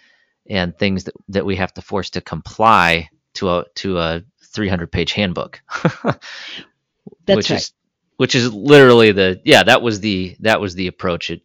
and 0.49 0.79
things 0.79 1.05
that, 1.05 1.15
that 1.29 1.47
we 1.47 1.57
have 1.57 1.75
to 1.75 1.83
force 1.83 2.11
to 2.11 2.21
comply 2.21 3.09
to 3.35 3.51
a 3.51 3.65
to 3.75 3.99
a 3.99 4.23
300 4.57 4.91
page 4.91 5.13
handbook. 5.13 5.61
That's 6.03 7.37
which 7.37 7.51
right. 7.51 7.61
is 7.61 7.73
which 8.17 8.35
is 8.35 8.53
literally 8.53 9.13
the 9.13 9.41
yeah 9.45 9.63
that 9.63 9.83
was 9.83 10.01
the 10.01 10.37
that 10.41 10.61
was 10.61 10.75
the 10.75 10.89
approach 10.89 11.31
in, 11.31 11.41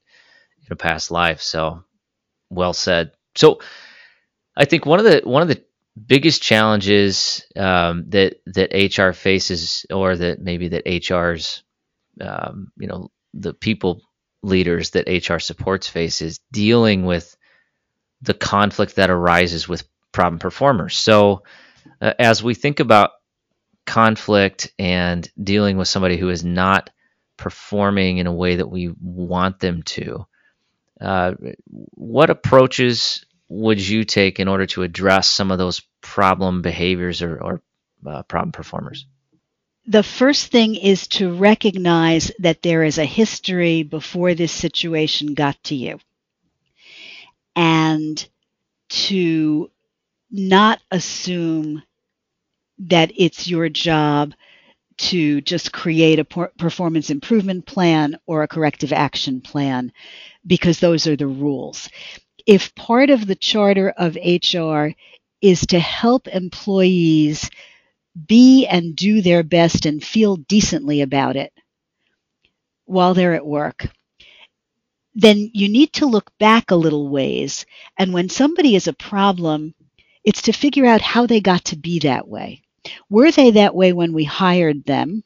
in 0.66 0.72
a 0.72 0.76
past 0.76 1.12
life. 1.12 1.42
So 1.42 1.84
well 2.50 2.74
said. 2.74 3.12
So 3.36 3.60
I 4.56 4.66
think 4.66 4.86
one 4.86 5.00
of 5.00 5.06
the 5.06 5.22
one 5.24 5.42
of 5.42 5.48
the 5.48 5.64
biggest 6.08 6.42
challenges 6.42 7.46
um, 7.56 8.06
that 8.10 8.38
that 8.48 8.98
HR 8.98 9.12
faces, 9.12 9.86
or 9.92 10.16
that 10.16 10.40
maybe 10.40 10.70
that 10.70 10.88
HR's 10.88 11.64
um, 12.20 12.72
you 12.78 12.88
know 12.88 13.12
the 13.34 13.54
people 13.54 14.02
leaders 14.44 14.92
that 14.92 15.08
HR 15.08 15.40
supports 15.40 15.88
face 15.88 16.22
is 16.22 16.40
dealing 16.52 17.06
with 17.06 17.36
the 18.22 18.34
conflict 18.34 18.96
that 18.96 19.10
arises 19.10 19.68
with 19.68 19.84
problem 20.12 20.40
performers. 20.40 20.96
So 20.96 21.44
uh, 22.02 22.14
as 22.20 22.44
we 22.44 22.54
think 22.54 22.80
about 22.80 23.12
conflict 23.86 24.72
and 24.78 25.30
dealing 25.42 25.78
with 25.78 25.88
somebody 25.88 26.18
who 26.18 26.30
is 26.30 26.44
not 26.44 26.90
performing 27.38 28.18
in 28.18 28.28
a 28.28 28.34
way 28.34 28.56
that 28.56 28.68
we 28.68 28.94
want 29.02 29.60
them 29.60 29.84
to, 29.84 30.26
uh, 31.00 31.34
what 31.66 32.30
approaches 32.30 33.26
would 33.50 33.86
you 33.86 34.04
take 34.04 34.40
in 34.40 34.48
order 34.48 34.66
to 34.66 34.84
address 34.84 35.30
some 35.30 35.52
of 35.52 35.58
those 35.58 35.82
problem 36.00 36.62
behaviors 36.62 37.22
or, 37.22 37.38
or 37.38 37.62
uh, 38.06 38.24
problem 38.24 38.52
performers? 38.52 39.06
The 39.88 40.04
first 40.04 40.52
thing 40.52 40.76
is 40.76 41.08
to 41.10 41.34
recognize 41.34 42.32
that 42.40 42.62
there 42.62 42.84
is 42.84 42.98
a 42.98 43.06
history 43.06 43.84
before 43.84 44.36
this 44.36 44.52
situation 44.52 45.34
got 45.34 45.62
to 45.66 45.76
you. 45.76 46.00
And 47.56 48.26
to 48.90 49.72
not 50.32 50.82
assume 50.92 51.84
that 52.80 53.12
it's 53.16 53.48
your 53.48 53.70
job 53.70 54.34
to 54.98 55.42
just 55.42 55.74
create 55.74 56.20
a 56.20 56.26
performance 56.26 57.10
improvement 57.10 57.66
plan 57.66 58.18
or 58.28 58.44
a 58.44 58.48
corrective 58.48 58.94
action 58.94 59.42
plan 59.42 59.92
because 60.48 60.80
those 60.80 61.08
are 61.08 61.16
the 61.18 61.28
rules. 61.28 61.90
If 62.46 62.76
part 62.76 63.10
of 63.10 63.28
the 63.28 63.36
charter 63.36 63.90
of 63.92 64.18
HR 64.18 64.96
is 65.42 65.66
to 65.68 65.80
help 65.80 66.28
employees 66.28 67.50
be 68.28 68.68
and 68.68 68.96
do 68.96 69.22
their 69.22 69.44
best 69.44 69.86
and 69.86 70.04
feel 70.04 70.38
decently 70.38 71.02
about 71.02 71.36
it 71.38 71.54
while 72.86 73.14
they're 73.16 73.34
at 73.34 73.46
work, 73.46 73.88
then 75.16 75.50
you 75.54 75.70
need 75.70 75.94
to 75.94 76.06
look 76.06 76.32
back 76.38 76.72
a 76.72 76.76
little 76.76 77.10
ways. 77.10 77.66
And 77.98 78.14
when 78.14 78.30
somebody 78.30 78.76
is 78.76 78.88
a 78.88 78.94
problem, 78.94 79.74
it's 80.24 80.44
to 80.44 80.52
figure 80.52 80.86
out 80.86 81.02
how 81.02 81.26
they 81.26 81.42
got 81.42 81.66
to 81.66 81.76
be 81.76 82.00
that 82.00 82.28
way. 82.28 82.62
Were 83.10 83.32
they 83.32 83.52
that 83.52 83.76
way 83.76 83.94
when 83.94 84.14
we 84.14 84.24
hired 84.24 84.86
them? 84.86 85.24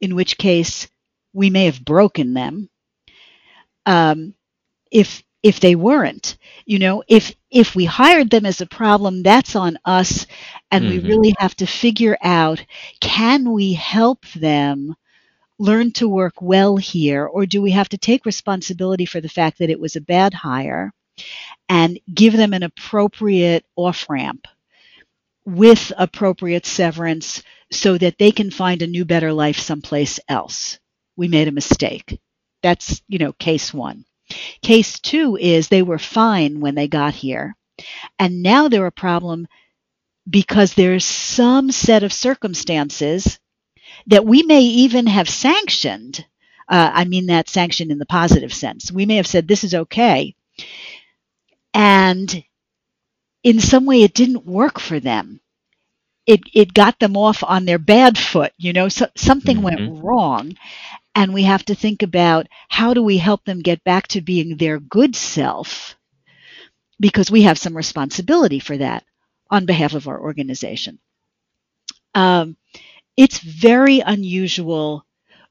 In 0.00 0.14
which 0.14 0.38
case, 0.38 0.88
we 1.32 1.50
may 1.50 1.66
have 1.66 1.84
broken 1.84 2.34
them. 2.34 2.68
Um, 3.86 4.34
if 4.90 5.22
if 5.42 5.60
they 5.60 5.74
weren't, 5.74 6.36
you 6.66 6.78
know, 6.78 7.02
if 7.08 7.34
if 7.50 7.74
we 7.74 7.86
hired 7.86 8.30
them 8.30 8.44
as 8.44 8.60
a 8.60 8.66
problem, 8.66 9.22
that's 9.22 9.56
on 9.56 9.78
us, 9.84 10.26
and 10.70 10.84
mm-hmm. 10.84 11.02
we 11.02 11.08
really 11.08 11.34
have 11.38 11.54
to 11.56 11.66
figure 11.66 12.16
out: 12.22 12.64
can 13.00 13.52
we 13.52 13.72
help 13.72 14.26
them 14.32 14.94
learn 15.58 15.92
to 15.92 16.08
work 16.08 16.40
well 16.40 16.76
here, 16.76 17.26
or 17.26 17.46
do 17.46 17.60
we 17.62 17.70
have 17.70 17.88
to 17.90 17.98
take 17.98 18.26
responsibility 18.26 19.04
for 19.04 19.20
the 19.20 19.28
fact 19.28 19.58
that 19.58 19.70
it 19.70 19.80
was 19.80 19.96
a 19.96 20.00
bad 20.00 20.32
hire 20.34 20.92
and 21.70 21.98
give 22.14 22.36
them 22.36 22.52
an 22.52 22.64
appropriate 22.64 23.64
off 23.76 24.10
ramp? 24.10 24.46
with 25.46 25.92
appropriate 25.96 26.66
severance 26.66 27.42
so 27.72 27.98
that 27.98 28.18
they 28.18 28.30
can 28.30 28.50
find 28.50 28.82
a 28.82 28.86
new, 28.86 29.04
better 29.04 29.32
life 29.32 29.58
someplace 29.58 30.20
else. 30.28 30.78
We 31.16 31.28
made 31.28 31.48
a 31.48 31.52
mistake. 31.52 32.20
That's, 32.62 33.02
you 33.08 33.18
know, 33.18 33.32
case 33.32 33.72
one. 33.72 34.04
Case 34.62 35.00
two 35.00 35.36
is 35.36 35.68
they 35.68 35.82
were 35.82 35.98
fine 35.98 36.60
when 36.60 36.74
they 36.74 36.88
got 36.88 37.14
here, 37.14 37.56
and 38.18 38.42
now 38.42 38.68
they're 38.68 38.86
a 38.86 38.92
problem 38.92 39.48
because 40.28 40.74
there's 40.74 41.04
some 41.04 41.72
set 41.72 42.04
of 42.04 42.12
circumstances 42.12 43.40
that 44.06 44.24
we 44.24 44.42
may 44.44 44.62
even 44.62 45.06
have 45.08 45.28
sanctioned. 45.28 46.24
Uh, 46.68 46.90
I 46.94 47.04
mean 47.06 47.26
that 47.26 47.48
sanctioned 47.48 47.90
in 47.90 47.98
the 47.98 48.06
positive 48.06 48.54
sense. 48.54 48.92
We 48.92 49.06
may 49.06 49.16
have 49.16 49.26
said 49.26 49.48
this 49.48 49.64
is 49.64 49.74
okay. 49.74 50.36
And 51.74 52.44
in 53.42 53.60
some 53.60 53.86
way 53.86 54.02
it 54.02 54.14
didn't 54.14 54.46
work 54.46 54.78
for 54.80 55.00
them. 55.00 55.40
It 56.26 56.40
it 56.54 56.74
got 56.74 56.98
them 56.98 57.16
off 57.16 57.42
on 57.42 57.64
their 57.64 57.78
bad 57.78 58.18
foot, 58.18 58.52
you 58.58 58.72
know, 58.72 58.88
so, 58.88 59.08
something 59.16 59.58
mm-hmm. 59.58 59.64
went 59.64 60.04
wrong. 60.04 60.56
And 61.14 61.34
we 61.34 61.42
have 61.44 61.64
to 61.66 61.74
think 61.74 62.02
about 62.02 62.46
how 62.68 62.94
do 62.94 63.02
we 63.02 63.18
help 63.18 63.44
them 63.44 63.62
get 63.62 63.82
back 63.84 64.06
to 64.08 64.20
being 64.20 64.56
their 64.56 64.78
good 64.78 65.16
self 65.16 65.96
because 67.00 67.30
we 67.30 67.42
have 67.42 67.58
some 67.58 67.76
responsibility 67.76 68.60
for 68.60 68.76
that 68.76 69.04
on 69.50 69.66
behalf 69.66 69.94
of 69.94 70.06
our 70.06 70.20
organization. 70.20 70.98
Um, 72.14 72.56
it's 73.16 73.38
very 73.38 74.00
unusual 74.00 75.04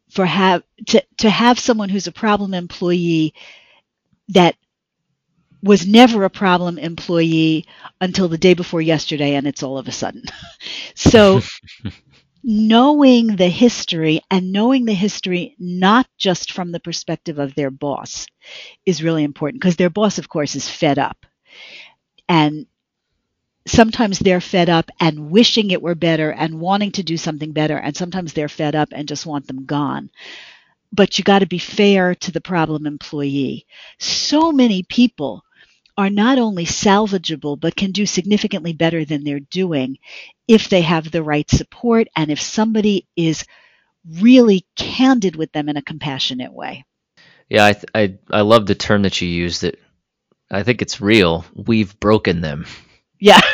for 0.10 0.26
have 0.26 0.64
to, 0.88 1.04
to 1.18 1.30
have 1.30 1.60
someone 1.60 1.90
who's 1.90 2.08
a 2.08 2.12
problem 2.12 2.54
employee 2.54 3.34
that 4.30 4.56
was 5.62 5.86
never 5.86 6.24
a 6.24 6.30
problem 6.30 6.78
employee 6.78 7.66
until 8.00 8.28
the 8.28 8.38
day 8.38 8.54
before 8.54 8.82
yesterday 8.82 9.36
and 9.36 9.48
it's 9.48 9.64
all 9.64 9.78
of 9.78 9.88
a 9.88 9.92
sudden. 9.92 10.24
so 10.96 11.42
knowing 12.44 13.36
the 13.36 13.50
history 13.50 14.22
and 14.32 14.52
knowing 14.52 14.86
the 14.86 14.94
history 14.94 15.56
not 15.60 16.08
just 16.18 16.54
from 16.54 16.72
the 16.72 16.80
perspective 16.80 17.40
of 17.40 17.56
their 17.56 17.70
boss 17.72 18.26
is 18.86 19.04
really 19.04 19.24
important 19.24 19.62
because 19.62 19.76
their 19.76 19.90
boss 19.90 20.18
of 20.18 20.30
course 20.30 20.56
is 20.56 20.70
fed 20.70 20.98
up. 20.98 21.26
And 22.28 22.68
sometimes 23.68 24.20
they're 24.20 24.42
fed 24.42 24.70
up 24.70 24.90
and 25.00 25.30
wishing 25.32 25.72
it 25.72 25.82
were 25.82 25.96
better 25.96 26.32
and 26.32 26.60
wanting 26.60 26.92
to 26.94 27.04
do 27.04 27.18
something 27.18 27.52
better 27.52 27.78
and 27.78 27.96
sometimes 27.96 28.34
they're 28.34 28.50
fed 28.50 28.76
up 28.76 28.90
and 28.92 29.08
just 29.08 29.26
want 29.26 29.48
them 29.48 29.66
gone 29.66 30.10
but 30.92 31.18
you 31.18 31.24
got 31.24 31.40
to 31.40 31.46
be 31.46 31.60
fair 31.60 32.16
to 32.16 32.32
the 32.32 32.42
problem 32.42 32.86
employee. 32.86 33.66
So 34.00 34.52
many 34.52 34.84
people 34.84 35.44
are 36.00 36.10
not 36.10 36.40
only 36.40 36.64
salvageable, 36.64 37.60
but 37.60 37.76
can 37.76 37.92
do 37.92 38.06
significantly 38.06 38.72
better 38.72 39.04
than 39.04 39.26
they're 39.26 39.42
doing 39.42 39.98
if 40.48 40.70
they 40.70 40.80
have 40.80 41.12
the 41.12 41.22
right 41.22 41.50
support 41.52 42.08
and 42.16 42.32
if 42.32 42.40
somebody 42.40 43.06
is 43.18 43.44
really 44.22 44.66
candid 44.78 45.36
with 45.36 45.52
them 45.52 45.68
in 45.68 45.76
a 45.76 45.82
compassionate 45.82 46.54
way. 46.54 46.86
Yeah, 47.50 47.66
I, 47.66 47.76
I, 47.94 48.18
I 48.32 48.42
love 48.42 48.66
the 48.66 48.76
term 48.76 49.02
that 49.02 49.20
you 49.20 49.28
used 49.28 49.64
that 49.64 49.78
I 50.50 50.64
think 50.64 50.82
it's 50.82 51.02
real. 51.02 51.44
We've 51.54 52.00
broken 52.00 52.40
them. 52.40 52.66
Yeah. 53.20 53.42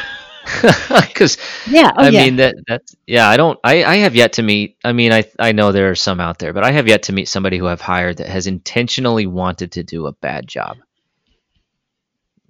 Because 0.87 1.39
yeah, 1.67 1.89
oh, 1.97 2.03
I 2.03 2.09
yeah. 2.09 2.23
mean 2.23 2.35
that 2.35 2.53
that's 2.67 2.95
yeah. 3.07 3.27
I 3.27 3.35
don't. 3.35 3.59
I 3.63 3.83
I 3.83 3.95
have 3.95 4.15
yet 4.15 4.33
to 4.33 4.43
meet. 4.43 4.77
I 4.83 4.93
mean, 4.93 5.11
I 5.11 5.25
I 5.39 5.53
know 5.53 5.71
there 5.71 5.89
are 5.89 5.95
some 5.95 6.19
out 6.19 6.37
there, 6.37 6.53
but 6.53 6.63
I 6.63 6.69
have 6.69 6.87
yet 6.87 7.03
to 7.03 7.13
meet 7.13 7.27
somebody 7.27 7.57
who 7.57 7.65
I've 7.65 7.81
hired 7.81 8.17
that 8.17 8.27
has 8.27 8.45
intentionally 8.45 9.25
wanted 9.25 9.71
to 9.71 9.83
do 9.83 10.05
a 10.05 10.11
bad 10.13 10.45
job. 10.47 10.77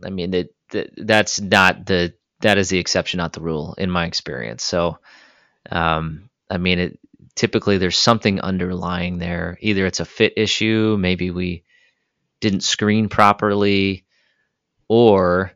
I 0.04 0.10
mean, 0.10 0.34
it, 0.34 0.56
that's 0.98 1.40
not 1.40 1.86
the 1.86 2.14
that 2.42 2.58
is 2.58 2.70
the 2.70 2.80
exception, 2.80 3.18
not 3.18 3.34
the 3.34 3.42
rule, 3.42 3.76
in 3.78 3.90
my 3.90 4.06
experience. 4.06 4.64
So, 4.64 5.00
um, 5.72 6.30
I 6.50 6.58
mean, 6.58 6.80
it, 6.80 7.00
typically 7.34 7.78
there's 7.78 7.98
something 7.98 8.42
underlying 8.42 9.18
there. 9.18 9.58
Either 9.62 9.86
it's 9.86 10.00
a 10.02 10.06
fit 10.06 10.34
issue, 10.38 10.98
maybe 11.00 11.32
we 11.32 11.64
didn't 12.42 12.64
screen 12.64 13.10
properly, 13.10 14.06
or 14.88 15.56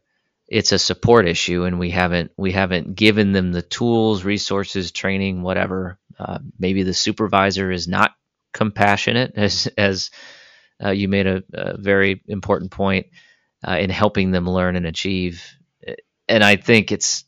it's 0.49 0.71
a 0.71 0.79
support 0.79 1.27
issue 1.27 1.63
and 1.63 1.79
we 1.79 1.91
haven't 1.91 2.31
we 2.35 2.51
haven't 2.51 2.95
given 2.95 3.31
them 3.31 3.51
the 3.51 3.61
tools 3.61 4.23
resources 4.23 4.91
training 4.91 5.43
whatever 5.43 5.99
uh, 6.17 6.39
maybe 6.57 6.83
the 6.83 6.93
supervisor 6.93 7.71
is 7.71 7.87
not 7.87 8.11
compassionate 8.51 9.33
as 9.35 9.67
as 9.77 10.09
uh, 10.83 10.89
you 10.89 11.07
made 11.07 11.27
a, 11.27 11.43
a, 11.53 11.77
very 11.77 12.23
important 12.27 12.71
point 12.71 13.07
uh, 13.67 13.77
in 13.77 13.89
helping 13.89 14.31
them 14.31 14.49
learn 14.49 14.75
and 14.75 14.85
achieve 14.85 15.43
and 16.27 16.43
i 16.43 16.55
think 16.55 16.91
it's 16.91 17.25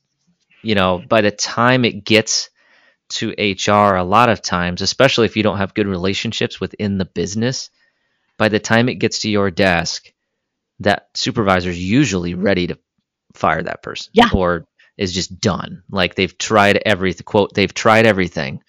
you 0.62 0.76
know 0.76 1.02
by 1.08 1.22
the 1.22 1.32
time 1.32 1.86
it 1.86 2.04
gets 2.04 2.50
to 3.10 3.32
hr 3.32 3.96
a 3.96 4.04
lot 4.04 4.30
of 4.30 4.42
times 4.42 4.82
especially 4.82 5.26
if 5.26 5.36
you 5.36 5.44
don't 5.44 5.58
have 5.58 5.74
good 5.74 5.88
relationships 5.88 6.60
within 6.60 6.98
the 6.98 7.06
business 7.06 7.70
by 8.38 8.48
the 8.50 8.60
time 8.60 8.88
it 8.88 8.96
gets 8.96 9.20
to 9.20 9.30
your 9.30 9.52
desk 9.52 10.12
that 10.80 11.10
supervisor 11.14 11.70
is 11.70 11.84
usually 11.84 12.34
ready 12.34 12.68
to 12.68 12.78
fire 13.34 13.62
that 13.64 13.84
person 13.84 14.12
yeah. 14.14 14.30
or 14.34 14.66
is 14.98 15.14
just 15.14 15.40
done. 15.40 15.84
Like 15.90 16.16
they've 16.16 16.38
tried 16.38 16.82
everything, 16.86 17.24
quote, 17.24 17.54
they've 17.54 17.74
tried 17.74 18.06
everything, 18.06 18.62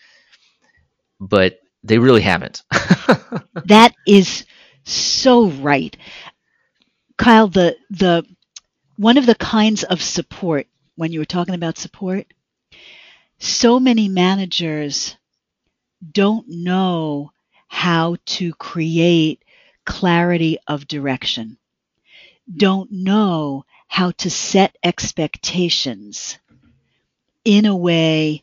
but 1.20 1.58
they 1.84 1.98
really 1.98 2.22
haven't. 2.22 2.62
that 3.66 3.92
is 4.06 4.44
so 4.84 5.48
right. 5.48 5.96
Kyle, 7.22 7.46
the 7.46 7.76
the 7.88 8.26
one 8.96 9.16
of 9.16 9.26
the 9.26 9.36
kinds 9.36 9.84
of 9.84 10.02
support 10.02 10.66
when 10.96 11.12
you 11.12 11.20
were 11.20 11.24
talking 11.24 11.54
about 11.54 11.78
support, 11.78 12.26
so 13.38 13.78
many 13.78 14.08
managers 14.08 15.16
don't 16.10 16.48
know 16.48 17.30
how 17.68 18.16
to 18.26 18.52
create 18.54 19.44
clarity 19.84 20.58
of 20.66 20.88
direction, 20.88 21.58
don't 22.52 22.90
know 22.90 23.64
how 23.86 24.10
to 24.10 24.28
set 24.28 24.76
expectations 24.82 26.38
in 27.44 27.66
a 27.66 27.76
way 27.76 28.42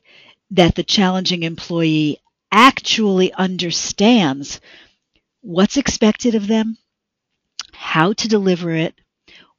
that 0.52 0.76
the 0.76 0.84
challenging 0.84 1.44
employee 1.44 2.18
actually 2.50 3.34
understands 3.34 4.62
what's 5.42 5.76
expected 5.76 6.34
of 6.34 6.48
them, 6.48 6.78
how 7.80 8.12
to 8.12 8.28
deliver 8.28 8.72
it, 8.72 8.94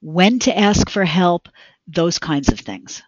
when 0.03 0.39
to 0.41 0.57
ask 0.57 0.91
for 0.91 1.07
help, 1.07 1.49
those 1.87 2.19
kinds 2.19 2.51
of 2.53 2.61
things. 2.61 3.03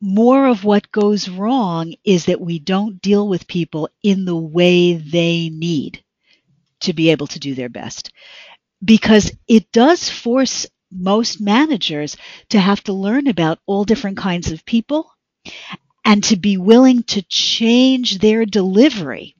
More 0.00 0.48
of 0.48 0.64
what 0.64 0.90
goes 0.90 1.28
wrong 1.28 1.94
is 2.04 2.24
that 2.24 2.40
we 2.40 2.58
don't 2.58 3.00
deal 3.00 3.28
with 3.28 3.46
people 3.46 3.88
in 4.02 4.24
the 4.24 4.36
way 4.36 4.94
they 4.94 5.48
need 5.48 6.02
to 6.80 6.92
be 6.92 7.10
able 7.10 7.28
to 7.28 7.38
do 7.38 7.54
their 7.54 7.68
best. 7.68 8.10
Because 8.84 9.30
it 9.46 9.70
does 9.70 10.10
force 10.10 10.66
most 10.90 11.40
managers 11.40 12.16
to 12.48 12.58
have 12.58 12.82
to 12.84 12.92
learn 12.92 13.28
about 13.28 13.60
all 13.64 13.84
different 13.84 14.16
kinds 14.18 14.50
of 14.50 14.66
people 14.66 15.08
and 16.04 16.22
to 16.24 16.36
be 16.36 16.56
willing 16.56 17.04
to 17.04 17.22
change 17.22 18.18
their 18.18 18.44
delivery, 18.44 19.35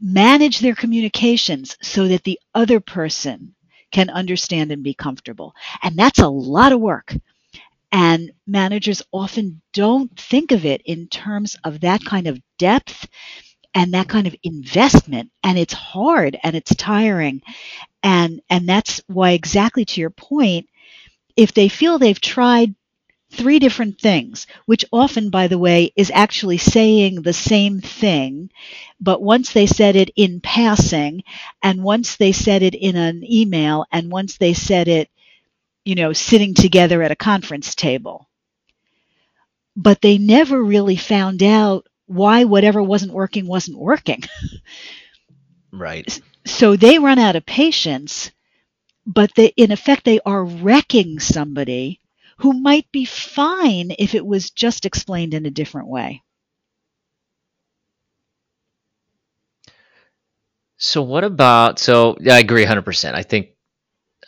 manage 0.00 0.60
their 0.60 0.74
communications 0.74 1.76
so 1.82 2.08
that 2.08 2.24
the 2.24 2.38
other 2.54 2.80
person 2.80 3.54
can 3.92 4.10
understand 4.10 4.72
and 4.72 4.82
be 4.82 4.94
comfortable. 4.94 5.54
And 5.82 5.96
that's 5.96 6.20
a 6.20 6.28
lot 6.28 6.72
of 6.72 6.80
work. 6.80 7.14
And 7.92 8.32
managers 8.46 9.02
often 9.12 9.62
don't 9.72 10.14
think 10.18 10.52
of 10.52 10.66
it 10.66 10.82
in 10.84 11.08
terms 11.08 11.56
of 11.64 11.80
that 11.80 12.04
kind 12.04 12.26
of 12.26 12.40
depth 12.58 13.08
and 13.74 13.94
that 13.94 14.08
kind 14.08 14.26
of 14.26 14.36
investment. 14.44 15.30
And 15.44 15.58
it's 15.58 15.74
hard 15.74 16.38
and 16.44 16.56
it's 16.56 16.74
tiring 16.76 17.42
and 18.04 18.42
and 18.50 18.68
that's 18.68 19.02
why 19.08 19.32
exactly 19.32 19.86
to 19.86 20.00
your 20.02 20.10
point 20.10 20.68
if 21.36 21.54
they 21.54 21.68
feel 21.68 21.98
they've 21.98 22.20
tried 22.20 22.74
three 23.30 23.58
different 23.58 24.00
things 24.00 24.46
which 24.66 24.84
often 24.92 25.30
by 25.30 25.46
the 25.48 25.58
way 25.58 25.92
is 25.96 26.10
actually 26.14 26.58
saying 26.58 27.22
the 27.22 27.32
same 27.32 27.80
thing 27.80 28.50
but 29.00 29.22
once 29.22 29.52
they 29.52 29.66
said 29.66 29.96
it 29.96 30.10
in 30.16 30.40
passing 30.40 31.22
and 31.62 31.82
once 31.82 32.16
they 32.16 32.32
said 32.32 32.62
it 32.62 32.74
in 32.74 32.96
an 32.96 33.22
email 33.30 33.84
and 33.92 34.10
once 34.10 34.38
they 34.38 34.54
said 34.54 34.88
it 34.88 35.10
you 35.88 35.94
know 35.94 36.12
sitting 36.12 36.52
together 36.52 37.02
at 37.02 37.10
a 37.10 37.16
conference 37.16 37.74
table. 37.74 38.28
But 39.74 40.02
they 40.02 40.18
never 40.18 40.62
really 40.62 40.96
found 40.96 41.42
out 41.42 41.86
why 42.04 42.44
whatever 42.44 42.82
wasn't 42.82 43.14
working 43.14 43.46
wasn't 43.46 43.78
working. 43.78 44.22
Right. 45.70 46.18
So 46.46 46.76
they 46.76 46.98
run 46.98 47.18
out 47.18 47.36
of 47.36 47.44
patience, 47.44 48.30
but 49.06 49.30
they, 49.36 49.48
in 49.48 49.70
effect, 49.70 50.04
they 50.04 50.18
are 50.24 50.42
wrecking 50.42 51.20
somebody 51.20 52.00
who 52.38 52.52
might 52.52 52.90
be 52.92 53.04
fine 53.04 53.92
if 53.98 54.14
it 54.14 54.24
was 54.24 54.50
just 54.50 54.86
explained 54.86 55.34
in 55.34 55.46
a 55.46 55.50
different 55.50 55.88
way. 55.88 56.22
So 60.76 61.02
what 61.02 61.24
about 61.24 61.78
so 61.80 62.16
I 62.30 62.38
agree 62.38 62.64
100%. 62.64 63.14
I 63.14 63.22
think 63.22 63.48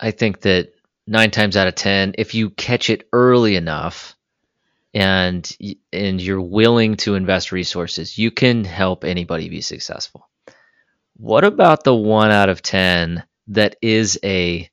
I 0.01 0.11
think 0.11 0.41
that 0.41 0.73
9 1.07 1.31
times 1.31 1.57
out 1.57 1.69
of 1.69 1.75
10 1.77 2.15
if 2.19 2.35
you 2.35 2.51
catch 2.51 2.91
it 2.91 3.09
early 3.13 3.55
enough 3.57 4.17
and 4.93 5.49
and 5.93 6.21
you're 6.21 6.41
willing 6.41 6.97
to 6.97 7.15
invest 7.15 7.53
resources, 7.53 8.19
you 8.19 8.33
can 8.33 8.65
help 8.65 9.05
anybody 9.05 9.49
be 9.49 9.61
successful. 9.61 10.29
What 11.17 11.45
about 11.45 11.85
the 11.85 11.95
one 11.95 12.33
out 12.33 12.49
of 12.49 12.63
10 12.63 13.23
that 13.49 13.77
is 13.81 14.19
a 14.25 14.69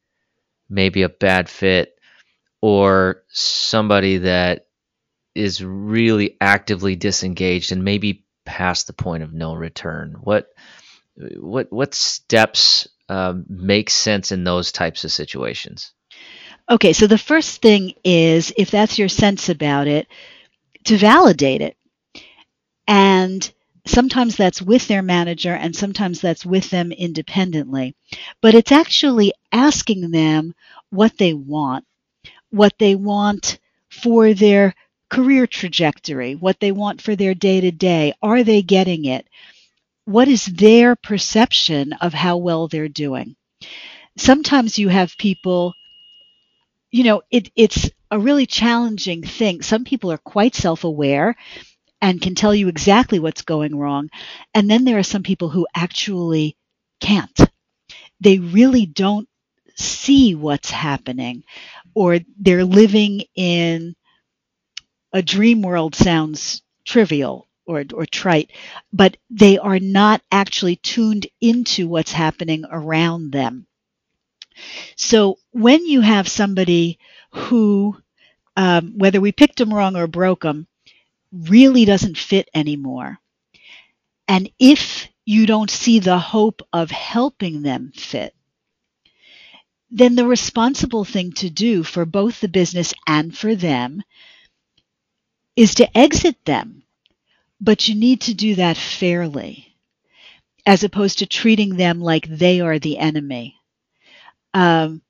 maybe 0.70 1.04
a 1.04 1.10
bad 1.10 1.50
fit 1.50 1.97
or 2.62 3.24
somebody 3.30 4.18
that 4.18 4.68
is 5.36 5.64
really 5.64 6.38
actively 6.41 6.95
disengaged 6.95 7.72
and 7.72 7.84
maybe 7.84 8.26
past 8.45 8.88
the 8.88 8.93
point 8.93 9.24
of 9.24 9.34
no 9.34 9.53
return? 9.53 10.16
What 10.22 10.49
what 11.36 11.72
what 11.72 11.93
steps 11.93 12.88
um, 13.10 13.45
make 13.49 13.89
sense 13.89 14.32
in 14.32 14.43
those 14.43 14.72
types 14.72 15.03
of 15.03 15.12
situations? 15.12 15.91
Okay, 16.70 16.93
so 16.93 17.08
the 17.08 17.18
first 17.18 17.62
thing 17.62 17.93
is 18.03 18.53
if 18.58 18.72
that's 18.72 18.99
your 18.99 19.10
sense 19.10 19.49
about 19.49 19.88
it, 19.88 20.08
to 20.86 20.97
validate 20.97 21.62
it. 21.62 21.78
And 22.88 23.49
sometimes 23.86 24.36
that's 24.36 24.62
with 24.62 24.88
their 24.88 25.01
manager 25.01 25.53
and 25.53 25.76
sometimes 25.76 26.22
that's 26.22 26.45
with 26.45 26.70
them 26.70 26.91
independently. 26.91 27.95
But 28.41 28.55
it's 28.55 28.72
actually 28.72 29.34
asking 29.51 30.12
them 30.12 30.53
what 30.89 31.18
they 31.18 31.34
want, 31.34 31.86
what 32.52 32.74
they 32.80 32.95
want 32.95 33.60
for 33.89 34.34
their 34.34 34.74
career 35.10 35.48
trajectory, 35.48 36.36
what 36.36 36.60
they 36.60 36.72
want 36.72 37.02
for 37.02 37.16
their 37.16 37.34
day 37.34 37.62
to 37.62 37.72
day. 37.72 38.14
Are 38.22 38.43
they 38.43 38.62
getting 38.62 39.06
it? 39.06 39.28
What 40.06 40.28
is 40.28 40.45
their 40.45 40.95
perception 40.95 41.93
of 41.93 42.14
how 42.14 42.38
well 42.38 42.68
they're 42.68 42.88
doing? 42.88 43.36
Sometimes 44.18 44.78
you 44.80 44.89
have 44.89 45.18
people, 45.18 45.74
you 46.91 47.04
know, 47.04 47.22
it, 47.30 47.52
it's 47.56 47.89
a 48.10 48.20
really 48.20 48.45
challenging 48.45 49.22
thing. 49.24 49.62
Some 49.62 49.84
people 49.84 50.12
are 50.12 50.18
quite 50.18 50.56
self 50.56 50.84
aware 50.84 51.36
and 52.02 52.22
can 52.22 52.36
tell 52.36 52.54
you 52.54 52.68
exactly 52.68 53.20
what's 53.20 53.41
going 53.41 53.76
wrong. 53.76 54.10
And 54.54 54.70
then 54.70 54.86
there 54.86 54.98
are 54.98 55.04
some 55.04 55.24
people 55.24 55.50
who 55.50 55.68
actually 55.76 56.56
can't. 57.00 57.39
They 58.20 58.39
really 58.39 58.86
don't 58.86 59.28
see 59.78 60.36
what's 60.36 60.71
happening, 60.71 61.43
or 61.93 62.19
they're 62.39 62.65
living 62.65 63.23
in 63.36 63.95
a 65.13 65.21
dream 65.21 65.61
world 65.61 65.95
sounds 65.95 66.61
trivial 66.86 67.47
or, 67.65 67.84
or 67.93 68.05
trite, 68.05 68.51
but 68.93 69.17
they 69.30 69.57
are 69.57 69.80
not 69.80 70.21
actually 70.32 70.78
tuned 70.78 71.28
into 71.41 71.88
what's 71.88 72.11
happening 72.11 72.65
around 72.69 73.32
them. 73.32 73.67
So 74.95 75.38
when 75.51 75.86
you 75.86 76.01
have 76.01 76.28
somebody 76.28 76.99
who, 77.32 77.97
um, 78.55 78.97
whether 78.97 79.21
we 79.21 79.32
picked 79.32 79.57
them 79.57 79.73
wrong 79.73 79.95
or 79.95 80.07
broke 80.07 80.41
them, 80.41 80.67
really 81.32 81.86
doesn't 81.86 82.17
fit 82.17 82.49
anymore. 82.53 83.19
And 84.28 84.49
if 84.59 85.07
you 85.25 85.45
don't 85.45 85.69
see 85.69 85.99
the 85.99 86.17
hope 86.17 86.61
of 86.73 86.89
helping 86.89 87.61
them 87.61 87.91
fit, 87.95 88.34
then 89.92 90.16
the 90.16 90.28
responsible 90.28 91.06
thing 91.06 91.32
to 91.34 91.50
do 91.50 91.84
for 91.84 92.06
both 92.06 92.42
the 92.42 92.48
business 92.50 92.94
and 93.08 93.38
for 93.38 93.56
them 93.56 94.04
is 95.56 95.76
to 95.76 95.98
exit 95.98 96.38
them. 96.46 96.84
But 97.62 97.88
you 97.88 97.96
need 97.96 98.22
to 98.22 98.34
do 98.36 98.56
that 98.56 98.78
fairly, 98.78 99.76
as 100.66 100.84
opposed 100.84 101.20
to 101.20 101.28
treating 101.28 101.78
them 101.78 102.02
like 102.02 102.28
they 102.28 102.62
are 102.62 102.80
the 102.80 102.98
enemy. 103.00 103.56
Um, 104.54 105.02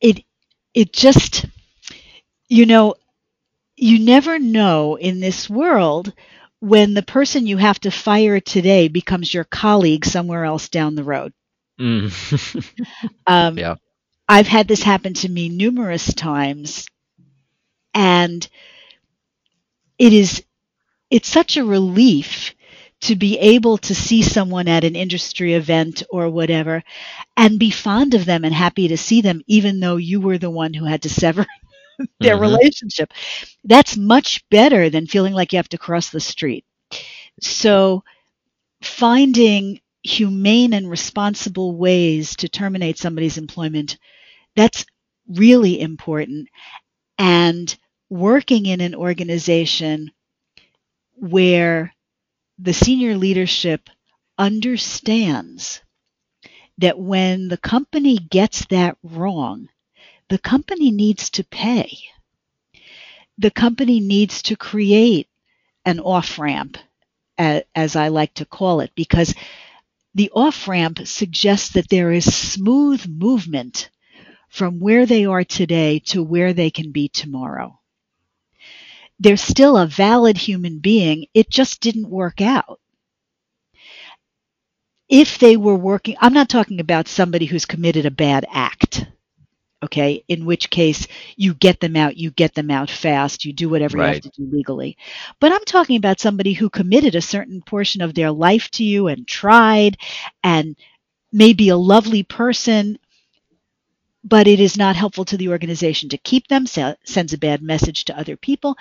it 0.00 0.24
it 0.74 0.92
just 0.92 1.46
you 2.48 2.66
know 2.66 2.94
you 3.76 3.98
never 4.00 4.38
know 4.38 4.96
in 4.96 5.20
this 5.20 5.50
world 5.50 6.12
when 6.60 6.94
the 6.94 7.02
person 7.02 7.46
you 7.46 7.58
have 7.58 7.80
to 7.80 7.90
fire 7.92 8.40
today 8.40 8.88
becomes 8.88 9.34
your 9.34 9.44
colleague 9.44 10.04
somewhere 10.06 10.44
else 10.44 10.68
down 10.70 10.94
the 10.96 11.04
road. 11.04 11.32
Mm. 11.80 12.84
um, 13.26 13.58
yeah. 13.58 13.76
I've 14.28 14.48
had 14.48 14.66
this 14.66 14.82
happen 14.82 15.14
to 15.14 15.28
me 15.28 15.48
numerous 15.48 16.12
times, 16.12 16.86
and 17.94 18.46
it 19.98 20.12
is 20.12 20.42
it's 21.10 21.28
such 21.28 21.56
a 21.56 21.64
relief 21.64 22.54
to 23.02 23.14
be 23.14 23.38
able 23.38 23.78
to 23.78 23.94
see 23.94 24.22
someone 24.22 24.68
at 24.68 24.84
an 24.84 24.96
industry 24.96 25.54
event 25.54 26.02
or 26.10 26.30
whatever 26.30 26.82
and 27.36 27.58
be 27.58 27.70
fond 27.70 28.14
of 28.14 28.24
them 28.24 28.44
and 28.44 28.54
happy 28.54 28.88
to 28.88 28.96
see 28.96 29.20
them 29.20 29.42
even 29.46 29.80
though 29.80 29.96
you 29.96 30.20
were 30.20 30.38
the 30.38 30.50
one 30.50 30.72
who 30.72 30.84
had 30.86 31.02
to 31.02 31.08
sever 31.08 31.46
their 32.20 32.34
mm-hmm. 32.34 32.42
relationship 32.42 33.12
that's 33.64 33.96
much 33.96 34.44
better 34.50 34.88
than 34.90 35.06
feeling 35.06 35.34
like 35.34 35.52
you 35.52 35.58
have 35.58 35.68
to 35.68 35.78
cross 35.78 36.10
the 36.10 36.20
street 36.20 36.64
so 37.40 38.02
finding 38.82 39.80
humane 40.06 40.72
and 40.72 40.88
responsible 40.88 41.76
ways 41.76 42.36
to 42.36 42.48
terminate 42.48 42.98
somebody's 42.98 43.38
employment 43.38 43.98
that's 44.54 44.86
really 45.28 45.80
important 45.80 46.48
and 47.18 47.76
working 48.08 48.66
in 48.66 48.80
an 48.80 48.94
organization 48.94 50.10
where 51.14 51.92
the 52.58 52.72
senior 52.72 53.16
leadership 53.16 53.90
understands 54.38 55.82
that 56.78 56.98
when 56.98 57.48
the 57.48 57.56
company 57.56 58.18
gets 58.18 58.66
that 58.66 58.96
wrong, 59.02 59.68
the 60.28 60.38
company 60.38 60.90
needs 60.90 61.30
to 61.30 61.44
pay. 61.44 61.98
The 63.38 63.50
company 63.50 64.00
needs 64.00 64.42
to 64.42 64.56
create 64.56 65.28
an 65.84 66.00
off 66.00 66.38
ramp, 66.38 66.78
as 67.38 67.96
I 67.96 68.08
like 68.08 68.34
to 68.34 68.44
call 68.44 68.80
it, 68.80 68.92
because 68.94 69.34
the 70.16 70.30
off 70.34 70.66
ramp 70.66 71.06
suggests 71.06 71.70
that 71.74 71.88
there 71.90 72.10
is 72.10 72.34
smooth 72.34 73.06
movement 73.06 73.90
from 74.48 74.80
where 74.80 75.06
they 75.06 75.26
are 75.26 75.44
today 75.44 76.00
to 76.00 76.24
where 76.24 76.52
they 76.52 76.70
can 76.70 76.90
be 76.90 77.08
tomorrow 77.08 77.78
they're 79.18 79.36
still 79.36 79.76
a 79.76 79.86
valid 79.86 80.36
human 80.36 80.78
being. 80.78 81.26
It 81.34 81.48
just 81.50 81.80
didn't 81.80 82.10
work 82.10 82.40
out. 82.40 82.80
If 85.08 85.38
they 85.38 85.56
were 85.56 85.76
working, 85.76 86.16
I'm 86.20 86.34
not 86.34 86.48
talking 86.48 86.80
about 86.80 87.08
somebody 87.08 87.46
who's 87.46 87.64
committed 87.64 88.06
a 88.06 88.10
bad 88.10 88.44
act, 88.50 89.06
okay, 89.82 90.24
in 90.28 90.44
which 90.44 90.70
case 90.70 91.06
you 91.36 91.54
get 91.54 91.80
them 91.80 91.96
out, 91.96 92.16
you 92.16 92.30
get 92.30 92.54
them 92.54 92.70
out 92.70 92.90
fast, 92.90 93.44
you 93.44 93.52
do 93.52 93.68
whatever 93.68 93.98
right. 93.98 94.08
you 94.08 94.14
have 94.14 94.22
to 94.22 94.30
do 94.30 94.48
legally. 94.56 94.96
But 95.40 95.52
I'm 95.52 95.64
talking 95.64 95.96
about 95.96 96.20
somebody 96.20 96.52
who 96.52 96.70
committed 96.70 97.14
a 97.14 97.20
certain 97.20 97.62
portion 97.62 98.00
of 98.02 98.14
their 98.14 98.30
life 98.30 98.70
to 98.72 98.84
you 98.84 99.08
and 99.08 99.26
tried 99.26 99.98
and 100.42 100.76
may 101.32 101.52
be 101.52 101.68
a 101.68 101.76
lovely 101.76 102.22
person 102.22 102.98
but 104.26 104.48
it 104.48 104.58
is 104.58 104.76
not 104.76 104.96
helpful 104.96 105.24
to 105.24 105.36
the 105.36 105.48
organization 105.48 106.08
to 106.08 106.18
keep 106.18 106.48
them, 106.48 106.66
sends 106.66 107.32
a 107.32 107.38
bad 107.38 107.62
message 107.62 108.04
to 108.04 108.18
other 108.18 108.36
people. 108.36 108.76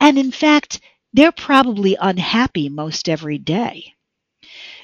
And 0.00 0.18
in 0.18 0.32
fact, 0.32 0.80
they're 1.12 1.32
probably 1.32 1.96
unhappy 2.00 2.68
most 2.68 3.08
every 3.08 3.38
day. 3.38 3.94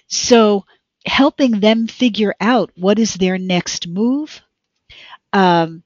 So, 0.07 0.65
helping 1.05 1.59
them 1.59 1.89
figure 1.89 2.35
out 2.41 2.71
what 2.77 3.01
is 3.01 3.15
their 3.15 3.37
next 3.37 3.89
move, 3.89 4.43
um, 5.37 5.83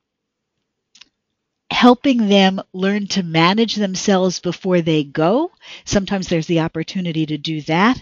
helping 1.72 2.28
them 2.28 2.62
learn 2.72 3.08
to 3.08 3.24
manage 3.24 3.74
themselves 3.74 4.38
before 4.38 4.80
they 4.80 5.02
go. 5.02 5.50
Sometimes 5.84 6.28
there's 6.28 6.46
the 6.46 6.60
opportunity 6.60 7.26
to 7.26 7.36
do 7.36 7.60
that. 7.62 8.00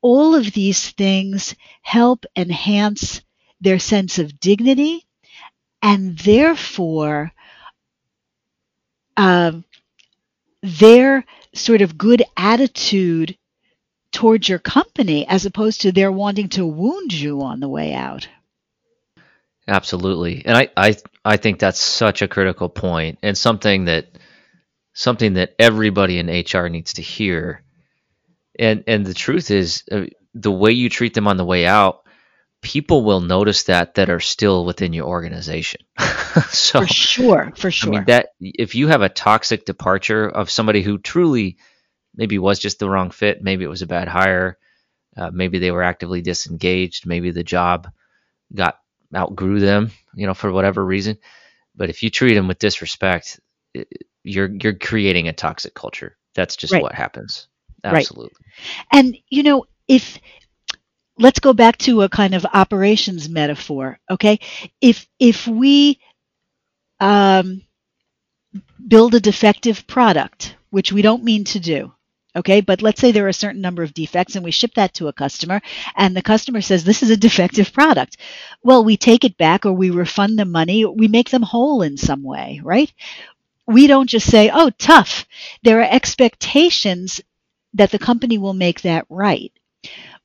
All 0.00 0.34
of 0.34 0.52
these 0.52 0.90
things 0.92 1.54
help 1.82 2.24
enhance 2.34 3.20
their 3.60 3.78
sense 3.78 4.18
of 4.18 4.40
dignity 4.40 5.04
and 5.82 6.16
therefore 6.20 7.30
um, 9.18 9.66
their 10.62 11.26
sort 11.54 11.82
of 11.82 11.98
good 11.98 12.22
attitude 12.38 13.36
towards 14.12 14.48
your 14.48 14.58
company 14.60 15.26
as 15.28 15.44
opposed 15.44 15.82
to 15.82 15.92
their 15.92 16.10
wanting 16.10 16.48
to 16.48 16.64
wound 16.64 17.12
you 17.12 17.42
on 17.42 17.60
the 17.60 17.68
way 17.68 17.92
out. 17.92 18.26
Absolutely. 19.66 20.44
And 20.44 20.56
I, 20.56 20.68
I 20.76 20.96
I 21.24 21.36
think 21.36 21.58
that's 21.58 21.80
such 21.80 22.22
a 22.22 22.28
critical 22.28 22.68
point 22.68 23.18
and 23.22 23.36
something 23.36 23.86
that 23.86 24.06
something 24.92 25.34
that 25.34 25.54
everybody 25.58 26.18
in 26.18 26.28
HR 26.28 26.68
needs 26.68 26.94
to 26.94 27.02
hear. 27.02 27.62
And 28.58 28.84
and 28.86 29.06
the 29.06 29.14
truth 29.14 29.50
is 29.50 29.84
uh, 29.90 30.06
the 30.34 30.52
way 30.52 30.72
you 30.72 30.88
treat 30.88 31.14
them 31.14 31.26
on 31.26 31.36
the 31.36 31.44
way 31.44 31.66
out 31.66 32.04
people 32.64 33.04
will 33.04 33.20
notice 33.20 33.64
that 33.64 33.94
that 33.94 34.10
are 34.10 34.18
still 34.18 34.64
within 34.64 34.92
your 34.92 35.06
organization. 35.06 35.82
so 36.48 36.80
for 36.80 36.86
sure, 36.86 37.52
for 37.56 37.70
sure. 37.70 37.92
I 37.92 37.96
mean 37.98 38.04
that 38.06 38.30
if 38.40 38.74
you 38.74 38.88
have 38.88 39.02
a 39.02 39.08
toxic 39.08 39.66
departure 39.66 40.26
of 40.26 40.50
somebody 40.50 40.82
who 40.82 40.98
truly 40.98 41.58
maybe 42.16 42.38
was 42.38 42.58
just 42.58 42.78
the 42.78 42.88
wrong 42.88 43.10
fit, 43.10 43.42
maybe 43.42 43.64
it 43.64 43.68
was 43.68 43.82
a 43.82 43.86
bad 43.86 44.08
hire, 44.08 44.58
uh, 45.16 45.30
maybe 45.30 45.58
they 45.58 45.70
were 45.70 45.82
actively 45.82 46.22
disengaged, 46.22 47.06
maybe 47.06 47.30
the 47.30 47.44
job 47.44 47.88
got 48.52 48.78
outgrew 49.16 49.60
them, 49.60 49.90
you 50.14 50.26
know, 50.26 50.34
for 50.34 50.52
whatever 50.52 50.84
reason. 50.84 51.18
But 51.74 51.90
if 51.90 52.02
you 52.02 52.10
treat 52.10 52.34
them 52.34 52.48
with 52.48 52.58
disrespect, 52.58 53.40
you're 54.22 54.50
you're 54.50 54.74
creating 54.74 55.28
a 55.28 55.32
toxic 55.32 55.74
culture. 55.74 56.16
That's 56.34 56.56
just 56.56 56.72
right. 56.72 56.82
what 56.82 56.94
happens. 56.94 57.48
Absolutely. 57.82 58.30
Right. 58.40 58.98
And 58.98 59.16
you 59.28 59.42
know, 59.42 59.66
if 59.88 60.18
let's 61.18 61.40
go 61.40 61.52
back 61.52 61.78
to 61.78 62.02
a 62.02 62.08
kind 62.08 62.34
of 62.34 62.44
operations 62.52 63.28
metaphor 63.28 63.98
okay 64.10 64.38
if 64.80 65.06
if 65.18 65.46
we 65.46 66.00
um, 67.00 67.62
build 68.86 69.14
a 69.14 69.20
defective 69.20 69.86
product 69.86 70.56
which 70.70 70.92
we 70.92 71.02
don't 71.02 71.24
mean 71.24 71.44
to 71.44 71.60
do 71.60 71.92
okay? 72.36 72.60
But 72.60 72.82
let's 72.82 73.00
say 73.00 73.12
there 73.12 73.26
are 73.26 73.28
a 73.28 73.32
certain 73.32 73.60
number 73.60 73.82
of 73.82 73.94
defects 73.94 74.36
and 74.36 74.44
we 74.44 74.50
ship 74.50 74.74
that 74.74 74.94
to 74.94 75.08
a 75.08 75.12
customer 75.12 75.60
and 75.96 76.16
the 76.16 76.22
customer 76.22 76.60
says 76.60 76.84
this 76.84 77.02
is 77.02 77.10
a 77.10 77.16
defective 77.16 77.72
product. 77.72 78.16
Well 78.62 78.84
we 78.84 78.96
take 78.96 79.24
it 79.24 79.36
back 79.36 79.66
or 79.66 79.72
we 79.72 79.90
refund 79.90 80.38
the 80.38 80.44
money. 80.44 80.84
We 80.84 81.08
make 81.08 81.30
them 81.30 81.42
whole 81.42 81.82
in 81.82 81.96
some 81.96 82.22
way 82.22 82.60
right? 82.62 82.92
We 83.66 83.86
don't 83.86 84.08
just 84.10 84.30
say 84.30 84.50
oh 84.52 84.70
tough. 84.78 85.26
There 85.62 85.80
are 85.80 85.90
expectations 85.90 87.20
that 87.74 87.90
the 87.90 87.98
company 87.98 88.38
will 88.38 88.54
make 88.54 88.82
that 88.82 89.06
right. 89.08 89.52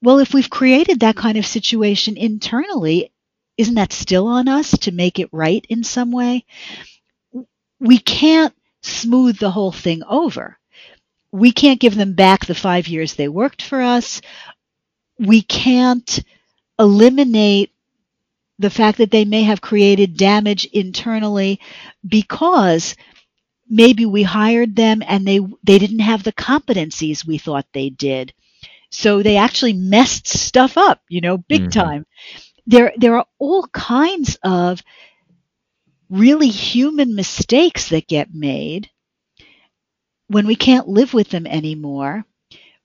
Well, 0.01 0.20
if 0.20 0.34
we've 0.34 0.49
created 0.49 1.01
that 1.01 1.16
kind 1.18 1.38
of 1.38 1.45
situation 1.45 2.16
internally, 2.16 3.12
isn't 3.57 3.76
that 3.76 3.91
still 3.91 4.28
on 4.28 4.47
us 4.47 4.72
to 4.80 4.91
make 4.91 5.20
it 5.20 5.30
right 5.34 5.66
in 5.68 5.84
some 5.84 6.12
way? 6.12 6.45
We 7.80 7.97
can't 7.97 8.53
smooth 8.84 9.39
the 9.39 9.51
whole 9.51 9.72
thing 9.72 10.03
over. 10.03 10.59
We 11.32 11.52
can't 11.52 11.80
give 11.80 11.96
them 11.96 12.14
back 12.14 12.46
the 12.46 12.56
five 12.56 12.88
years 12.88 13.14
they 13.14 13.28
worked 13.28 13.62
for 13.62 13.82
us. 13.82 14.22
We 15.20 15.42
can't 15.42 16.24
eliminate 16.78 17.72
the 18.58 18.70
fact 18.70 18.98
that 18.98 19.12
they 19.12 19.26
may 19.26 19.44
have 19.44 19.62
created 19.62 20.18
damage 20.18 20.66
internally 20.66 21.60
because 22.08 22.96
maybe 23.70 24.06
we 24.06 24.24
hired 24.24 24.76
them 24.76 25.02
and 25.06 25.28
they 25.28 25.40
they 25.64 25.78
didn't 25.78 26.00
have 26.00 26.24
the 26.24 26.34
competencies 26.34 27.26
we 27.26 27.38
thought 27.38 27.66
they 27.74 27.90
did 27.90 28.34
so 28.90 29.22
they 29.22 29.38
actually 29.38 29.74
messed 29.74 30.28
stuff 30.28 30.78
up, 30.78 31.02
you 31.10 31.22
know, 31.22 31.38
big 31.38 31.62
mm-hmm. 31.62 31.80
time. 31.80 32.06
There, 32.66 32.94
there 32.98 33.18
are 33.18 33.26
all 33.38 33.68
kinds 33.68 34.38
of 34.44 34.82
really 36.10 36.50
human 36.50 37.16
mistakes 37.16 37.90
that 37.90 38.08
get 38.08 38.34
made 38.34 38.90
when 40.30 40.48
we 40.48 40.56
can't 40.56 40.88
live 40.88 41.14
with 41.14 41.30
them 41.30 41.46
anymore. 41.46 42.24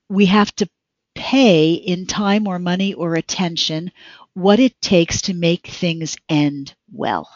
We 0.08 0.26
have 0.26 0.54
to 0.56 0.68
pay 1.14 1.74
in 1.74 2.06
time 2.06 2.46
or 2.46 2.58
money 2.58 2.94
or 2.94 3.14
attention 3.14 3.92
what 4.34 4.58
it 4.58 4.80
takes 4.80 5.22
to 5.22 5.34
make 5.34 5.66
things 5.66 6.16
end 6.28 6.74
well. 6.92 7.28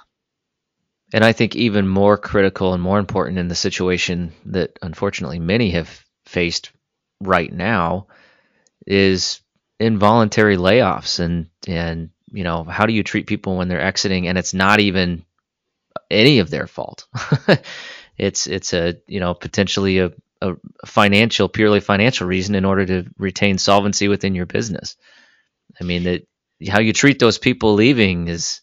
And 1.13 1.25
I 1.25 1.33
think 1.33 1.57
even 1.57 1.89
more 1.89 2.19
critical 2.19 2.75
and 2.75 2.83
more 2.83 2.99
important 2.99 3.39
in 3.39 3.49
the 3.49 3.55
situation 3.55 4.33
that 4.47 4.79
unfortunately 4.83 5.39
many 5.39 5.71
have 5.71 6.05
faced 6.27 6.71
right 7.21 7.53
now 7.53 8.09
is 8.87 9.41
involuntary 9.81 10.57
layoffs 10.57 11.21
and 11.21 11.49
and 11.67 12.11
you 12.33 12.45
know 12.45 12.65
how 12.65 12.85
do 12.85 12.93
you 12.93 13.03
treat 13.03 13.27
people 13.27 13.57
when 13.57 13.69
they're 13.69 13.81
exiting 13.81 14.27
and 14.27 14.37
it's 14.37 14.53
not 14.53 14.81
even 14.81 15.25
any 16.11 16.41
of 16.41 16.51
their 16.51 16.67
fault 16.67 17.07
it's 18.19 18.47
it's 18.47 18.73
a 18.75 18.97
you 19.07 19.21
know 19.21 19.35
potentially 19.35 20.01
a, 20.01 20.12
a 20.43 20.57
financial 20.85 21.49
purely 21.49 21.81
financial 21.81 22.27
reason 22.27 22.55
in 22.55 22.64
order 22.64 22.85
to 22.85 23.07
retain 23.19 23.59
solvency 23.59 24.09
within 24.09 24.35
your 24.35 24.47
business. 24.47 24.97
I 25.81 25.85
mean 25.85 26.05
that 26.05 26.27
how 26.69 26.81
you 26.81 26.93
treat 26.93 27.19
those 27.19 27.39
people 27.39 27.75
leaving 27.75 28.29
is 28.29 28.61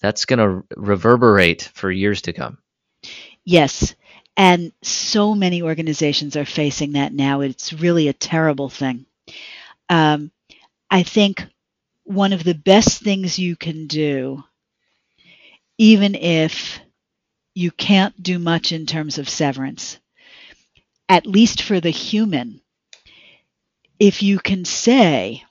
that's 0.00 0.24
going 0.24 0.38
to 0.38 0.64
reverberate 0.76 1.62
for 1.74 1.90
years 1.90 2.22
to 2.22 2.32
come. 2.32 2.58
Yes. 3.44 3.94
And 4.36 4.72
so 4.82 5.34
many 5.34 5.62
organizations 5.62 6.36
are 6.36 6.44
facing 6.44 6.92
that 6.92 7.12
now. 7.12 7.40
It's 7.40 7.72
really 7.72 8.06
a 8.06 8.12
terrible 8.12 8.68
thing. 8.68 9.04
Um, 9.88 10.30
I 10.90 11.02
think 11.02 11.44
one 12.04 12.32
of 12.32 12.44
the 12.44 12.54
best 12.54 13.02
things 13.02 13.38
you 13.38 13.56
can 13.56 13.88
do 13.88 14.44
even 15.76 16.14
if 16.14 16.80
you 17.58 17.72
can't 17.72 18.22
do 18.22 18.38
much 18.38 18.72
in 18.72 18.86
terms 18.86 19.18
of 19.18 19.28
severance, 19.28 19.98
at 21.08 21.26
least 21.26 21.62
for 21.62 21.80
the 21.80 21.90
human, 21.90 22.60
if 24.00 24.22
you 24.22 24.38
can 24.40 24.64
say, 24.64 25.44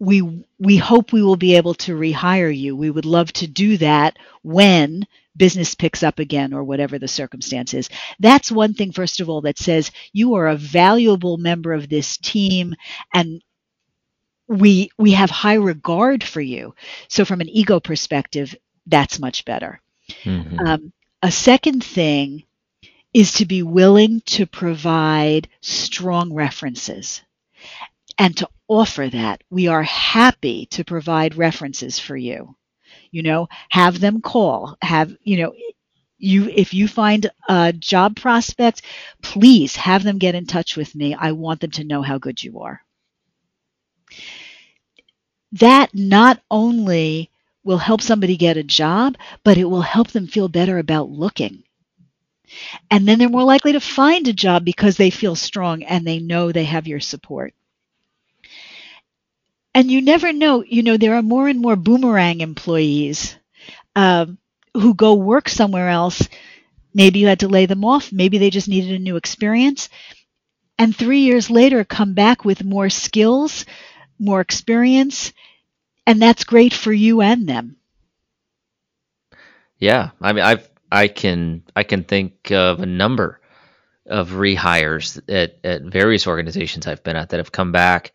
we 0.00 0.44
we 0.60 0.76
hope 0.76 1.12
we 1.12 1.22
will 1.22 1.36
be 1.36 1.56
able 1.56 1.74
to 1.74 1.96
rehire 1.96 2.56
you. 2.56 2.76
We 2.76 2.90
would 2.90 3.06
love 3.06 3.32
to 3.34 3.46
do 3.48 3.78
that 3.78 4.18
when 4.42 5.06
business 5.36 5.74
picks 5.74 6.02
up 6.04 6.18
again 6.20 6.52
or 6.54 6.64
whatever 6.64 6.98
the 6.98 7.08
circumstance 7.08 7.74
is. 7.74 7.90
That's 8.20 8.52
one 8.52 8.74
thing 8.74 8.92
first 8.92 9.20
of 9.20 9.30
all 9.30 9.42
that 9.42 9.58
says 9.58 9.90
you 10.12 10.34
are 10.34 10.48
a 10.48 10.56
valuable 10.56 11.38
member 11.38 11.72
of 11.72 11.88
this 11.88 12.18
team 12.18 12.74
and 13.14 13.42
we 14.48 14.90
we 14.98 15.12
have 15.12 15.30
high 15.30 15.54
regard 15.56 16.24
for 16.24 16.42
you. 16.42 16.74
So 17.08 17.24
from 17.24 17.40
an 17.42 17.50
ego 17.50 17.80
perspective, 17.80 18.54
that's 18.86 19.20
much 19.20 19.44
better. 19.46 19.80
Mm-hmm. 20.24 20.58
Um, 20.58 20.92
a 21.22 21.30
second 21.30 21.84
thing 21.84 22.44
is 23.12 23.32
to 23.34 23.46
be 23.46 23.62
willing 23.62 24.20
to 24.22 24.46
provide 24.46 25.48
strong 25.60 26.32
references 26.32 27.22
and 28.18 28.36
to 28.36 28.48
offer 28.68 29.08
that. 29.08 29.42
We 29.50 29.68
are 29.68 29.82
happy 29.82 30.66
to 30.66 30.84
provide 30.84 31.36
references 31.36 31.98
for 31.98 32.16
you. 32.16 32.56
You 33.10 33.22
know, 33.22 33.48
have 33.70 34.00
them 34.00 34.20
call, 34.20 34.76
have, 34.82 35.16
you 35.22 35.38
know, 35.42 35.54
you 36.18 36.48
if 36.48 36.74
you 36.74 36.88
find 36.88 37.30
a 37.48 37.72
job 37.72 38.16
prospect, 38.16 38.82
please 39.22 39.76
have 39.76 40.02
them 40.02 40.18
get 40.18 40.34
in 40.34 40.46
touch 40.46 40.76
with 40.76 40.94
me. 40.94 41.14
I 41.14 41.32
want 41.32 41.60
them 41.60 41.70
to 41.72 41.84
know 41.84 42.02
how 42.02 42.18
good 42.18 42.42
you 42.42 42.60
are. 42.60 42.80
That 45.52 45.94
not 45.94 46.40
only 46.50 47.30
will 47.64 47.78
help 47.78 48.00
somebody 48.02 48.36
get 48.36 48.56
a 48.56 48.62
job, 48.62 49.16
but 49.42 49.58
it 49.58 49.64
will 49.64 49.82
help 49.82 50.08
them 50.12 50.26
feel 50.28 50.48
better 50.48 50.78
about 50.78 51.10
looking. 51.10 51.64
And 52.90 53.06
then 53.06 53.18
they're 53.18 53.28
more 53.28 53.44
likely 53.44 53.72
to 53.72 53.80
find 53.80 54.26
a 54.26 54.32
job 54.32 54.64
because 54.64 54.96
they 54.96 55.10
feel 55.10 55.36
strong 55.36 55.82
and 55.82 56.06
they 56.06 56.18
know 56.18 56.50
they 56.50 56.64
have 56.64 56.86
your 56.86 57.00
support. 57.00 57.54
And 59.74 59.90
you 59.90 60.00
never 60.00 60.32
know, 60.32 60.62
you 60.66 60.82
know, 60.82 60.96
there 60.96 61.14
are 61.16 61.22
more 61.22 61.48
and 61.48 61.60
more 61.60 61.76
boomerang 61.76 62.40
employees 62.40 63.36
um, 63.96 64.38
who 64.74 64.94
go 64.94 65.14
work 65.14 65.48
somewhere 65.48 65.88
else. 65.88 66.28
Maybe 66.94 67.20
you 67.20 67.28
had 67.28 67.40
to 67.40 67.48
lay 67.48 67.66
them 67.66 67.84
off. 67.84 68.12
Maybe 68.12 68.38
they 68.38 68.50
just 68.50 68.68
needed 68.68 68.92
a 68.92 68.98
new 69.02 69.16
experience. 69.16 69.88
And 70.78 70.94
three 70.96 71.20
years 71.20 71.50
later, 71.50 71.84
come 71.84 72.14
back 72.14 72.44
with 72.44 72.64
more 72.64 72.90
skills, 72.90 73.64
more 74.18 74.40
experience, 74.40 75.32
and 76.06 76.20
that's 76.20 76.44
great 76.44 76.72
for 76.72 76.92
you 76.92 77.20
and 77.20 77.48
them. 77.48 77.76
Yeah, 79.78 80.10
I 80.20 80.32
mean, 80.32 80.44
I've 80.44 80.68
I 80.90 81.08
can 81.08 81.62
I 81.74 81.82
can 81.82 82.04
think 82.04 82.50
of 82.52 82.80
a 82.80 82.86
number 82.86 83.40
of 84.06 84.30
rehires 84.30 85.20
at 85.28 85.58
at 85.64 85.82
various 85.82 86.26
organizations 86.26 86.86
I've 86.86 87.02
been 87.02 87.16
at 87.16 87.30
that 87.30 87.38
have 87.38 87.52
come 87.52 87.72
back, 87.72 88.12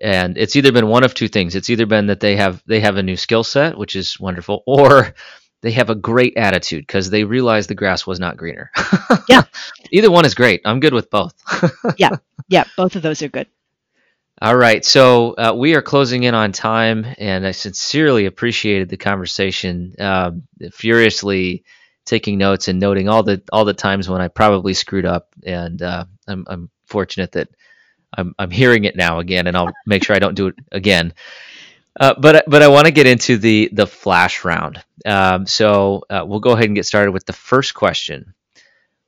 and 0.00 0.38
it's 0.38 0.56
either 0.56 0.72
been 0.72 0.86
one 0.86 1.04
of 1.04 1.14
two 1.14 1.28
things. 1.28 1.54
It's 1.54 1.70
either 1.70 1.86
been 1.86 2.06
that 2.06 2.20
they 2.20 2.36
have 2.36 2.62
they 2.66 2.80
have 2.80 2.96
a 2.96 3.02
new 3.02 3.16
skill 3.16 3.44
set, 3.44 3.76
which 3.76 3.96
is 3.96 4.20
wonderful, 4.20 4.62
or 4.66 5.14
they 5.62 5.72
have 5.72 5.90
a 5.90 5.94
great 5.94 6.36
attitude 6.36 6.86
because 6.86 7.10
they 7.10 7.24
realize 7.24 7.66
the 7.66 7.74
grass 7.74 8.06
was 8.06 8.20
not 8.20 8.36
greener. 8.36 8.70
yeah, 9.28 9.42
either 9.90 10.10
one 10.10 10.24
is 10.24 10.34
great. 10.34 10.62
I'm 10.64 10.80
good 10.80 10.94
with 10.94 11.10
both. 11.10 11.34
yeah, 11.98 12.16
yeah, 12.48 12.64
both 12.76 12.94
of 12.96 13.02
those 13.02 13.22
are 13.22 13.28
good. 13.28 13.48
All 14.42 14.56
right, 14.56 14.84
so 14.84 15.32
uh, 15.32 15.54
we 15.56 15.74
are 15.76 15.82
closing 15.82 16.24
in 16.24 16.34
on 16.34 16.52
time, 16.52 17.06
and 17.16 17.46
I 17.46 17.52
sincerely 17.52 18.26
appreciated 18.26 18.90
the 18.90 18.98
conversation. 18.98 19.94
Uh, 19.98 20.32
furiously 20.72 21.64
taking 22.04 22.36
notes 22.36 22.68
and 22.68 22.78
noting 22.78 23.08
all 23.08 23.22
the 23.22 23.42
all 23.50 23.64
the 23.64 23.72
times 23.72 24.10
when 24.10 24.20
I 24.20 24.28
probably 24.28 24.74
screwed 24.74 25.06
up, 25.06 25.28
and 25.42 25.80
uh, 25.80 26.04
I'm, 26.28 26.44
I'm 26.48 26.70
fortunate 26.84 27.32
that 27.32 27.48
I'm, 28.14 28.34
I'm 28.38 28.50
hearing 28.50 28.84
it 28.84 28.94
now 28.94 29.20
again, 29.20 29.46
and 29.46 29.56
I'll 29.56 29.72
make 29.86 30.04
sure 30.04 30.14
I 30.14 30.18
don't 30.18 30.34
do 30.34 30.48
it 30.48 30.54
again. 30.70 31.14
Uh, 31.98 32.14
but 32.18 32.44
but 32.46 32.62
I 32.62 32.68
want 32.68 32.84
to 32.84 32.92
get 32.92 33.06
into 33.06 33.38
the 33.38 33.70
the 33.72 33.86
flash 33.86 34.44
round. 34.44 34.84
Um, 35.06 35.46
so 35.46 36.04
uh, 36.10 36.24
we'll 36.26 36.40
go 36.40 36.50
ahead 36.50 36.66
and 36.66 36.74
get 36.74 36.84
started 36.84 37.12
with 37.12 37.24
the 37.24 37.32
first 37.32 37.72
question. 37.72 38.34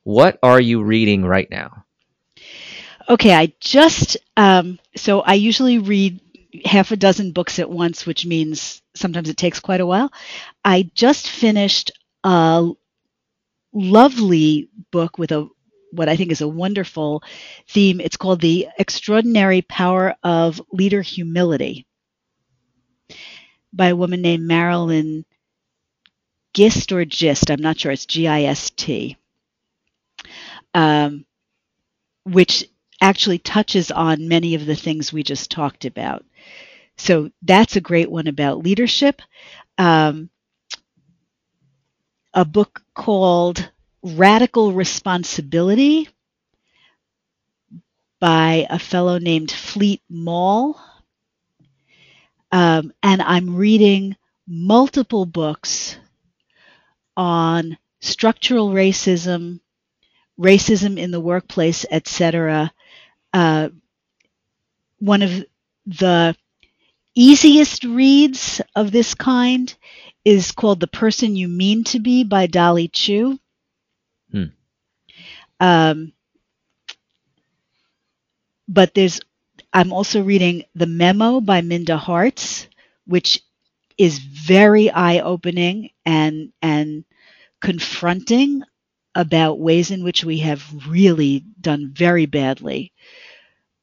What 0.04 0.38
are 0.42 0.60
you 0.60 0.82
reading 0.82 1.22
right 1.22 1.50
now? 1.50 1.84
Okay, 3.08 3.32
I 3.34 3.52
just 3.60 4.16
um, 4.36 4.78
so 4.96 5.20
I 5.20 5.34
usually 5.34 5.78
read 5.78 6.20
half 6.64 6.90
a 6.90 6.96
dozen 6.96 7.32
books 7.32 7.58
at 7.58 7.70
once, 7.70 8.04
which 8.06 8.26
means 8.26 8.82
sometimes 8.94 9.28
it 9.28 9.36
takes 9.36 9.60
quite 9.60 9.80
a 9.80 9.86
while. 9.86 10.12
I 10.64 10.90
just 10.94 11.28
finished 11.28 11.90
a 12.24 12.68
lovely 13.72 14.68
book 14.90 15.18
with 15.18 15.32
a 15.32 15.48
what 15.92 16.08
I 16.08 16.16
think 16.16 16.32
is 16.32 16.42
a 16.42 16.48
wonderful 16.48 17.22
theme. 17.68 18.00
It's 18.00 18.16
called 18.18 18.40
The 18.42 18.68
Extraordinary 18.78 19.62
Power 19.62 20.14
of 20.22 20.60
Leader 20.72 21.00
Humility 21.00 21.86
by 23.72 23.86
a 23.88 23.96
woman 23.96 24.20
named 24.20 24.46
Marilyn 24.46 25.24
Gist 26.52 26.92
or 26.92 27.06
Gist. 27.06 27.50
I'm 27.50 27.62
not 27.62 27.80
sure. 27.80 27.90
It's 27.90 28.04
G 28.04 28.28
I 28.28 28.42
S 28.42 28.68
T. 28.68 29.16
Um, 30.74 31.24
which 32.24 32.64
actually 33.00 33.38
touches 33.38 33.90
on 33.90 34.28
many 34.28 34.54
of 34.54 34.66
the 34.66 34.76
things 34.76 35.12
we 35.12 35.22
just 35.22 35.50
talked 35.50 35.84
about. 35.84 36.24
So 36.96 37.30
that's 37.42 37.76
a 37.76 37.80
great 37.80 38.10
one 38.10 38.26
about 38.26 38.62
leadership. 38.62 39.22
Um, 39.78 40.30
a 42.34 42.44
book 42.44 42.82
called 42.94 43.70
Radical 44.02 44.72
Responsibility 44.72 46.08
by 48.20 48.66
a 48.68 48.78
fellow 48.78 49.18
named 49.18 49.50
Fleet 49.50 50.02
Maull. 50.08 50.78
Um, 52.50 52.92
and 53.02 53.22
I'm 53.22 53.54
reading 53.54 54.16
multiple 54.46 55.26
books 55.26 55.96
on 57.16 57.76
structural 58.00 58.70
racism, 58.70 59.60
racism 60.38 60.98
in 60.98 61.10
the 61.10 61.20
workplace, 61.20 61.84
etc., 61.90 62.72
uh, 63.32 63.68
one 64.98 65.22
of 65.22 65.44
the 65.86 66.36
easiest 67.14 67.84
reads 67.84 68.60
of 68.76 68.92
this 68.92 69.14
kind 69.14 69.74
is 70.24 70.52
called 70.52 70.80
The 70.80 70.86
Person 70.86 71.36
You 71.36 71.48
Mean 71.48 71.84
to 71.84 72.00
Be 72.00 72.24
by 72.24 72.46
Dolly 72.46 72.88
Chugh. 72.88 73.38
Hmm. 74.30 74.44
Um, 75.60 76.12
but 78.68 78.94
there's, 78.94 79.20
I'm 79.72 79.92
also 79.92 80.22
reading 80.22 80.64
The 80.74 80.86
Memo 80.86 81.40
by 81.40 81.62
Minda 81.62 81.96
Harts, 81.96 82.68
which 83.06 83.42
is 83.96 84.18
very 84.18 84.90
eye 84.90 85.20
opening 85.20 85.90
and, 86.04 86.52
and 86.62 87.04
confronting 87.60 88.62
about 89.18 89.58
ways 89.58 89.90
in 89.90 90.04
which 90.04 90.24
we 90.24 90.38
have 90.38 90.64
really 90.86 91.44
done 91.60 91.90
very 91.92 92.24
badly, 92.24 92.92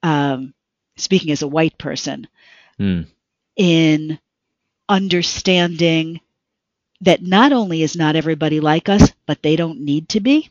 um, 0.01 0.53
speaking 0.95 1.29
as 1.31 1.41
a 1.41 1.47
white 1.47 1.77
person, 1.77 2.25
mm. 2.79 3.05
in 3.57 4.17
understanding 4.87 6.21
that 7.01 7.21
not 7.21 7.51
only 7.51 7.83
is 7.83 7.97
not 7.97 8.15
everybody 8.15 8.61
like 8.61 8.87
us, 8.87 9.11
but 9.25 9.43
they 9.43 9.57
don't 9.57 9.81
need 9.81 10.07
to 10.07 10.21
be. 10.21 10.49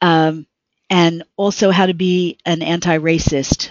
Um, 0.00 0.46
and 0.88 1.22
also 1.36 1.70
how 1.70 1.84
to 1.84 1.92
be 1.94 2.38
an 2.46 2.62
anti-racist 2.62 3.68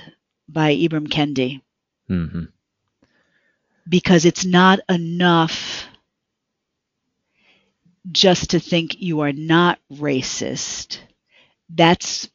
by 0.47 0.75
Ibram 0.75 1.07
Kendi. 1.07 1.61
Mm-hmm. 2.07 2.43
Because 3.89 4.25
it's 4.25 4.45
not 4.45 4.81
enough 4.87 5.87
just 8.11 8.51
to 8.51 8.59
think 8.59 9.01
you 9.01 9.21
are 9.21 9.33
not 9.33 9.79
racist. 9.91 10.99
That's 11.69 12.29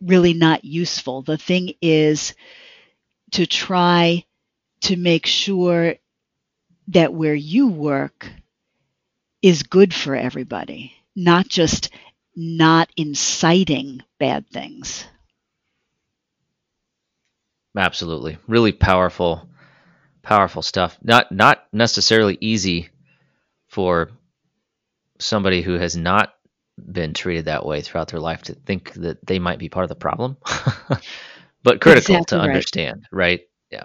really 0.00 0.34
not 0.34 0.64
useful. 0.64 1.22
The 1.22 1.38
thing 1.38 1.72
is 1.80 2.34
to 3.32 3.46
try 3.46 4.24
to 4.82 4.96
make 4.96 5.26
sure 5.26 5.94
that 6.88 7.12
where 7.12 7.34
you 7.34 7.68
work 7.68 8.28
is 9.42 9.62
good 9.62 9.92
for 9.92 10.14
everybody, 10.14 10.92
not 11.14 11.48
just 11.48 11.90
not 12.34 12.90
inciting 12.96 14.02
bad 14.18 14.48
things. 14.50 15.04
Absolutely. 17.76 18.38
Really 18.46 18.72
powerful 18.72 19.48
powerful 20.22 20.62
stuff. 20.62 20.98
Not 21.02 21.30
not 21.30 21.64
necessarily 21.72 22.36
easy 22.40 22.88
for 23.68 24.10
somebody 25.18 25.62
who 25.62 25.74
has 25.74 25.96
not 25.96 26.32
been 26.92 27.14
treated 27.14 27.46
that 27.46 27.64
way 27.64 27.80
throughout 27.80 28.08
their 28.08 28.20
life 28.20 28.42
to 28.42 28.54
think 28.54 28.92
that 28.94 29.24
they 29.26 29.38
might 29.38 29.58
be 29.58 29.68
part 29.68 29.84
of 29.84 29.88
the 29.88 29.94
problem, 29.94 30.36
but 31.62 31.80
critical 31.80 32.16
exactly 32.16 32.38
to 32.38 32.40
understand, 32.40 33.06
right. 33.10 33.18
right? 33.18 33.40
Yeah. 33.70 33.84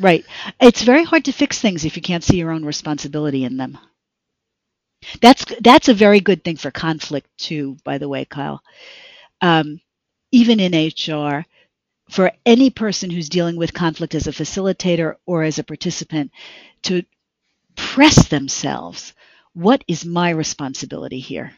Right. 0.00 0.24
It's 0.60 0.82
very 0.82 1.04
hard 1.04 1.26
to 1.26 1.32
fix 1.32 1.60
things 1.60 1.84
if 1.84 1.96
you 1.96 2.02
can't 2.02 2.24
see 2.24 2.38
your 2.38 2.50
own 2.50 2.64
responsibility 2.64 3.44
in 3.44 3.56
them. 3.56 3.78
That's 5.20 5.44
that's 5.60 5.88
a 5.88 5.94
very 5.94 6.20
good 6.20 6.44
thing 6.44 6.56
for 6.56 6.70
conflict 6.70 7.28
too, 7.36 7.76
by 7.84 7.98
the 7.98 8.08
way, 8.08 8.24
Kyle. 8.24 8.62
Um, 9.40 9.80
even 10.30 10.60
in 10.60 10.88
HR, 10.88 11.44
for 12.08 12.30
any 12.46 12.70
person 12.70 13.10
who's 13.10 13.28
dealing 13.28 13.56
with 13.56 13.74
conflict 13.74 14.14
as 14.14 14.26
a 14.26 14.32
facilitator 14.32 15.16
or 15.26 15.42
as 15.42 15.58
a 15.58 15.64
participant, 15.64 16.30
to 16.82 17.02
press 17.74 18.28
themselves, 18.28 19.12
what 19.54 19.84
is 19.86 20.04
my 20.04 20.30
responsibility 20.30 21.18
here? 21.18 21.52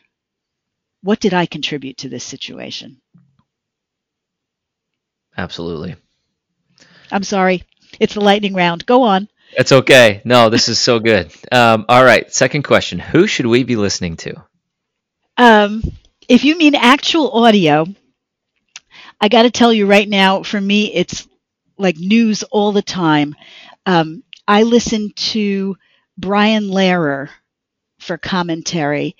What 1.02 1.20
did 1.20 1.34
I 1.34 1.46
contribute 1.46 1.98
to 1.98 2.08
this 2.08 2.24
situation? 2.24 3.00
Absolutely. 5.36 5.96
I'm 7.10 7.22
sorry. 7.22 7.64
It's 8.00 8.14
the 8.14 8.20
lightning 8.20 8.54
round. 8.54 8.86
Go 8.86 9.02
on. 9.02 9.28
It's 9.56 9.72
okay. 9.72 10.22
No, 10.24 10.50
this 10.50 10.68
is 10.68 10.78
so 10.78 10.98
good. 11.10 11.32
Um, 11.52 11.84
all 11.88 12.04
right. 12.04 12.32
Second 12.32 12.62
question 12.62 12.98
Who 12.98 13.26
should 13.26 13.46
we 13.46 13.64
be 13.64 13.76
listening 13.76 14.16
to? 14.18 14.42
Um, 15.36 15.82
if 16.28 16.44
you 16.44 16.56
mean 16.56 16.74
actual 16.74 17.30
audio, 17.32 17.86
I 19.20 19.28
got 19.28 19.42
to 19.42 19.50
tell 19.50 19.72
you 19.72 19.86
right 19.86 20.08
now, 20.08 20.42
for 20.42 20.60
me, 20.60 20.92
it's 20.92 21.28
like 21.76 21.96
news 21.96 22.42
all 22.44 22.72
the 22.72 22.82
time. 22.82 23.34
Um, 23.86 24.22
I 24.46 24.62
listen 24.62 25.12
to 25.16 25.76
Brian 26.16 26.64
Lehrer 26.64 27.28
for 28.04 28.18
commentary. 28.18 29.16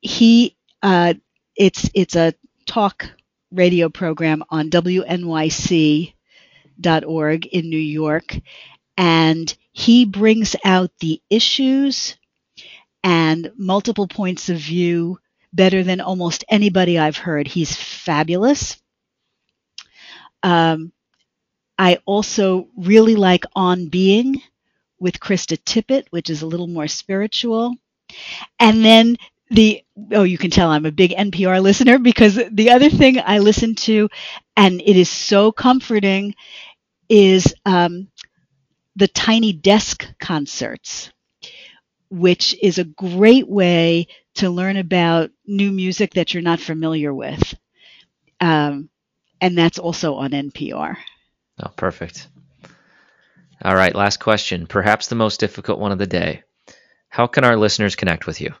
He, 0.00 0.56
uh, 0.82 1.14
it's 1.56 1.90
it's 1.94 2.16
a 2.16 2.34
talk 2.66 3.10
radio 3.50 3.88
program 3.88 4.44
on 4.50 4.70
WNYC.org 4.70 6.12
in 7.46 7.70
New 7.70 7.78
York, 7.78 8.38
and 8.96 9.56
he 9.72 10.04
brings 10.04 10.54
out 10.64 10.90
the 11.00 11.20
issues 11.30 12.16
and 13.02 13.52
multiple 13.56 14.08
points 14.08 14.48
of 14.48 14.58
view 14.58 15.18
better 15.52 15.82
than 15.82 16.00
almost 16.00 16.44
anybody 16.48 16.98
I've 16.98 17.16
heard. 17.16 17.48
He's 17.48 17.74
fabulous. 17.74 18.76
Um, 20.42 20.92
I 21.78 21.98
also 22.06 22.68
really 22.76 23.14
like 23.16 23.44
On 23.54 23.88
Being 23.88 24.42
with 24.98 25.20
Krista 25.20 25.56
Tippett, 25.64 26.06
which 26.10 26.28
is 26.28 26.42
a 26.42 26.46
little 26.46 26.66
more 26.66 26.88
spiritual. 26.88 27.74
And 28.58 28.84
then 28.84 29.16
the 29.50 29.82
oh 30.12 30.24
you 30.24 30.36
can 30.36 30.50
tell 30.50 30.70
i'm 30.70 30.84
a 30.84 30.92
big 30.92 31.12
npr 31.12 31.62
listener 31.62 31.98
because 31.98 32.38
the 32.52 32.70
other 32.70 32.90
thing 32.90 33.18
i 33.24 33.38
listen 33.38 33.74
to 33.74 34.06
and 34.58 34.82
it 34.82 34.94
is 34.96 35.08
so 35.08 35.50
comforting 35.50 36.34
is 37.08 37.54
um, 37.64 38.08
the 38.96 39.08
tiny 39.08 39.52
desk 39.52 40.06
concerts 40.20 41.10
which 42.10 42.56
is 42.62 42.78
a 42.78 42.84
great 42.84 43.48
way 43.48 44.06
to 44.34 44.50
learn 44.50 44.76
about 44.76 45.30
new 45.46 45.70
music 45.70 46.14
that 46.14 46.32
you're 46.32 46.42
not 46.42 46.60
familiar 46.60 47.12
with. 47.12 47.54
Um, 48.40 48.88
and 49.40 49.58
that's 49.58 49.78
also 49.78 50.14
on 50.14 50.30
npr 50.30 50.96
oh 51.62 51.68
perfect. 51.76 52.28
All 53.62 53.74
right 53.74 53.94
last 53.94 54.18
question 54.20 54.66
perhaps 54.66 55.08
the 55.08 55.16
most 55.16 55.40
difficult 55.40 55.80
one 55.80 55.92
of 55.92 55.98
the 55.98 56.06
day 56.06 56.42
how 57.08 57.26
can 57.26 57.44
our 57.44 57.56
listeners 57.56 57.96
connect 57.96 58.26
with 58.26 58.40
you 58.40 58.52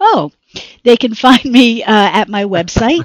Oh, 0.00 0.30
they 0.82 0.96
can 0.96 1.14
find 1.26 1.44
me 1.44 1.82
uh, 1.82 1.92
at 1.92 2.28
my 2.28 2.44
website, 2.44 3.04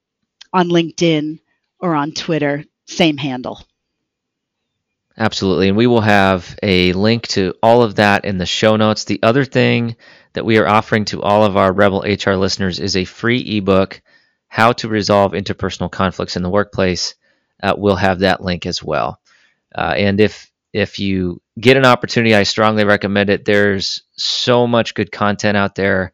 on 0.52 0.68
LinkedIn 0.68 1.38
or 1.78 1.94
on 1.94 2.12
Twitter, 2.12 2.64
same 2.86 3.16
handle. 3.16 3.62
Absolutely. 5.20 5.68
And 5.68 5.76
we 5.76 5.86
will 5.86 6.00
have 6.00 6.58
a 6.62 6.94
link 6.94 7.26
to 7.28 7.54
all 7.62 7.82
of 7.82 7.96
that 7.96 8.24
in 8.24 8.38
the 8.38 8.46
show 8.46 8.76
notes. 8.76 9.04
The 9.04 9.22
other 9.22 9.44
thing 9.44 9.96
that 10.32 10.46
we 10.46 10.56
are 10.56 10.66
offering 10.66 11.04
to 11.06 11.20
all 11.20 11.44
of 11.44 11.58
our 11.58 11.72
Rebel 11.74 12.00
HR 12.08 12.32
listeners 12.32 12.80
is 12.80 12.96
a 12.96 13.04
free 13.04 13.58
ebook, 13.58 14.00
How 14.48 14.72
to 14.72 14.88
Resolve 14.88 15.32
Interpersonal 15.32 15.90
Conflicts 15.90 16.36
in 16.36 16.42
the 16.42 16.48
Workplace. 16.48 17.16
Uh, 17.62 17.74
we'll 17.76 17.96
have 17.96 18.20
that 18.20 18.42
link 18.42 18.64
as 18.64 18.82
well. 18.82 19.20
Uh, 19.74 19.94
and 19.94 20.20
if 20.22 20.50
if 20.72 20.98
you 20.98 21.42
get 21.58 21.76
an 21.76 21.84
opportunity, 21.84 22.34
I 22.34 22.44
strongly 22.44 22.84
recommend 22.84 23.28
it. 23.28 23.44
There's 23.44 24.02
so 24.12 24.66
much 24.66 24.94
good 24.94 25.12
content 25.12 25.56
out 25.56 25.74
there, 25.74 26.12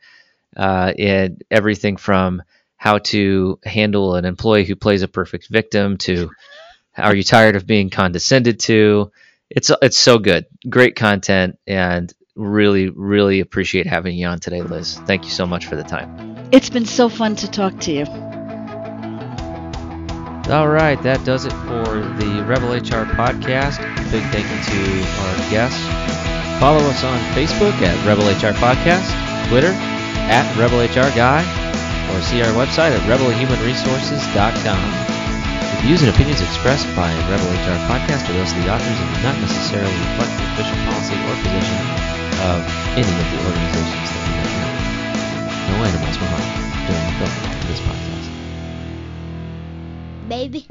uh, 0.57 0.93
and 0.99 1.45
everything 1.51 1.97
from 1.97 2.43
how 2.77 2.99
to 2.99 3.61
handle 3.65 4.17
an 4.17 4.25
employee 4.25 4.65
who 4.65 4.75
plays 4.75 5.03
a 5.03 5.09
perfect 5.09 5.49
victim 5.49 5.97
to 5.99 6.31
are 6.97 7.15
you 7.15 7.23
tired 7.23 7.57
of 7.57 7.67
being 7.67 7.91
condescended 7.91 8.61
to? 8.61 9.13
It's 9.51 9.71
it's 9.83 9.99
so 9.99 10.19
good, 10.19 10.47
great 10.69 10.97
content, 10.97 11.59
and 11.67 12.13
really, 12.35 12.89
really 12.91 13.41
appreciate 13.41 13.87
having 13.87 14.17
you 14.17 14.27
on 14.27 14.41
today, 14.41 14.63
Liz. 14.63 14.99
Thank 15.07 15.25
you 15.25 15.31
so 15.31 15.47
much 15.47 15.67
for 15.67 15.77
the 15.77 15.85
time. 15.85 16.37
It's 16.53 16.71
been 16.71 16.87
so 16.87 17.09
fun 17.09 17.37
to 17.37 17.51
talk 17.51 17.79
to 17.81 17.93
you. 17.93 18.05
All 20.53 20.69
right, 20.69 21.01
that 21.03 21.25
does 21.25 21.45
it 21.45 21.53
for 21.53 21.99
the 22.23 22.45
Rebel 22.47 22.73
HR 22.73 23.05
podcast. 23.19 23.81
Big 24.13 24.23
thank 24.31 24.47
you 24.47 24.63
to 24.63 24.79
our 25.23 25.37
guests. 25.51 25.83
Follow 26.61 26.79
us 26.79 27.03
on 27.03 27.19
Facebook 27.35 27.75
at 27.83 27.97
Rebel 28.07 28.23
HR 28.25 28.55
Podcast, 28.55 29.11
Twitter 29.49 29.75
at 30.31 30.47
Rebel 30.57 30.79
HR 30.79 31.11
Guy, 31.17 31.43
or 32.15 32.23
see 32.23 32.43
our 32.43 32.53
website 32.55 32.93
at 32.93 33.01
rebelhumanresources.com. 33.11 35.16
Views 35.87 36.03
and 36.03 36.11
opinions 36.11 36.41
expressed 36.41 36.85
by 36.97 37.15
Rebel 37.31 37.47
HR 37.63 37.79
Podcast 37.87 38.29
are 38.29 38.33
those 38.33 38.51
of 38.51 38.59
the 38.59 38.69
authors 38.75 38.99
and 38.99 39.15
do 39.15 39.23
not 39.23 39.39
necessarily 39.39 39.95
reflect 39.95 40.35
the 40.35 40.43
official 40.51 40.75
policy 40.83 41.15
or 41.15 41.31
position 41.47 41.79
of 42.43 42.59
any 42.99 43.07
of 43.07 43.27
the 43.31 43.39
organizations 43.47 44.11
that 44.11 44.19
we 44.27 44.35
represent. 44.35 44.75
No 45.71 45.87
animals 45.87 46.19
were 46.19 46.27
harmed 46.27 46.59
during 46.91 47.07
the 47.07 47.15
filming 47.23 47.55
of 47.55 47.63
this 47.71 47.79
podcast. 47.87 48.27
Baby. 50.27 50.67